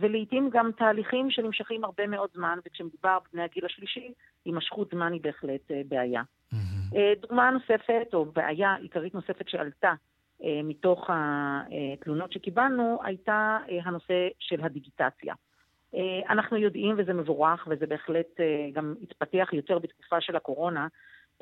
ולעיתים 0.00 0.50
גם 0.52 0.70
תהליכים 0.76 1.30
שנמשכים 1.30 1.84
הרבה 1.84 2.06
מאוד 2.06 2.30
זמן, 2.34 2.58
וכשמדובר 2.66 3.18
בבני 3.28 3.42
הגיל 3.42 3.66
השלישי, 3.66 4.12
הימשכות 4.44 4.90
זמן 4.90 5.12
היא 5.12 5.20
בהחלט 5.20 5.70
בעיה. 5.88 6.22
דוגמה 7.20 7.50
נוספת, 7.50 8.14
או 8.14 8.24
בעיה 8.24 8.74
עיקרית 8.74 9.14
נוספת 9.14 9.48
שעלתה 9.48 9.92
מתוך 10.64 11.10
התלונות 11.12 12.32
שקיבלנו, 12.32 12.98
הייתה 13.04 13.58
הנושא 13.84 14.28
של 14.38 14.64
הדיגיטציה. 14.64 15.34
אה, 15.94 16.32
אנחנו 16.32 16.56
יודעים, 16.56 16.94
וזה 16.98 17.12
מבורך, 17.12 17.68
וזה 17.70 17.86
בהחלט 17.86 18.40
אה, 18.40 18.68
גם 18.72 18.94
התפתח 19.02 19.48
יותר 19.52 19.78
בתקופה 19.78 20.20
של 20.20 20.36
הקורונה, 20.36 20.86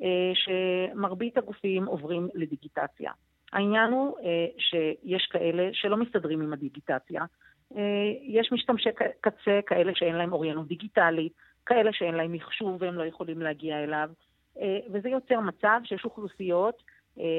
אה, 0.02 0.32
שמרבית 0.34 1.38
הגופים 1.38 1.84
עוברים 1.84 2.28
לדיגיטציה. 2.34 3.12
העניין 3.52 3.90
הוא 3.90 4.16
שיש 4.58 5.26
כאלה 5.30 5.68
שלא 5.72 5.96
מסתדרים 5.96 6.40
עם 6.40 6.52
הדיגיטציה. 6.52 7.24
יש 8.22 8.52
משתמשי 8.52 8.88
קצה, 9.20 9.60
כאלה 9.66 9.92
שאין 9.94 10.14
להם 10.14 10.32
אוריינות 10.32 10.68
דיגיטלית, 10.68 11.32
כאלה 11.66 11.92
שאין 11.92 12.14
להם 12.14 12.32
מחשוב 12.32 12.82
והם 12.82 12.94
לא 12.94 13.04
יכולים 13.04 13.42
להגיע 13.42 13.84
אליו. 13.84 14.10
וזה 14.92 15.08
יוצר 15.08 15.40
מצב 15.40 15.80
שיש 15.84 16.04
אוכלוסיות, 16.04 16.82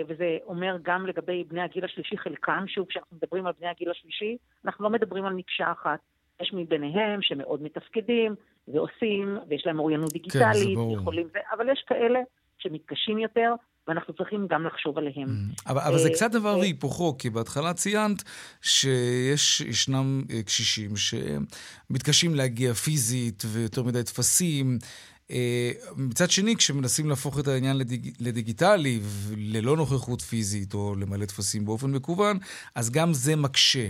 וזה 0.07 0.37
אומר 0.45 0.77
גם 0.81 1.05
לגבי 1.05 1.43
בני 1.43 1.61
הגיל 1.61 1.85
השלישי, 1.85 2.17
חלקם, 2.17 2.63
שוב, 2.67 2.87
כשאנחנו 2.87 3.17
מדברים 3.17 3.47
על 3.47 3.53
בני 3.59 3.67
הגיל 3.67 3.91
השלישי, 3.91 4.37
אנחנו 4.65 4.83
לא 4.83 4.89
מדברים 4.89 5.25
על 5.25 5.33
מקשה 5.33 5.71
אחת. 5.71 5.99
יש 6.41 6.51
מביניהם 6.53 7.21
שמאוד 7.21 7.63
מתפקדים 7.63 8.35
ועושים, 8.67 9.37
ויש 9.49 9.63
להם 9.65 9.79
אוריינות 9.79 10.13
דיגיטלית, 10.13 10.75
ברור. 10.75 10.97
יכולים, 10.97 11.27
אבל 11.53 11.69
יש 11.69 11.83
כאלה 11.87 12.19
שמתקשים 12.57 13.19
יותר, 13.19 13.53
ואנחנו 13.87 14.13
צריכים 14.13 14.47
גם 14.49 14.65
לחשוב 14.65 14.97
עליהם. 14.97 15.27
אבל, 15.67 15.81
אבל 15.81 15.97
זה 15.97 16.09
אה, 16.09 16.13
קצת 16.13 16.31
דבר 16.31 16.53
אה, 16.53 16.57
והיפוכו, 16.59 17.17
כי 17.17 17.29
בהתחלה 17.29 17.73
ציינת 17.73 18.23
שישנם 18.61 20.23
אה, 20.31 20.43
קשישים 20.43 20.91
שמתקשים 20.95 22.35
להגיע 22.35 22.73
פיזית 22.73 23.43
ויותר 23.53 23.83
מדי 23.83 24.03
טפסים. 24.03 24.77
אה, 25.31 25.71
מצד 25.97 26.29
שני, 26.29 26.55
כשמנסים 26.55 27.09
להפוך 27.09 27.39
את 27.39 27.47
העניין 27.47 27.77
לדיג... 27.77 28.13
לדיגיטלי, 28.27 28.99
ללא 29.37 29.77
נוכחות 29.77 30.21
פיזית 30.21 30.73
או 30.73 30.95
למלא 30.95 31.25
טפסים 31.25 31.65
באופן 31.65 31.91
מקוון, 31.91 32.37
אז 32.75 32.91
גם 32.91 33.13
זה 33.13 33.35
מקשה. 33.35 33.87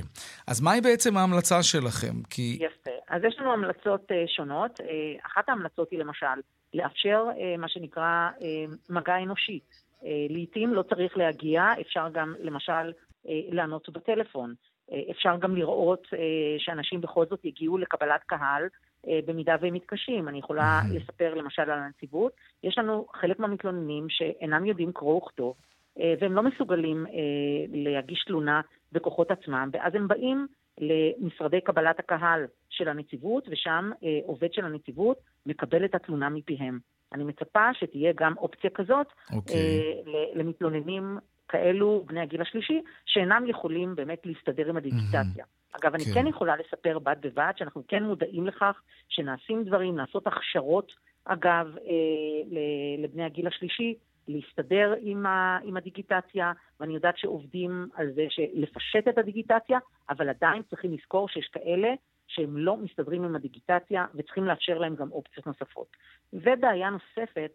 אז 0.48 0.62
מהי 0.62 0.82
בעצם 0.82 1.18
ההמלצה 1.18 1.64
שלכם? 1.64 2.14
כי... 2.30 2.60
יפה. 2.62 2.92
אז 3.10 3.22
יש 3.24 3.36
לנו 3.40 3.54
המלצות 3.54 4.12
אה, 4.12 4.24
שונות. 4.28 4.82
אה, 4.82 4.88
אחת 5.26 5.50
ההמלצות 5.50 5.92
היא 5.92 6.00
למשל 6.00 6.38
לאפשר 6.74 7.24
אה, 7.40 7.58
מה 7.58 7.70
שנקרא 7.70 8.30
אה, 8.42 8.66
מגע 8.90 9.18
אנושי. 9.24 9.60
אה, 10.06 10.26
לעתים 10.30 10.74
לא 10.74 10.84
צריך 10.84 11.18
להגיע, 11.18 11.64
אפשר 11.82 12.10
גם 12.14 12.36
למשל 12.40 12.94
אה, 13.28 13.40
לענות 13.50 13.90
בטלפון. 13.90 14.54
אפשר 15.12 15.38
גם 15.38 15.56
לראות 15.56 16.08
שאנשים 16.58 17.02
בכל 17.02 17.26
זאת 17.30 17.46
יגיעו 17.46 17.78
לקבלת 17.78 18.24
קהל 18.26 18.64
במידה 19.28 19.56
והם 19.62 19.74
מתקשים. 19.74 20.28
אני 20.28 20.40
יכולה 20.40 20.82
Mhm. 20.84 20.96
לספר 20.96 21.34
למשל 21.34 21.62
על 21.62 21.80
הנציבות. 21.80 22.32
יש 22.64 22.78
לנו 22.78 23.06
חלק 23.14 23.40
מהמתלוננים 23.40 24.10
שאינם 24.10 24.66
יודעים 24.66 24.92
קרוא 24.92 25.16
וכתוב, 25.18 25.56
אה, 26.00 26.14
והם 26.20 26.34
לא 26.34 26.44
מסוגלים 26.44 27.06
אה, 27.08 27.12
להגיש 27.74 28.24
תלונה 28.24 28.62
בכוחות 28.92 29.32
עצמם, 29.32 29.70
ואז 29.74 29.96
הם 29.96 30.08
באים 30.08 30.48
למשרדי 30.80 31.62
קבלת 31.62 32.00
הקהל 32.00 32.46
של 32.70 32.88
הנציבות, 32.88 33.44
ושם 33.52 33.92
אה, 34.04 34.20
עובד 34.26 34.54
של 34.54 34.66
הנציבות 34.66 35.18
מקבל 35.46 35.86
את 35.86 35.96
התלונה 35.96 36.30
מפיהם. 36.30 36.80
אני 37.14 37.24
מצפה 37.24 37.74
שתהיה 37.74 38.12
גם 38.16 38.34
אופציה 38.38 38.70
כזאת 38.70 39.08
אוקיי. 39.34 39.56
אה, 39.56 39.82
ל- 40.12 40.40
למתלוננים 40.40 41.18
כאלו, 41.50 42.04
בני 42.08 42.20
הגיל 42.20 42.42
השלישי, 42.42 42.82
שאינם 43.06 43.44
יכולים 43.48 43.96
באמת 43.96 44.26
להסתדר 44.26 44.70
עם 44.70 44.78
הדיגיטציה. 44.78 45.46
אגב, 45.72 45.94
אני 45.94 46.04
כן. 46.06 46.14
כן 46.14 46.28
יכולה 46.28 46.56
לספר 46.56 47.00
בד 47.00 47.16
בבד 47.22 47.52
שאנחנו 47.56 47.84
כן 47.88 48.04
מודעים 48.04 48.48
לכך 48.48 48.82
שנעשים 49.10 49.64
דברים, 49.64 49.96
נעשות 49.96 50.28
הכשרות, 50.28 50.92
אגב, 51.26 51.76
אה, 51.78 52.58
לבני 52.98 53.24
הגיל 53.24 53.48
השלישי, 53.48 53.96
להסתדר 54.28 54.94
עם, 55.02 55.26
ה, 55.26 55.60
עם 55.64 55.78
הדיגיטציה, 55.78 56.52
ואני 56.80 56.94
יודעת 56.94 57.18
שעובדים 57.18 57.90
על 57.94 58.12
זה 58.12 58.26
לפשט 58.54 59.08
את 59.08 59.18
הדיגיטציה, 59.18 59.80
אבל 60.10 60.30
עדיין 60.30 60.62
צריכים 60.70 60.94
לזכור 60.94 61.30
שיש 61.30 61.48
כאלה 61.48 61.94
שהם 62.28 62.58
לא 62.58 62.78
מסתדרים 62.78 63.24
עם 63.24 63.36
הדיגיטציה 63.36 64.06
וצריכים 64.16 64.46
לאפשר 64.46 64.78
להם 64.78 64.96
גם 64.96 65.12
אופציות 65.12 65.48
נוספות. 65.48 65.88
ובעיה 66.34 66.90
נוספת 66.90 67.52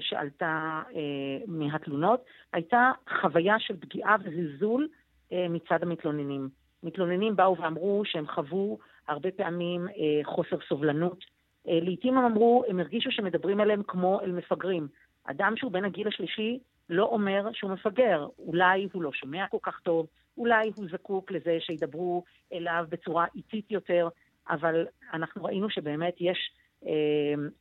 שעלתה 0.00 0.82
אה, 0.94 1.00
מהתלונות, 1.46 2.24
הייתה 2.52 2.92
חוויה 3.20 3.58
של 3.58 3.76
פגיעה 3.76 4.16
וזלזול 4.24 4.88
אה, 5.32 5.46
מצד 5.48 5.82
המתלוננים. 5.82 6.48
מתלוננים 6.82 7.36
באו 7.36 7.56
ואמרו 7.58 8.02
שהם 8.04 8.26
חוו 8.28 8.78
הרבה 9.08 9.30
פעמים 9.30 9.88
אה, 9.88 10.24
חוסר 10.24 10.56
סובלנות. 10.68 11.24
אה, 11.68 11.78
לעתים 11.82 12.18
הם 12.18 12.24
אמרו, 12.24 12.64
הם 12.68 12.80
הרגישו 12.80 13.10
שמדברים 13.10 13.60
אליהם 13.60 13.82
כמו 13.86 14.20
אל 14.20 14.32
מפגרים. 14.32 14.88
אדם 15.24 15.56
שהוא 15.56 15.72
בן 15.72 15.84
הגיל 15.84 16.08
השלישי 16.08 16.58
לא 16.90 17.04
אומר 17.04 17.48
שהוא 17.52 17.70
מפגר. 17.70 18.26
אולי 18.38 18.88
הוא 18.92 19.02
לא 19.02 19.12
שומע 19.12 19.46
כל 19.50 19.58
כך 19.62 19.80
טוב, 19.80 20.06
אולי 20.38 20.70
הוא 20.76 20.86
זקוק 20.92 21.30
לזה 21.30 21.56
שידברו 21.60 22.24
אליו 22.52 22.84
בצורה 22.88 23.26
איטית 23.34 23.70
יותר, 23.70 24.08
אבל 24.48 24.86
אנחנו 25.12 25.44
ראינו 25.44 25.70
שבאמת 25.70 26.14
יש 26.20 26.38
אה, 26.38 26.63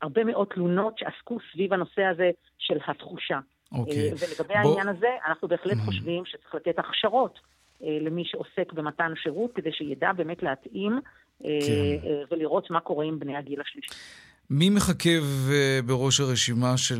הרבה 0.01 0.23
מאוד 0.23 0.47
תלונות 0.53 0.97
שעסקו 0.97 1.37
סביב 1.53 1.73
הנושא 1.73 2.01
הזה 2.01 2.31
של 2.57 2.77
התחושה. 2.87 3.39
אוקיי. 3.71 3.93
אה, 3.93 4.13
ולגבי 4.13 4.53
בוא- 4.53 4.55
העניין 4.55 4.87
הזה, 4.97 5.07
אנחנו 5.27 5.47
בהחלט 5.47 5.77
Mhm. 5.77 5.85
חושבים 5.85 6.25
שצריך 6.25 6.55
לתת 6.55 6.79
הכשרות 6.79 7.39
אה, 7.83 7.97
למי 8.01 8.23
שעוסק 8.25 8.73
במתן 8.73 9.11
שירות, 9.23 9.51
כדי 9.55 9.71
שידע 9.71 10.13
באמת 10.13 10.43
להתאים 10.43 10.99
אה, 11.45 11.49
כן. 12.01 12.07
ולראות 12.35 12.71
מה 12.71 12.79
קורה 12.79 13.05
עם 13.05 13.19
בני 13.19 13.35
הגיל 13.37 13.61
השלישי. 13.61 13.89
מי 14.49 14.69
מחכב 14.69 15.23
בראש 15.85 16.19
הרשימה 16.19 16.77
של 16.77 16.99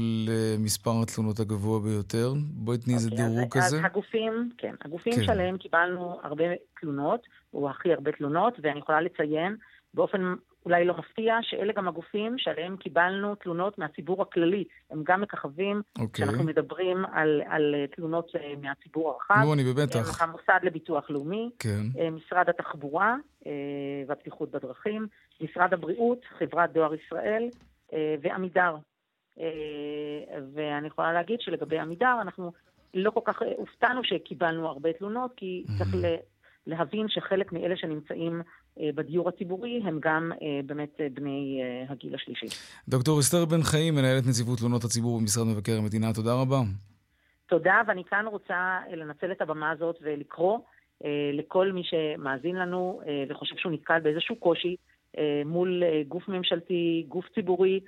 מספר 0.59 0.91
התלונות 1.03 1.39
הגבוה 1.39 1.79
ביותר? 1.79 2.33
בואי 2.53 2.77
תני 2.77 2.93
איזה 2.93 3.09
אוקיי, 3.09 3.25
אז- 3.25 3.31
דירוג 3.33 3.49
כזה. 3.53 3.65
אז 3.65 3.81
הגופים, 3.85 4.49
כן, 4.57 4.75
הגופים 4.85 5.13
כן. 5.13 5.23
שעליהם 5.23 5.57
קיבלנו 5.57 6.19
הרבה 6.23 6.43
תלונות, 6.81 7.19
או 7.53 7.69
הכי 7.69 7.93
הרבה 7.93 8.11
תלונות, 8.11 8.53
ואני 8.63 8.79
יכולה 8.79 9.01
לציין 9.01 9.55
באופן 9.93 10.33
אולי 10.65 10.85
לא 10.85 10.97
מפתיע, 10.97 11.37
שאלה 11.41 11.73
גם 11.73 11.87
הגופים 11.87 12.37
שעליהם 12.37 12.77
קיבלנו 12.77 13.35
תלונות 13.35 13.77
מהציבור 13.77 14.21
הכללי. 14.21 14.63
הם 14.91 15.03
גם 15.05 15.21
מככבים, 15.21 15.81
אוקיי. 15.99 16.07
כשאנחנו 16.25 16.43
מדברים 16.43 17.05
על, 17.11 17.41
על 17.47 17.75
אה, 17.75 17.87
תלונות 17.87 18.31
אה, 18.35 18.53
מהציבור 18.61 19.09
הרחב. 19.11 19.43
נו, 19.45 19.53
אני. 19.53 19.63
הם 20.21 20.29
המוסד 20.29 20.59
לביטוח 20.63 21.09
לאומי, 21.09 21.49
כן. 21.59 21.81
אה, 21.99 22.09
משרד 22.09 22.49
התחבורה 22.49 23.15
והבטיחות 24.07 24.51
בדרכים, 24.51 25.07
משרד 25.41 25.73
הבריאות, 25.73 26.25
חברת 26.37 26.73
דואר 26.73 26.93
ישראל 26.93 27.49
ועמידר. 28.21 28.75
ואני 30.53 30.87
יכולה 30.87 31.13
להגיד 31.13 31.41
שלגבי 31.41 31.79
עמידר, 31.79 32.17
אנחנו 32.21 32.51
לא 32.93 33.11
כל 33.11 33.19
כך 33.23 33.41
הופתענו 33.57 34.03
שקיבלנו 34.03 34.67
הרבה 34.67 34.93
תלונות, 34.93 35.31
כי 35.35 35.63
צריך 35.77 35.95
ל- 35.95 36.15
להבין 36.67 37.05
שחלק 37.09 37.51
מאלה 37.51 37.77
שנמצאים 37.77 38.41
אה, 38.79 38.89
בדיור 38.95 39.29
הציבורי 39.29 39.81
הם 39.83 39.99
גם 40.01 40.31
אה, 40.41 40.59
באמת 40.65 41.01
אה, 41.01 41.07
בני 41.13 41.61
הגיל 41.89 42.15
השלישי. 42.15 42.45
דוקטור 42.87 43.19
אסתר 43.19 43.45
בן 43.45 43.63
חיים, 43.63 43.95
מנהלת 43.95 44.23
נציבות 44.29 44.59
תלונות 44.59 44.83
הציבור 44.83 45.19
במשרד 45.19 45.47
מבקר 45.47 45.77
המדינה, 45.77 46.13
תודה 46.13 46.33
רבה. 46.33 46.57
תודה, 47.45 47.81
ואני 47.87 48.03
כאן 48.03 48.25
רוצה 48.27 48.79
לנצל 48.91 49.31
את 49.31 49.41
הבמה 49.41 49.71
הזאת 49.71 49.97
ולקרוא 50.01 50.59
לכל 51.33 51.71
מי 51.71 51.83
שמאזין 51.83 52.55
לנו 52.55 53.01
וחושב 53.29 53.55
שהוא 53.57 53.71
נתקל 53.71 53.99
באיזשהו 53.99 54.35
קושי 54.35 54.75
מול 55.45 55.83
גוף 56.07 56.27
ממשלתי, 56.27 57.05
גוף 57.07 57.25
ציבורי. 57.35 57.79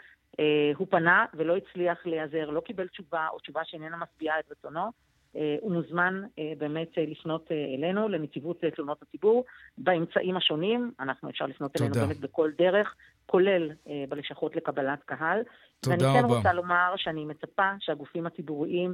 הוא 0.75 0.87
פנה 0.89 1.25
ולא 1.33 1.57
הצליח 1.57 2.05
להיעזר, 2.05 2.49
לא 2.49 2.61
קיבל 2.61 2.87
תשובה 2.87 3.27
או 3.33 3.39
תשובה 3.39 3.61
שאיננה 3.65 3.97
משביעה 3.97 4.39
את 4.39 4.51
רצונו. 4.51 4.91
אה, 5.35 5.55
הוא 5.61 5.71
מוזמן 5.71 6.21
אה, 6.39 6.53
באמת 6.57 6.97
אה, 6.97 7.03
לפנות 7.07 7.49
אלינו, 7.77 8.09
לנציבות 8.09 8.63
תלונות 8.75 9.01
הציבור, 9.01 9.45
באמצעים 9.77 10.37
השונים. 10.37 10.91
אנחנו 10.99 11.29
אפשר 11.29 11.45
לפנות 11.45 11.71
אלינו 11.77 11.93
תודה. 11.93 12.05
באמת 12.05 12.19
בכל 12.19 12.51
דרך, 12.57 12.95
כולל 13.25 13.71
בלשכות 14.09 14.55
לקבלת 14.55 15.03
קהל. 15.05 15.41
תודה 15.79 15.95
ואני 15.95 16.19
כן 16.19 16.25
רבה. 16.25 16.37
רוצה 16.37 16.53
לומר 16.53 16.93
שאני 16.97 17.25
מצפה 17.25 17.71
שהגופים 17.79 18.25
הציבוריים 18.25 18.93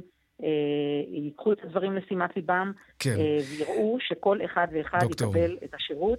ייקחו 1.08 1.52
את 1.52 1.64
הדברים 1.64 1.96
לשימת 1.96 2.36
ליבם, 2.36 2.72
כן. 2.98 3.14
ויראו 3.50 3.96
שכל 4.00 4.38
אחד 4.44 4.66
ואחד 4.72 4.98
דוקטור. 5.00 5.36
יקבל 5.36 5.56
את 5.64 5.74
השירות 5.74 6.18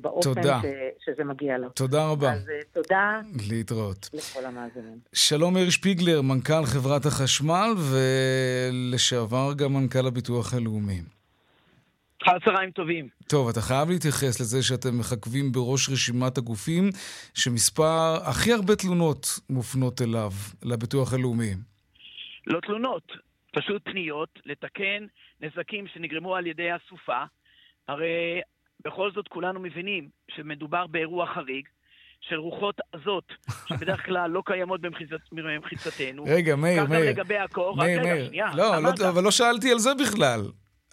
באופן 0.00 0.34
תודה. 0.34 0.60
ש, 0.62 0.64
שזה 1.04 1.24
מגיע 1.24 1.58
לו. 1.58 1.68
תודה 1.68 2.06
רבה. 2.06 2.32
אז 2.32 2.48
אה, 2.48 2.60
תודה 2.72 3.20
להתראות. 3.50 4.10
לכל 4.12 4.44
המאזינים. 4.46 4.98
שלום 5.12 5.54
מאיר 5.54 5.70
שפיגלר, 5.70 6.22
מנכ"ל 6.22 6.64
חברת 6.64 7.06
החשמל 7.06 7.70
ולשעבר 7.76 9.52
גם 9.56 9.72
מנכ"ל 9.72 10.06
הביטוח 10.06 10.54
הלאומי. 10.54 11.00
אחר 12.22 12.38
צהריים 12.44 12.70
טובים. 12.70 13.08
טוב, 13.28 13.48
אתה 13.48 13.60
חייב 13.60 13.90
להתייחס 13.90 14.40
לזה 14.40 14.62
שאתם 14.62 14.98
מחכבים 14.98 15.52
בראש 15.52 15.88
רשימת 15.88 16.38
הגופים 16.38 16.90
שמספר 17.34 18.16
הכי 18.24 18.52
הרבה 18.52 18.76
תלונות 18.76 19.26
מופנות 19.50 20.02
אליו, 20.02 20.30
לביטוח 20.62 21.14
הלאומי. 21.14 21.50
לא 22.46 22.60
תלונות, 22.60 23.12
פשוט 23.52 23.84
פניות 23.84 24.38
לתקן 24.44 25.06
נזקים 25.40 25.86
שנגרמו 25.86 26.36
על 26.36 26.46
ידי 26.46 26.70
הסופה. 26.70 27.22
הרי 27.88 28.40
בכל 28.84 29.10
זאת 29.14 29.28
כולנו 29.28 29.60
מבינים 29.60 30.08
שמדובר 30.30 30.86
באירוע 30.86 31.26
חריג 31.26 31.64
של 32.20 32.36
רוחות 32.36 32.80
עזות, 32.92 33.32
שבדרך 33.68 34.06
כלל 34.06 34.30
לא 34.30 34.42
קיימות 34.46 34.80
במחיצת, 34.80 35.20
במחיצתנו. 35.32 36.24
רגע, 36.26 36.56
מאיר, 36.56 36.82
כך 36.82 36.84
גם 36.84 36.90
מאיר. 36.90 37.10
לגבי 37.10 37.36
הקור. 37.36 37.72
רק 37.72 37.78
מאיר, 37.78 38.00
רגע, 38.00 38.14
מאיר. 38.30 38.30
לא. 38.54 38.82
לא, 38.82 39.08
אבל 39.08 39.24
לא 39.24 39.30
שאלתי 39.30 39.72
על 39.72 39.78
זה 39.78 39.90
בכלל. 39.94 40.40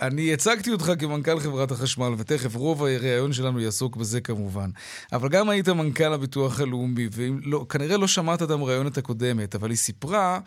אני 0.01 0.33
הצגתי 0.33 0.71
אותך 0.71 0.91
כמנכ"ל 0.99 1.39
חברת 1.39 1.71
החשמל, 1.71 2.13
ותכף 2.17 2.55
רוב 2.55 2.83
הראיון 2.83 3.33
שלנו 3.33 3.59
יעסוק 3.59 3.95
בזה 3.95 4.21
כמובן. 4.21 4.69
אבל 5.13 5.29
גם 5.29 5.49
היית 5.49 5.69
מנכ"ל 5.69 6.13
הביטוח 6.13 6.59
הלאומי, 6.59 7.07
וכנראה 7.51 7.97
לא 7.97 8.07
שמעת 8.07 8.43
את 8.43 8.51
המראיינת 8.51 8.97
הקודמת, 8.97 9.55
אבל 9.55 9.69
היא 9.69 9.77
סיפרה 9.77 10.39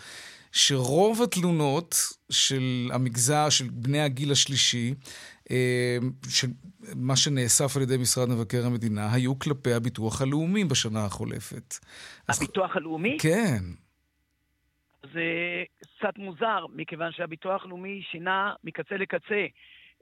שרוב 0.53 1.23
התלונות 1.23 1.95
של 2.33 2.91
המגזר, 2.93 3.49
של 3.51 3.65
בני 3.73 4.01
הגיל 4.01 4.33
השלישי, 4.33 4.95
אה, 5.51 5.97
של 6.29 6.47
מה 6.97 7.17
שנאסף 7.17 7.77
על 7.77 7.83
ידי 7.83 7.97
משרד 7.97 8.29
מבקר 8.29 8.67
המדינה, 8.67 9.13
היו 9.15 9.39
כלפי 9.39 9.73
הביטוח 9.73 10.23
הלאומי 10.23 10.65
בשנה 10.65 11.05
החולפת. 11.05 11.75
אז- 12.29 12.43
הביטוח 12.43 12.77
הלאומי? 12.77 13.19
כן. 13.21 13.59
זה 15.03 15.25
קצת 15.81 16.19
מוזר, 16.19 16.67
מכיוון 16.75 17.13
שהביטוח 17.13 17.65
הלאומי 17.65 18.03
שינה 18.11 18.53
מקצה 18.65 18.97
לקצה 18.97 19.47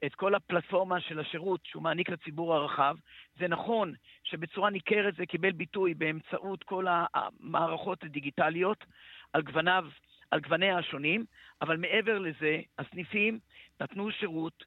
את 0.07 0.15
כל 0.15 0.35
הפלטפורמה 0.35 1.01
של 1.01 1.21
השירות 1.21 1.61
שהוא 1.65 1.83
מעניק 1.83 2.09
לציבור 2.09 2.55
הרחב. 2.55 2.97
זה 3.41 3.49
נכון 3.49 3.95
שבצורה 4.25 4.71
ניכרת 4.71 5.15
זה 5.17 5.27
קיבל 5.27 5.53
ביטוי 5.53 5.95
באמצעות 5.95 6.63
כל 6.65 6.87
המערכות 7.15 8.05
הדיגיטליות 8.05 8.85
על 9.33 9.43
גווניו, 9.43 9.85
על 10.31 10.41
גווניה 10.41 10.79
השונים, 10.79 11.25
אבל 11.63 11.77
מעבר 11.77 12.19
לזה, 12.19 12.61
הסניפים 12.79 13.39
נתנו 13.81 14.11
שירות 14.11 14.65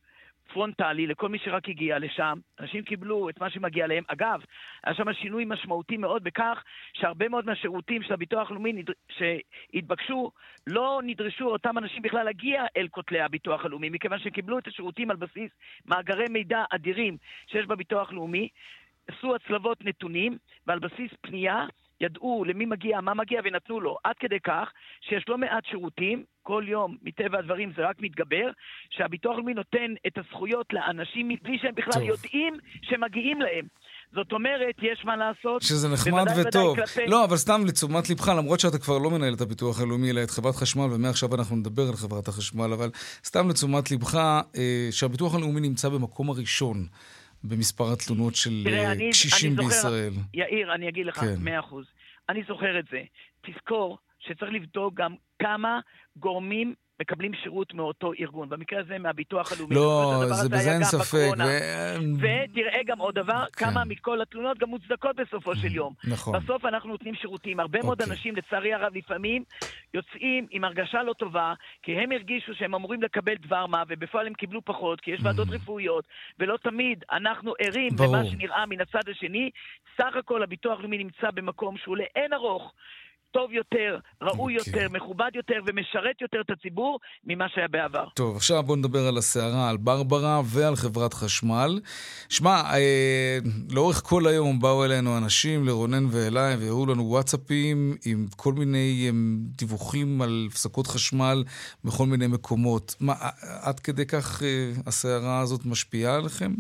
פרונטלי 0.54 1.08
לכל 1.08 1.30
מי 1.30 1.40
שרק 1.40 1.70
הגיע 1.70 2.00
לשם. 2.00 2.40
אנשים 2.60 2.84
קיבלו 2.84 3.30
את 3.30 3.40
מה 3.40 3.50
שמגיע 3.50 3.88
להם. 3.88 4.04
אגב, 4.08 4.42
היה 4.84 4.96
שם 4.96 5.14
שינוי 5.14 5.46
משמעותי 5.48 5.98
מאוד 5.98 6.24
בכך 6.24 6.64
שהרבה 6.94 7.30
מאוד 7.30 7.46
מהשירותים 7.46 8.04
של 8.04 8.14
הביטוח 8.14 8.52
הלאומי 8.52 8.74
נדר... 8.74 8.94
שהתבקשו, 9.10 10.32
לא 10.68 11.02
נדרשו 11.04 11.46
אותם 11.46 11.78
אנשים 11.78 12.02
בכלל 12.02 12.24
להגיע 12.24 12.66
אל 12.78 12.88
כותלי 12.88 13.22
הביטוח 13.22 13.66
הלאומי, 13.66 13.90
מכיוון 13.90 14.20
שקיבלו 14.20 14.60
את 14.60 14.68
השירותים 14.68 15.12
על 15.12 15.18
בסיס 15.18 15.52
מאגרי 15.86 16.26
מידע 16.30 16.64
אדירים 16.72 17.18
שיש 17.48 17.66
בביטוח 17.66 18.10
הלאומי, 18.10 18.50
עשו 19.08 19.36
הצלבות 19.36 19.86
נתונים, 19.86 20.38
ועל 20.68 20.80
בסיס 20.80 21.12
פנייה 21.22 21.66
ידעו 22.02 22.44
למי 22.48 22.66
מגיע, 22.66 23.02
מה 23.02 23.14
מגיע, 23.14 23.42
ונתנו 23.44 23.80
לו. 23.80 23.98
עד 24.04 24.16
כדי 24.20 24.40
כך 24.40 24.72
שיש 25.02 25.26
לא 25.28 25.38
מעט 25.38 25.66
שירותים, 25.66 26.24
כל 26.44 26.64
יום, 26.68 26.98
מטבע 27.02 27.40
הדברים 27.40 27.72
זה 27.76 27.82
רק 27.90 27.96
מתגבר, 28.00 28.52
שהביטוח 28.90 29.34
הלאומי 29.34 29.54
נותן 29.54 29.94
את 30.08 30.18
הזכויות 30.18 30.74
לאנשים 30.74 31.28
מבלי 31.30 31.58
שהם 31.62 31.76
בכלל 31.76 31.94
טוב. 31.94 32.04
יודעים 32.04 32.54
שמגיעים 32.82 33.42
להם. 33.42 33.66
זאת 34.14 34.32
אומרת, 34.32 34.76
יש 34.82 35.06
מה 35.06 35.16
לעשות. 35.16 35.62
שזה 35.62 35.90
נחמד 35.90 36.26
וטוב. 36.38 36.76
כלפי... 36.76 37.08
לא, 37.08 37.24
אבל 37.24 37.38
סתם 37.38 37.62
לתשומת 37.68 38.10
לבך, 38.10 38.28
למרות 38.28 38.60
שאתה 38.60 38.78
כבר 38.78 38.98
לא 38.98 39.10
מנהל 39.10 39.34
את 39.34 39.42
הביטוח 39.42 39.82
הלאומי, 39.82 40.12
אלא 40.12 40.24
את 40.24 40.32
חברת 40.32 40.56
חשמל, 40.56 40.88
ומעכשיו 40.92 41.36
אנחנו 41.36 41.56
נדבר 41.56 41.84
על 41.88 41.96
חברת 41.96 42.28
החשמל, 42.28 42.74
אבל 42.74 42.90
סתם 43.26 43.50
לתשומת 43.50 43.92
לבך, 43.92 44.16
אה, 44.16 44.88
שהביטוח 44.92 45.36
הלאומי 45.36 45.62
נמצא 45.62 45.90
במקום 45.90 46.30
הראשון 46.30 46.88
במספר 47.44 47.94
התלונות 47.94 48.36
של 48.36 48.62
תראה, 48.64 48.80
אה, 48.86 48.92
אני- 48.92 49.10
קשישים 49.12 49.52
אני 49.52 49.56
זוכר- 49.56 49.68
בישראל. 49.68 50.14
יאיר, 50.34 50.74
אני 50.74 50.90
אגיד 50.90 51.06
לך, 51.06 51.20
כן. 51.20 51.36
מאה 51.40 51.60
אחוז. 51.60 51.86
אני 52.30 52.42
זוכר 52.48 52.80
את 52.80 52.86
זה. 52.92 53.02
תזכור 53.42 53.98
שצריך 54.20 54.52
לבדוק 54.54 54.94
גם 54.94 55.16
כמה 55.42 55.80
גורמים 56.18 56.74
מקבלים 57.02 57.32
שירות 57.44 57.74
מאותו 57.74 58.12
ארגון. 58.20 58.50
במקרה 58.50 58.80
הזה 58.80 58.98
מהביטוח 59.00 59.52
הלאומי. 59.52 59.76
לא, 59.76 60.24
זה 60.32 60.50
בזה 60.50 60.72
אין 60.72 60.84
ספק. 60.84 61.30
ו... 61.38 61.44
ותראה 62.18 62.82
גם 62.86 63.00
עוד 63.00 63.16
דבר, 63.16 63.46
כן. 63.54 63.66
כמה 63.66 63.86
מכל 63.86 64.22
התלונות 64.22 64.58
גם 64.58 64.70
מוצדקות 64.70 65.16
בסופו 65.16 65.56
של 65.56 65.76
יום. 65.76 65.94
נכון. 66.04 66.34
בסוף 66.40 66.66
אנחנו 66.66 66.90
נותנים 66.90 67.16
שירותים. 67.16 67.60
הרבה 67.60 67.78
אוקיי. 67.78 67.88
מאוד 67.88 68.02
אנשים, 68.02 68.36
לצערי 68.36 68.74
הרב, 68.74 68.96
לפעמים 68.96 69.44
יוצאים 69.94 70.48
עם 70.52 70.64
הרגשה 70.64 71.04
לא 71.04 71.14
טובה, 71.14 71.54
כי 71.84 71.92
הם 71.92 72.12
הרגישו 72.12 72.54
שהם 72.56 72.76
אמורים 72.76 73.04
לקבל 73.04 73.36
דבר 73.36 73.66
מה, 73.66 73.84
ובפועל 73.88 74.28
הם 74.28 74.34
קיבלו 74.34 74.62
פחות, 74.66 75.02
כי 75.02 75.12
יש 75.12 75.20
ועדות 75.24 75.48
רפואיות, 75.52 76.08
ולא 76.40 76.58
תמיד 76.58 77.04
אנחנו 77.12 77.54
ערים 77.60 77.92
למה 78.00 78.26
שנראה 78.26 78.66
מן 78.66 78.82
הצד 78.82 79.10
השני. 79.12 79.50
סך 79.98 80.16
הכל 80.16 80.44
הביטוח 80.44 80.80
הלאומי 80.80 80.98
נמצא 80.98 81.32
במקום 81.34 81.78
שהוא 81.78 81.98
לאין 81.98 82.34
ארוך 82.34 82.74
טוב 83.32 83.52
יותר, 83.52 83.98
ראוי 84.22 84.56
okay. 84.56 84.60
אוקיי. 84.60 84.84
יותר, 84.84 84.94
מכובד 84.94 85.30
יותר 85.36 85.60
ומשרת 85.68 86.22
יותר 86.22 86.42
את 86.42 86.50
הציבור 86.50 87.00
ממה 87.26 87.50
שהיה 87.50 87.68
בעבר. 87.68 88.06
טוב, 88.16 88.36
עכשיו 88.36 88.64
בואו 88.64 88.78
נדבר 88.78 89.08
על 89.08 89.18
הסערה, 89.18 89.70
על 89.70 89.78
ברברה 89.78 90.42
ועל 90.46 90.76
חברת 90.76 91.14
חשמל. 91.14 91.80
שמע, 92.30 92.62
אה, 92.74 93.38
לאורך 93.70 94.02
כל 94.06 94.28
היום 94.28 94.60
באו 94.60 94.86
אלינו 94.86 95.18
אנשים, 95.18 95.66
לרונן 95.68 96.06
ואליי, 96.12 96.56
והראו 96.56 96.86
לנו 96.86 97.04
וואטסאפים 97.04 97.96
עם 98.06 98.28
כל 98.36 98.54
מיני 98.54 99.06
אה, 99.06 99.12
דיווחים 99.58 100.22
על 100.22 100.48
הפסקות 100.52 100.88
חשמל 100.88 101.44
בכל 101.84 102.06
מיני 102.06 102.28
מקומות. 102.28 102.96
מה, 103.00 103.14
עד 103.62 103.80
כדי 103.80 104.06
כך 104.06 104.44
אה, 104.44 104.72
הסערה 104.86 105.40
הזאת 105.40 105.66
משפיעה 105.66 106.16
עליכם? 106.16 106.52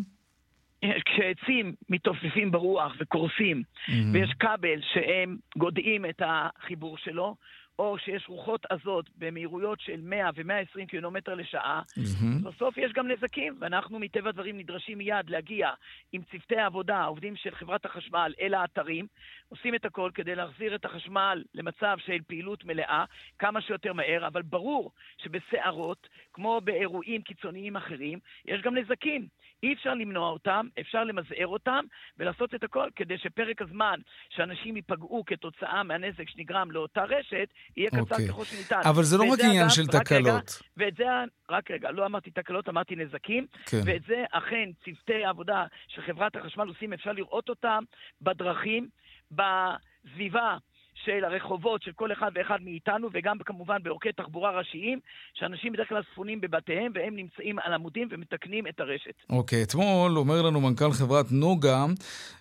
כשעצים 1.13 1.73
מתעופפים 1.89 2.51
ברוח 2.51 2.95
וקורסים, 2.99 3.63
mm-hmm. 3.63 3.91
ויש 4.13 4.31
כבל 4.39 4.79
שהם 4.93 5.37
גודעים 5.57 6.05
את 6.05 6.21
החיבור 6.25 6.97
שלו, 6.97 7.35
או 7.79 7.97
שיש 7.97 8.29
רוחות 8.29 8.65
עזות 8.69 9.09
במהירויות 9.17 9.79
של 9.79 10.01
100 10.01 10.29
ו-120 10.35 10.85
קילומטר 10.87 11.33
לשעה, 11.33 11.81
mm-hmm. 11.81 12.43
בסוף 12.43 12.77
יש 12.77 12.91
גם 12.93 13.07
נזקים, 13.07 13.57
ואנחנו 13.59 13.99
מטבע 13.99 14.29
הדברים 14.29 14.57
נדרשים 14.57 14.97
מיד 14.97 15.29
להגיע 15.29 15.69
עם 16.11 16.21
צוותי 16.31 16.57
העבודה, 16.57 16.97
העובדים 16.97 17.35
של 17.35 17.55
חברת 17.55 17.85
החשמל, 17.85 18.33
אל 18.41 18.53
האתרים, 18.53 19.07
עושים 19.49 19.75
את 19.75 19.85
הכל 19.85 20.11
כדי 20.13 20.35
להחזיר 20.35 20.75
את 20.75 20.85
החשמל 20.85 21.43
למצב 21.53 21.97
של 22.05 22.17
פעילות 22.27 22.65
מלאה 22.65 23.05
כמה 23.39 23.61
שיותר 23.61 23.93
מהר, 23.93 24.27
אבל 24.27 24.41
ברור 24.41 24.91
שבסערות, 25.17 26.07
כמו 26.33 26.61
באירועים 26.63 27.21
קיצוניים 27.21 27.75
אחרים, 27.75 28.19
יש 28.45 28.61
גם 28.61 28.77
נזקים. 28.77 29.27
אי 29.63 29.73
אפשר 29.73 29.93
למנוע 29.93 30.29
אותם, 30.29 30.67
אפשר 30.79 31.03
למזער 31.03 31.47
אותם 31.47 31.85
ולעשות 32.17 32.55
את 32.55 32.63
הכל 32.63 32.89
כדי 32.95 33.17
שפרק 33.17 33.61
הזמן 33.61 33.99
שאנשים 34.29 34.75
ייפגעו 34.75 35.23
כתוצאה 35.25 35.83
מהנזק 35.83 36.29
שנגרם 36.29 36.71
לאותה 36.71 37.03
רשת, 37.03 37.49
יהיה 37.77 37.89
קצר 37.89 37.99
okay. 37.99 38.11
אוקיי. 38.11 38.27
ככל 38.27 38.45
שניתן. 38.45 38.79
אבל 38.89 39.03
זה 39.03 39.17
לא 39.17 39.23
רק 39.23 39.39
עניין 39.39 39.69
של 39.69 39.87
תקלות. 39.87 40.11
רגע, 40.11 40.39
ואת 40.77 40.93
זה, 40.97 41.05
רק 41.49 41.71
רגע, 41.71 41.91
לא 41.91 42.05
אמרתי 42.05 42.31
תקלות, 42.31 42.69
אמרתי 42.69 42.95
נזקים, 42.95 43.45
כן. 43.65 43.81
ואת 43.85 44.01
זה 44.07 44.23
אכן 44.31 44.69
צוותי 44.85 45.25
העבודה 45.25 45.65
של 45.87 46.01
חברת 46.01 46.35
החשמל 46.35 46.67
עושים, 46.67 46.93
אפשר 46.93 47.11
לראות 47.11 47.49
אותם 47.49 47.83
בדרכים, 48.21 48.89
בסביבה. 49.31 50.57
של 51.05 51.25
הרחובות 51.25 51.83
של 51.83 51.91
כל 51.91 52.11
אחד 52.11 52.31
ואחד 52.35 52.57
מאיתנו, 52.61 53.09
וגם 53.13 53.37
כמובן 53.45 53.77
בעורקי 53.83 54.11
תחבורה 54.11 54.59
ראשיים, 54.59 54.99
שאנשים 55.33 55.73
בדרך 55.73 55.89
כלל 55.89 56.01
ספונים 56.11 56.41
בבתיהם, 56.41 56.91
והם 56.95 57.15
נמצאים 57.15 57.59
על 57.63 57.73
עמודים 57.73 58.07
ומתקנים 58.11 58.67
את 58.67 58.79
הרשת. 58.79 59.13
אוקיי, 59.29 59.61
okay, 59.61 59.65
אתמול 59.65 60.17
אומר 60.17 60.41
לנו 60.41 60.61
מנכ"ל 60.61 60.91
חברת 60.91 61.25
נוגה, 61.31 61.85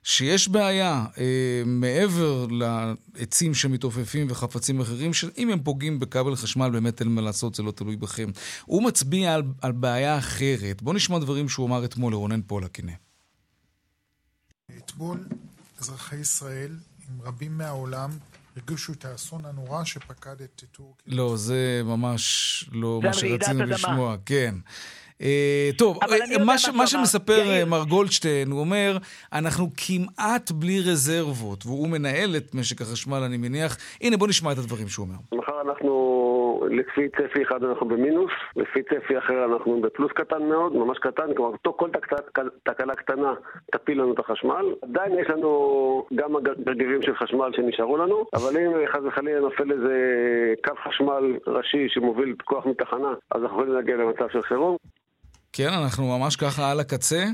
שיש 0.05 0.49
בעיה 0.49 1.05
אה, 1.19 1.63
מעבר 1.67 2.47
לעצים 2.51 3.55
שמתעופפים 3.55 4.27
וחפצים 4.31 4.81
אחרים, 4.81 5.13
שאם 5.13 5.51
הם 5.51 5.63
פוגעים 5.63 6.01
בכבל 6.01 6.35
חשמל, 6.35 6.71
באמת 6.71 7.01
אין 7.01 7.09
מה 7.09 7.21
לעשות, 7.21 7.55
זה 7.55 7.63
לא 7.63 7.71
תלוי 7.71 7.97
בכם. 7.97 8.29
הוא 8.65 8.83
מצביע 8.85 9.35
על, 9.35 9.43
על 9.63 9.73
בעיה 9.73 10.19
אחרת. 10.19 10.83
בואו 10.83 10.97
נשמע 10.97 11.19
דברים 11.19 11.49
שהוא 11.49 11.67
אמר 11.67 11.85
אתמול 11.85 12.13
לרונן 12.13 12.43
פולק, 12.43 12.79
הנה. 12.79 12.93
אתמול 14.79 15.19
אזרחי 15.79 16.17
ישראל, 16.17 16.77
עם 17.09 17.23
רבים 17.23 17.59
מהעולם, 17.59 18.11
הרגישו 18.61 18.93
את 18.93 19.05
האסון 19.05 19.41
הנורא 19.45 19.85
שפקד 19.85 20.43
את 20.43 20.63
טורקיה. 20.73 21.15
לא, 21.17 21.37
זה 21.37 21.83
ממש 21.85 22.65
לא 22.73 23.01
מה 23.03 23.13
שרצינו 23.13 23.67
לשמוע, 23.67 24.17
כן. 24.27 24.55
Uh, 25.19 25.23
טוב, 25.77 25.99
uh, 26.05 26.39
מה, 26.45 26.59
ש, 26.59 26.69
מה 26.69 26.87
שמספר 26.87 27.63
uh, 27.63 27.69
מר 27.69 27.85
גולדשטיין, 27.85 28.51
הוא 28.51 28.61
אומר, 28.61 28.99
אנחנו 29.33 29.69
כמעט 29.77 30.51
בלי 30.51 30.81
רזרבות, 30.81 31.67
והוא 31.67 31.89
מנהל 31.89 32.37
את 32.37 32.55
משק 32.55 32.83
החשמל, 32.83 33.17
אני 33.17 33.37
מניח. 33.37 33.77
הנה, 34.01 34.17
בוא 34.17 34.29
נשמע 34.29 34.53
את 34.53 34.59
הדברים 34.59 34.89
שהוא 34.89 35.07
אומר. 35.07 35.41
מחר 35.41 35.61
אנחנו 35.61 35.89
לפי 36.71 37.09
צפי 37.09 37.43
אחד 37.43 37.65
אנחנו 37.65 37.89
במינוס, 37.89 38.31
לפי 38.57 38.83
צפי 38.83 39.19
אחר 39.19 39.45
אנחנו 39.45 39.81
בפלוס 39.81 40.13
קטן 40.13 40.43
מאוד, 40.43 40.77
ממש 40.77 40.99
קטן, 40.99 41.35
כלומר 41.37 41.57
כל 41.63 41.91
תקלה 42.63 42.95
קטנה 42.95 43.35
תפיל 43.73 44.01
לנו 44.01 44.15
את 44.15 44.19
החשמל. 44.19 44.65
עדיין 44.83 45.13
יש 45.19 45.27
לנו 45.31 46.07
גם 46.15 46.33
גרגירים 46.65 47.03
של 47.03 47.15
חשמל 47.15 47.51
שנשארו 47.57 47.97
לנו, 47.97 48.25
אבל 48.35 48.59
אם 48.59 48.87
חס 48.93 49.01
וחלילה 49.09 49.41
נופל 49.41 49.73
איזה 49.73 49.95
קו 50.65 50.75
חשמל 50.89 51.39
ראשי 51.47 51.89
שמוביל 51.89 52.35
כוח 52.45 52.67
מתחנה, 52.67 53.15
אז 53.31 53.43
אנחנו 53.43 53.57
יכולים 53.57 53.73
להגיע 53.73 53.97
למצב 53.97 54.29
של 54.33 54.43
חירום. 54.43 54.77
כן, 55.53 55.69
אנחנו 55.83 56.19
ממש 56.19 56.37
ככה 56.37 56.71
על 56.71 56.81
הקצה. 56.81 57.25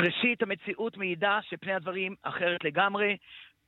ראשית, 0.00 0.42
המציאות 0.42 0.96
מעידה 0.96 1.38
שפני 1.42 1.72
הדברים 1.72 2.14
אחרת 2.22 2.64
לגמרי. 2.64 3.16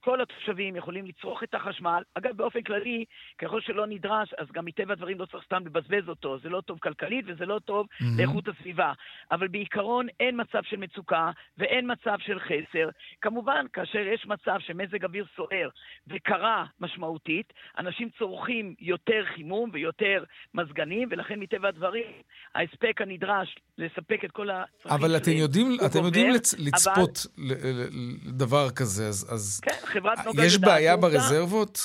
כל 0.04 0.20
התושבים 0.20 0.76
יכולים 0.76 1.06
לצרוך 1.06 1.42
את 1.42 1.54
החשמל. 1.54 2.02
אגב, 2.14 2.36
באופן 2.36 2.62
כללי, 2.62 3.04
ככל 3.38 3.60
שלא 3.60 3.86
נדרש, 3.86 4.34
אז 4.38 4.46
גם 4.52 4.64
מטבע 4.64 4.92
הדברים 4.92 5.18
לא 5.20 5.26
צריך 5.26 5.44
סתם 5.44 5.62
לבזבז 5.66 6.08
אותו. 6.08 6.38
זה 6.38 6.48
לא 6.48 6.60
טוב 6.60 6.78
כלכלית 6.78 7.24
וזה 7.28 7.46
לא 7.46 7.58
טוב 7.64 7.86
mm-hmm. 7.86 8.04
לאיכות 8.16 8.48
הסביבה. 8.48 8.92
אבל 9.30 9.48
בעיקרון 9.48 10.06
אין 10.20 10.40
מצב 10.40 10.62
של 10.62 10.76
מצוקה 10.76 11.30
ואין 11.58 11.90
מצב 11.92 12.16
של 12.26 12.40
חסר. 12.40 12.88
כמובן, 13.20 13.66
כאשר 13.72 13.98
יש 13.98 14.26
מצב 14.26 14.56
שמזג 14.58 15.04
אוויר 15.04 15.26
סוער 15.36 15.68
וקרה 16.06 16.64
משמעותית, 16.80 17.52
אנשים 17.78 18.08
צורכים 18.18 18.74
יותר 18.80 19.24
חימום 19.34 19.70
ויותר 19.72 20.24
מזגנים, 20.54 21.08
ולכן 21.10 21.40
מטבע 21.40 21.68
הדברים, 21.68 22.06
ההספק 22.54 23.00
הנדרש 23.00 23.58
לספק 23.78 24.24
את 24.24 24.30
כל 24.30 24.50
הצרכים 24.50 24.92
אבל 24.92 25.16
אתם 25.16 25.30
יודעים, 25.30 25.76
אתם 25.86 26.04
יודעים 26.04 26.34
לצ- 26.34 26.56
לצפות 26.58 27.26
אבל... 27.38 27.88
לדבר 28.26 28.70
כזה. 28.70 29.08
אז... 29.08 29.60
כן, 29.64 29.86
חברת 29.94 30.18
נוגה... 30.26 30.44
יש 30.44 30.58
בעיה 30.58 30.96
ברזרבות? 30.96 31.78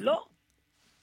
לא. 0.00 0.24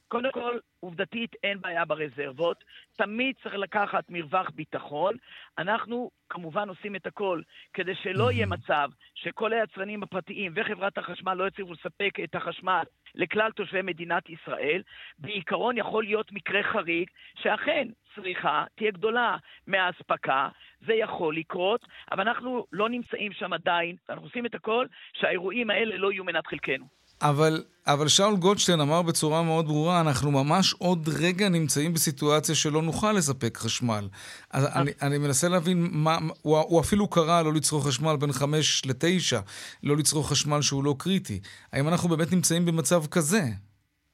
קודם 0.08 0.32
כל, 0.32 0.58
עובדתית 0.80 1.36
אין 1.44 1.62
בעיה 1.62 1.86
ברזרבות, 1.86 2.64
תמיד 2.98 3.36
צריך 3.44 3.56
לקחת 3.56 4.04
מרווח 4.10 4.50
ביטחון. 4.50 5.16
אנחנו 5.58 6.12
כמובן 6.30 6.70
עושים 6.70 6.96
את 6.96 7.08
הכל 7.08 7.42
כדי 7.74 7.96
שלא 7.96 8.32
יהיה 8.32 8.46
מצב 8.46 8.90
שכל 9.16 9.54
היצרנים 9.54 10.04
הפרטיים 10.04 10.54
וחברת 10.56 10.98
החשמל 10.98 11.34
לא 11.34 11.48
יצליחו 11.48 11.74
לספק 11.74 12.20
את 12.24 12.36
החשמל 12.36 12.84
לכלל 13.16 13.52
תושבי 13.52 13.82
מדינת 13.82 14.30
ישראל. 14.30 14.82
בעיקרון 15.20 15.78
יכול 15.78 16.04
להיות 16.04 16.32
מקרה 16.32 16.64
חריג 16.64 17.10
שאכן 17.36 17.88
צריכה 18.16 18.66
תהיה 18.76 18.92
גדולה 18.92 19.38
מהאספקה, 19.68 20.50
זה 20.86 20.94
יכול 20.94 21.38
לקרות, 21.38 21.86
אבל 22.12 22.28
אנחנו 22.28 22.66
לא 22.72 22.90
נמצאים 22.90 23.34
שם 23.34 23.54
עדיין, 23.54 23.96
אנחנו 24.10 24.26
עושים 24.26 24.46
את 24.46 24.56
הכל 24.56 24.86
שהאירועים 25.14 25.70
האלה 25.70 25.98
לא 25.98 26.12
יהיו 26.12 26.24
מנת 26.24 26.48
חלקנו. 26.48 27.05
אבל, 27.30 27.64
אבל 27.88 28.08
שאול 28.08 28.36
גולדשטיין 28.36 28.80
אמר 28.80 29.02
בצורה 29.02 29.44
מאוד 29.44 29.66
ברורה, 29.66 30.02
אנחנו 30.02 30.32
ממש 30.32 30.74
עוד 30.74 31.10
רגע 31.22 31.50
נמצאים 31.50 31.94
בסיטואציה 31.94 32.56
שלא 32.56 32.82
נוכל 32.82 33.12
לספק 33.12 33.58
חשמל. 33.58 34.08
אז 34.54 34.78
אני, 34.78 34.92
אני 35.02 35.18
מנסה 35.18 35.50
להבין, 35.50 35.88
מה, 35.92 36.18
הוא, 36.42 36.58
הוא 36.58 36.82
אפילו 36.82 37.10
קרא 37.10 37.42
לא 37.42 37.54
לצרוך 37.54 37.88
חשמל 37.88 38.16
בין 38.20 38.32
חמש 38.32 38.86
לתשע, 38.86 39.40
לא 39.84 39.98
לצרוך 39.98 40.32
חשמל 40.32 40.62
שהוא 40.62 40.84
לא 40.84 40.96
קריטי. 41.00 41.40
האם 41.74 41.88
אנחנו 41.88 42.10
באמת 42.10 42.32
נמצאים 42.32 42.66
במצב 42.66 43.02
כזה? 43.12 43.42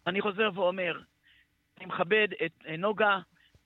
אני 0.07 0.21
חוזר 0.21 0.49
ואומר, 0.53 0.99
אני 1.77 1.85
מכבד 1.85 2.27
את 2.45 2.51
נוגה, 2.77 3.19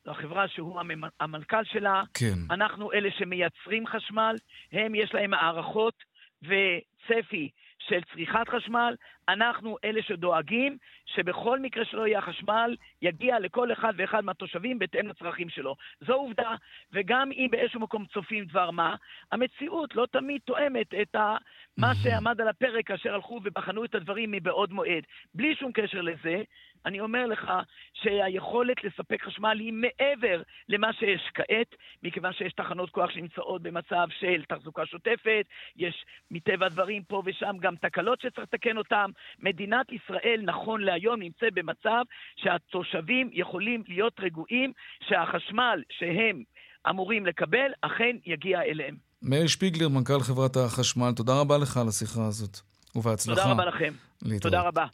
החברה 0.08 0.48
שהוא 0.48 0.80
המנכ"ל 1.20 1.64
שלה. 1.64 2.04
כן. 2.14 2.40
אנחנו 2.50 2.92
אלה 2.92 3.10
שמייצרים 3.18 3.88
חשמל, 3.88 4.36
הם 4.72 4.96
יש 4.96 5.14
להם 5.14 5.34
הערכות 5.34 5.94
וצפי 6.42 7.50
של 7.88 8.02
צריכת 8.14 8.50
חשמל, 8.50 8.96
אנחנו 9.30 9.78
אלה 9.84 10.02
שדואגים 10.04 10.78
שבכל 11.06 11.60
מקרה 11.60 11.86
שלא 11.86 12.08
יהיה 12.08 12.22
חשמל, 12.22 12.76
יגיע 13.02 13.40
לכל 13.40 13.72
אחד 13.72 13.94
ואחד 13.98 14.26
מהתושבים 14.26 14.80
בהתאם 14.80 15.08
לצרכים 15.08 15.50
שלו. 15.50 15.76
זו 16.08 16.14
עובדה, 16.14 16.56
וגם 16.94 17.32
אם 17.32 17.48
באיזשהו 17.52 17.80
מקום 17.80 18.06
צופים 18.06 18.46
דבר 18.46 18.72
מה, 18.72 18.96
המציאות 19.32 19.96
לא 19.96 20.08
תמיד 20.12 20.42
תואמת 20.46 20.94
את 21.02 21.16
ה... 21.16 21.38
מה 21.78 21.92
שעמד 22.04 22.42
על 22.42 22.48
הפרק 22.48 22.88
כאשר 22.88 23.14
הלכו 23.14 23.42
ובחנו 23.44 23.86
את 23.86 23.96
הדברים 23.96 24.32
מבעוד 24.32 24.74
מועד. 24.74 25.04
בלי 25.34 25.56
שום 25.56 25.72
קשר 25.72 26.02
לזה, 26.02 26.44
אני 26.86 27.00
אומר 27.00 27.26
לך 27.26 27.52
שהיכולת 27.94 28.84
לספק 28.84 29.24
חשמל 29.24 29.60
היא 29.60 29.74
מעבר 29.74 30.42
למה 30.70 30.94
שיש 30.94 31.22
כעת, 31.34 31.76
מכיוון 32.04 32.34
שיש 32.34 32.54
תחנות 32.54 32.90
כוח 32.90 33.10
שנמצאות 33.12 33.62
במצב 33.62 34.08
של 34.20 34.44
תחזוקה 34.50 34.86
שוטפת, 34.86 35.46
יש 35.76 36.06
מטבע 36.32 36.66
הדברים 36.66 37.04
פה 37.04 37.22
ושם 37.26 37.56
גם 37.62 37.76
תקלות 37.76 38.22
שצריך 38.22 38.48
לתקן 38.54 38.78
אותן. 38.78 39.12
מדינת 39.40 39.86
ישראל 39.92 40.42
נכון 40.44 40.82
להיום 40.82 41.20
נמצאת 41.20 41.54
במצב 41.54 42.04
שהתושבים 42.36 43.30
יכולים 43.34 43.84
להיות 43.88 44.20
רגועים 44.20 44.74
שהחשמל 45.10 45.84
שהם 45.90 46.44
אמורים 46.90 47.26
לקבל 47.26 47.72
אכן 47.82 48.16
יגיע 48.26 48.62
אליהם. 48.62 48.96
מאיר 49.22 49.48
שפיגלר, 49.48 49.90
מנכ"ל 49.90 50.20
חברת 50.20 50.58
החשמל, 50.58 51.12
תודה 51.16 51.34
רבה 51.40 51.58
לך 51.58 51.78
על 51.78 51.88
השיחה 51.88 52.26
הזאת, 52.28 52.58
ובהצלחה. 52.96 53.42
תודה 53.42 53.52
רבה 53.52 53.66
לכם. 53.66 53.94
להתראות. 54.22 54.42
תודה 54.42 54.62
רבה. 54.62 54.86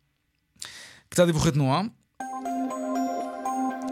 קצת 1.14 1.26
דיווחי 1.26 1.51
תנועה. 1.51 1.82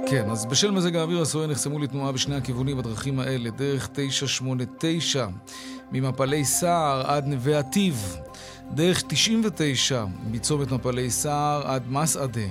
כן, 0.09 0.29
אז 0.29 0.45
בשל 0.45 0.71
מזג 0.71 0.95
האוויר 0.95 1.21
הסוער 1.21 1.47
נחסמו 1.47 1.79
לתנועה 1.79 2.11
בשני 2.11 2.35
הכיוונים 2.35 2.77
בדרכים 2.77 3.19
האלה, 3.19 3.49
דרך 3.49 3.89
989 3.93 5.27
ממפלי 5.91 6.45
סער 6.45 7.11
עד 7.11 7.27
נווה 7.27 7.59
עתיב, 7.59 8.15
דרך 8.71 9.03
99 9.07 10.05
מצומת 10.31 10.71
מפלי 10.71 11.11
סער 11.11 11.67
עד 11.67 11.83
מסעדה. 11.91 12.47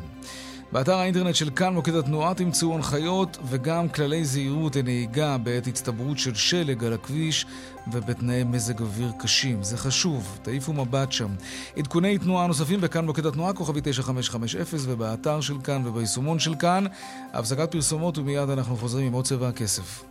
באתר 0.72 0.94
האינטרנט 0.94 1.34
של 1.34 1.50
כאן 1.50 1.74
מוקד 1.74 1.94
התנועה 1.94 2.34
תמצאו 2.34 2.74
הנחיות 2.74 3.38
וגם 3.44 3.88
כללי 3.88 4.24
זהירות 4.24 4.76
לנהיגה 4.76 5.38
בעת 5.38 5.66
הצטברות 5.66 6.18
של 6.18 6.34
שלג 6.34 6.84
על 6.84 6.92
הכביש 6.92 7.46
ובתנאי 7.92 8.44
מזג 8.44 8.80
אוויר 8.80 9.12
קשים. 9.18 9.62
זה 9.62 9.76
חשוב, 9.76 10.38
תעיפו 10.42 10.72
מבט 10.72 11.12
שם. 11.12 11.28
עדכוני 11.76 12.18
תנועה 12.18 12.46
נוספים 12.46 12.80
בכאן 12.80 13.04
מוקד 13.04 13.26
התנועה, 13.26 13.52
כוכבי 13.52 13.80
9550 13.84 14.78
ובאתר 14.86 15.40
של 15.40 15.60
כאן 15.64 15.86
וביישומון 15.86 16.38
של 16.38 16.54
כאן. 16.54 16.84
הפסקת 17.32 17.72
פרסומות 17.72 18.18
ומיד 18.18 18.50
אנחנו 18.50 18.76
חוזרים 18.76 19.06
עם 19.06 19.12
עוד 19.12 19.24
צבע 19.24 19.48
הכסף. 19.48 20.04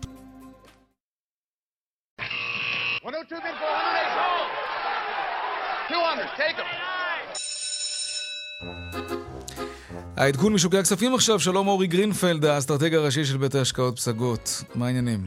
העדכון 10.18 10.54
משוקי 10.54 10.78
הכספים 10.78 11.14
עכשיו, 11.14 11.40
שלום 11.40 11.68
אורי 11.68 11.88
גרינפלד, 11.88 12.46
האסטרטג 12.46 12.94
הראשי 12.94 13.26
של 13.26 13.38
בית 13.38 13.56
ההשקעות 13.56 13.96
פסגות. 13.96 14.64
מה 14.76 14.86
העניינים? 14.86 15.20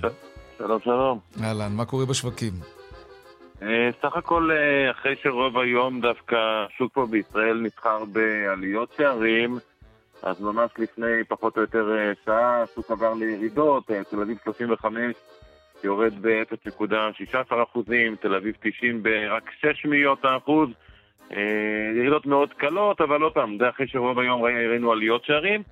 שלום, 0.58 0.80
שלום. 0.84 1.18
אהלן, 1.42 1.72
מה 1.72 1.84
קורה 1.84 2.06
בשווקים? 2.06 2.52
אה, 3.62 3.90
סך 4.02 4.16
הכל, 4.16 4.50
אה, 4.50 4.90
אחרי 4.90 5.14
שרוב 5.22 5.58
היום 5.58 6.00
דווקא 6.00 6.36
השוק 6.36 6.92
פה 6.94 7.06
בישראל 7.10 7.60
נסחר 7.62 8.04
בעליות 8.04 8.92
שערים, 8.96 9.58
אז 10.22 10.40
ממש 10.40 10.70
לפני 10.78 11.24
פחות 11.28 11.56
או 11.56 11.62
יותר 11.62 11.96
אה, 11.98 12.12
שעה 12.24 12.62
השוק 12.62 12.90
עבר 12.90 13.14
לירידות, 13.14 13.86
תל 13.86 14.20
אביב 14.20 14.38
35 14.44 14.94
יורד 15.84 16.12
ב-0.16 16.20 17.62
אחוזים, 17.62 18.16
תל 18.16 18.34
אביב 18.34 18.54
90 18.60 19.02
בירוק 19.02 19.50
6 19.60 19.84
מאיות 19.84 20.24
האחוז. 20.24 20.68
ירידות 21.96 22.26
מאוד 22.26 22.52
קלות, 22.52 23.00
אבל 23.00 23.22
עוד 23.22 23.32
פעם, 23.32 23.58
זה 23.58 23.68
אחרי 23.68 23.88
שרוב 23.88 24.18
היום 24.18 24.42
ראינו 24.42 24.92
עליות 24.92 25.24
שערים. 25.24 25.62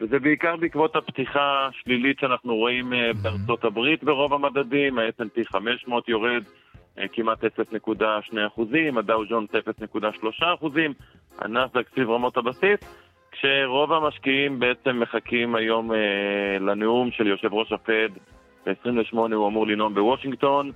וזה 0.00 0.18
בעיקר 0.18 0.56
בעקבות 0.56 0.96
הפתיחה 0.96 1.68
השלילית 1.68 2.18
שאנחנו 2.20 2.56
רואים 2.56 2.92
בארצות 3.22 3.64
הברית 3.64 4.04
ברוב 4.04 4.32
המדדים, 4.34 4.98
ה-S&P 4.98 5.44
500 5.44 6.08
יורד 6.08 6.42
כמעט 7.12 7.44
0.2 7.44 8.02
אחוזים, 8.46 8.98
הדאו 8.98 9.22
ג'ונס 9.28 9.50
0.3 9.50 10.54
אחוזים, 10.54 10.92
הנסדק 11.38 11.88
סביב 11.94 12.10
רמות 12.10 12.36
הבסיס, 12.36 12.80
כשרוב 13.32 13.92
המשקיעים 13.92 14.58
בעצם 14.58 15.00
מחכים 15.00 15.54
היום 15.54 15.92
אה, 15.92 15.98
לנאום 16.60 17.10
של 17.10 17.26
יושב 17.26 17.52
ראש 17.52 17.72
הפד, 17.72 18.08
ב-28 18.66 19.16
הוא 19.16 19.48
אמור 19.48 19.66
לנאום 19.66 19.94
בוושינגטון, 19.94 20.72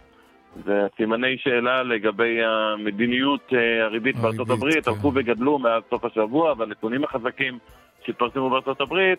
וסימני 0.65 1.39
שאלה 1.39 1.83
לגבי 1.83 2.45
המדיניות 2.45 3.41
אה, 3.53 3.85
הריבית 3.85 4.17
בארצות 4.17 4.51
הברית 4.51 4.85
כן. 4.85 4.91
הלכו 4.91 5.13
וגדלו 5.15 5.59
מאז 5.59 5.83
סוף 5.91 6.05
השבוע, 6.05 6.55
והנתונים 6.59 7.05
החזקים 7.05 7.59
שהתפרסמו 8.05 8.51
בארצות 8.51 8.81
הברית, 8.81 9.19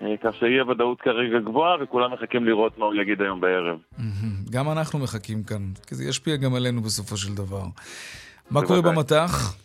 כך 0.00 0.34
שאי 0.34 0.58
הוודאות 0.60 1.00
כרגע 1.00 1.38
גבוהה, 1.38 1.76
וכולם 1.80 2.12
מחכים 2.12 2.44
לראות 2.44 2.78
מה 2.78 2.84
הוא 2.86 2.94
יגיד 2.94 3.22
היום 3.22 3.40
בערב. 3.40 3.78
גם 4.50 4.70
אנחנו 4.70 4.98
מחכים 4.98 5.42
כאן, 5.42 5.62
כי 5.86 5.94
זה 5.94 6.04
ישפיע 6.04 6.36
גם 6.36 6.54
עלינו 6.54 6.82
בסופו 6.82 7.16
של 7.16 7.34
דבר. 7.34 7.62
מה 8.50 8.62
קורה 8.66 8.82
במטח? 8.82 9.56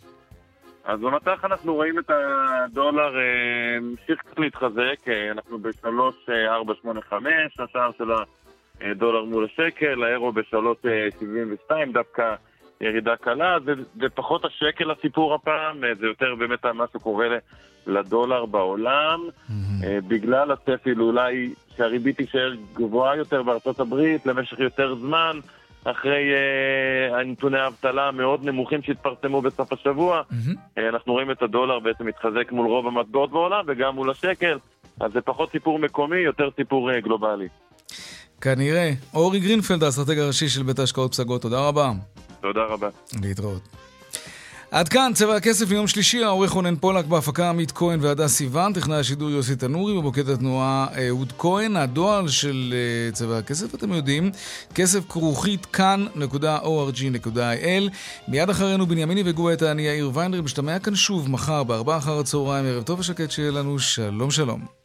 אז 0.84 1.00
במטח 1.00 1.44
אנחנו 1.44 1.74
רואים 1.74 1.98
את 1.98 2.10
הדולר 2.10 3.14
המשיך 3.78 4.20
קצת 4.20 4.38
להתחזק, 4.38 5.08
אנחנו 5.30 5.58
ב-3.485, 5.58 7.14
השער 7.58 7.90
של 7.98 8.12
הדולר 8.80 9.24
מול 9.24 9.44
השקל, 9.44 10.04
האירו 10.04 10.32
ב-3.72, 10.32 11.72
דווקא 11.92 12.34
ירידה 12.80 13.16
קלה, 13.16 13.56
זה, 13.64 13.72
זה 14.00 14.08
פחות 14.14 14.44
השקל 14.44 14.90
הסיפור 14.90 15.34
הפעם, 15.34 15.80
זה 16.00 16.06
יותר 16.06 16.34
באמת 16.34 16.66
מה 16.66 16.84
שקורה 16.92 17.26
לדולר 17.86 18.46
בעולם, 18.46 19.20
mm-hmm. 19.28 19.84
בגלל 20.08 20.52
הצפי 20.52 20.94
לאולי 20.94 21.54
שהריבית 21.76 22.16
תישאר 22.16 22.52
גבוהה 22.74 23.16
יותר 23.16 23.42
בארצות 23.42 23.80
הברית 23.80 24.26
למשך 24.26 24.58
יותר 24.58 24.94
זמן, 24.94 25.38
אחרי 25.84 26.30
uh, 26.32 27.24
נתוני 27.24 27.58
האבטלה 27.58 28.08
המאוד 28.08 28.44
נמוכים 28.44 28.82
שהתפרסמו 28.82 29.40
בסוף 29.40 29.72
השבוע. 29.72 30.22
Mm-hmm. 30.30 30.80
אנחנו 30.88 31.12
רואים 31.12 31.30
את 31.30 31.42
הדולר 31.42 31.78
בעצם 31.78 32.06
מתחזק 32.06 32.52
מול 32.52 32.66
רוב 32.66 32.86
המטבעות 32.86 33.30
בעולם 33.30 33.64
וגם 33.66 33.94
מול 33.94 34.10
השקל, 34.10 34.58
אז 35.00 35.12
זה 35.12 35.20
פחות 35.20 35.50
סיפור 35.50 35.78
מקומי, 35.78 36.16
יותר 36.16 36.48
סיפור 36.56 36.90
uh, 36.90 37.00
גלובלי. 37.00 37.48
כנראה. 38.42 38.92
אורי 39.14 39.40
גרינפלד, 39.40 39.84
האסטרטג 39.84 40.18
הראשי 40.18 40.48
של 40.48 40.62
בית 40.62 40.78
ההשקעות 40.78 41.12
פסגות, 41.12 41.42
תודה 41.42 41.60
רבה. 41.60 41.92
תודה 42.40 42.60
רבה. 42.60 42.88
להתראות. 43.22 43.62
עד 44.70 44.88
כאן 44.88 45.12
צבע 45.14 45.36
הכסף 45.36 45.70
ליום 45.70 45.86
שלישי, 45.86 46.24
העורך 46.24 46.50
רונן 46.50 46.76
פולק 46.76 47.04
בהפקה 47.04 47.48
עמית 47.48 47.72
כהן 47.72 48.00
והדס 48.02 48.36
סיוון, 48.36 48.72
טכנאי 48.72 48.96
השידור 48.96 49.30
יוסי 49.30 49.56
תנורי, 49.56 49.94
במוקד 49.94 50.28
התנועה 50.28 50.86
אהוד 51.08 51.32
כהן, 51.38 51.76
הדואל 51.76 52.28
של 52.28 52.74
uh, 53.10 53.14
צבע 53.14 53.38
הכסף, 53.38 53.74
אתם 53.74 53.92
יודעים, 53.92 54.30
כסף 54.74 55.00
כרוכית 55.08 55.66
kan.org.il. 55.66 57.90
מיד 58.28 58.50
אחרינו 58.50 58.86
בנימיני 58.86 59.22
וגואטה, 59.24 59.70
אני 59.70 59.82
יאיר 59.82 60.10
ויינרב, 60.14 60.42
נשתמע 60.42 60.78
כאן 60.78 60.94
שוב 60.94 61.30
מחר 61.30 61.62
בארבעה 61.62 61.98
אחר 61.98 62.18
הצהריים, 62.18 62.66
ערב 62.66 62.82
טוב 62.82 63.00
ושקט 63.00 63.30
שיהיה 63.30 63.50
לנו, 63.50 63.78
שלום 63.78 64.30
שלום. 64.30 64.82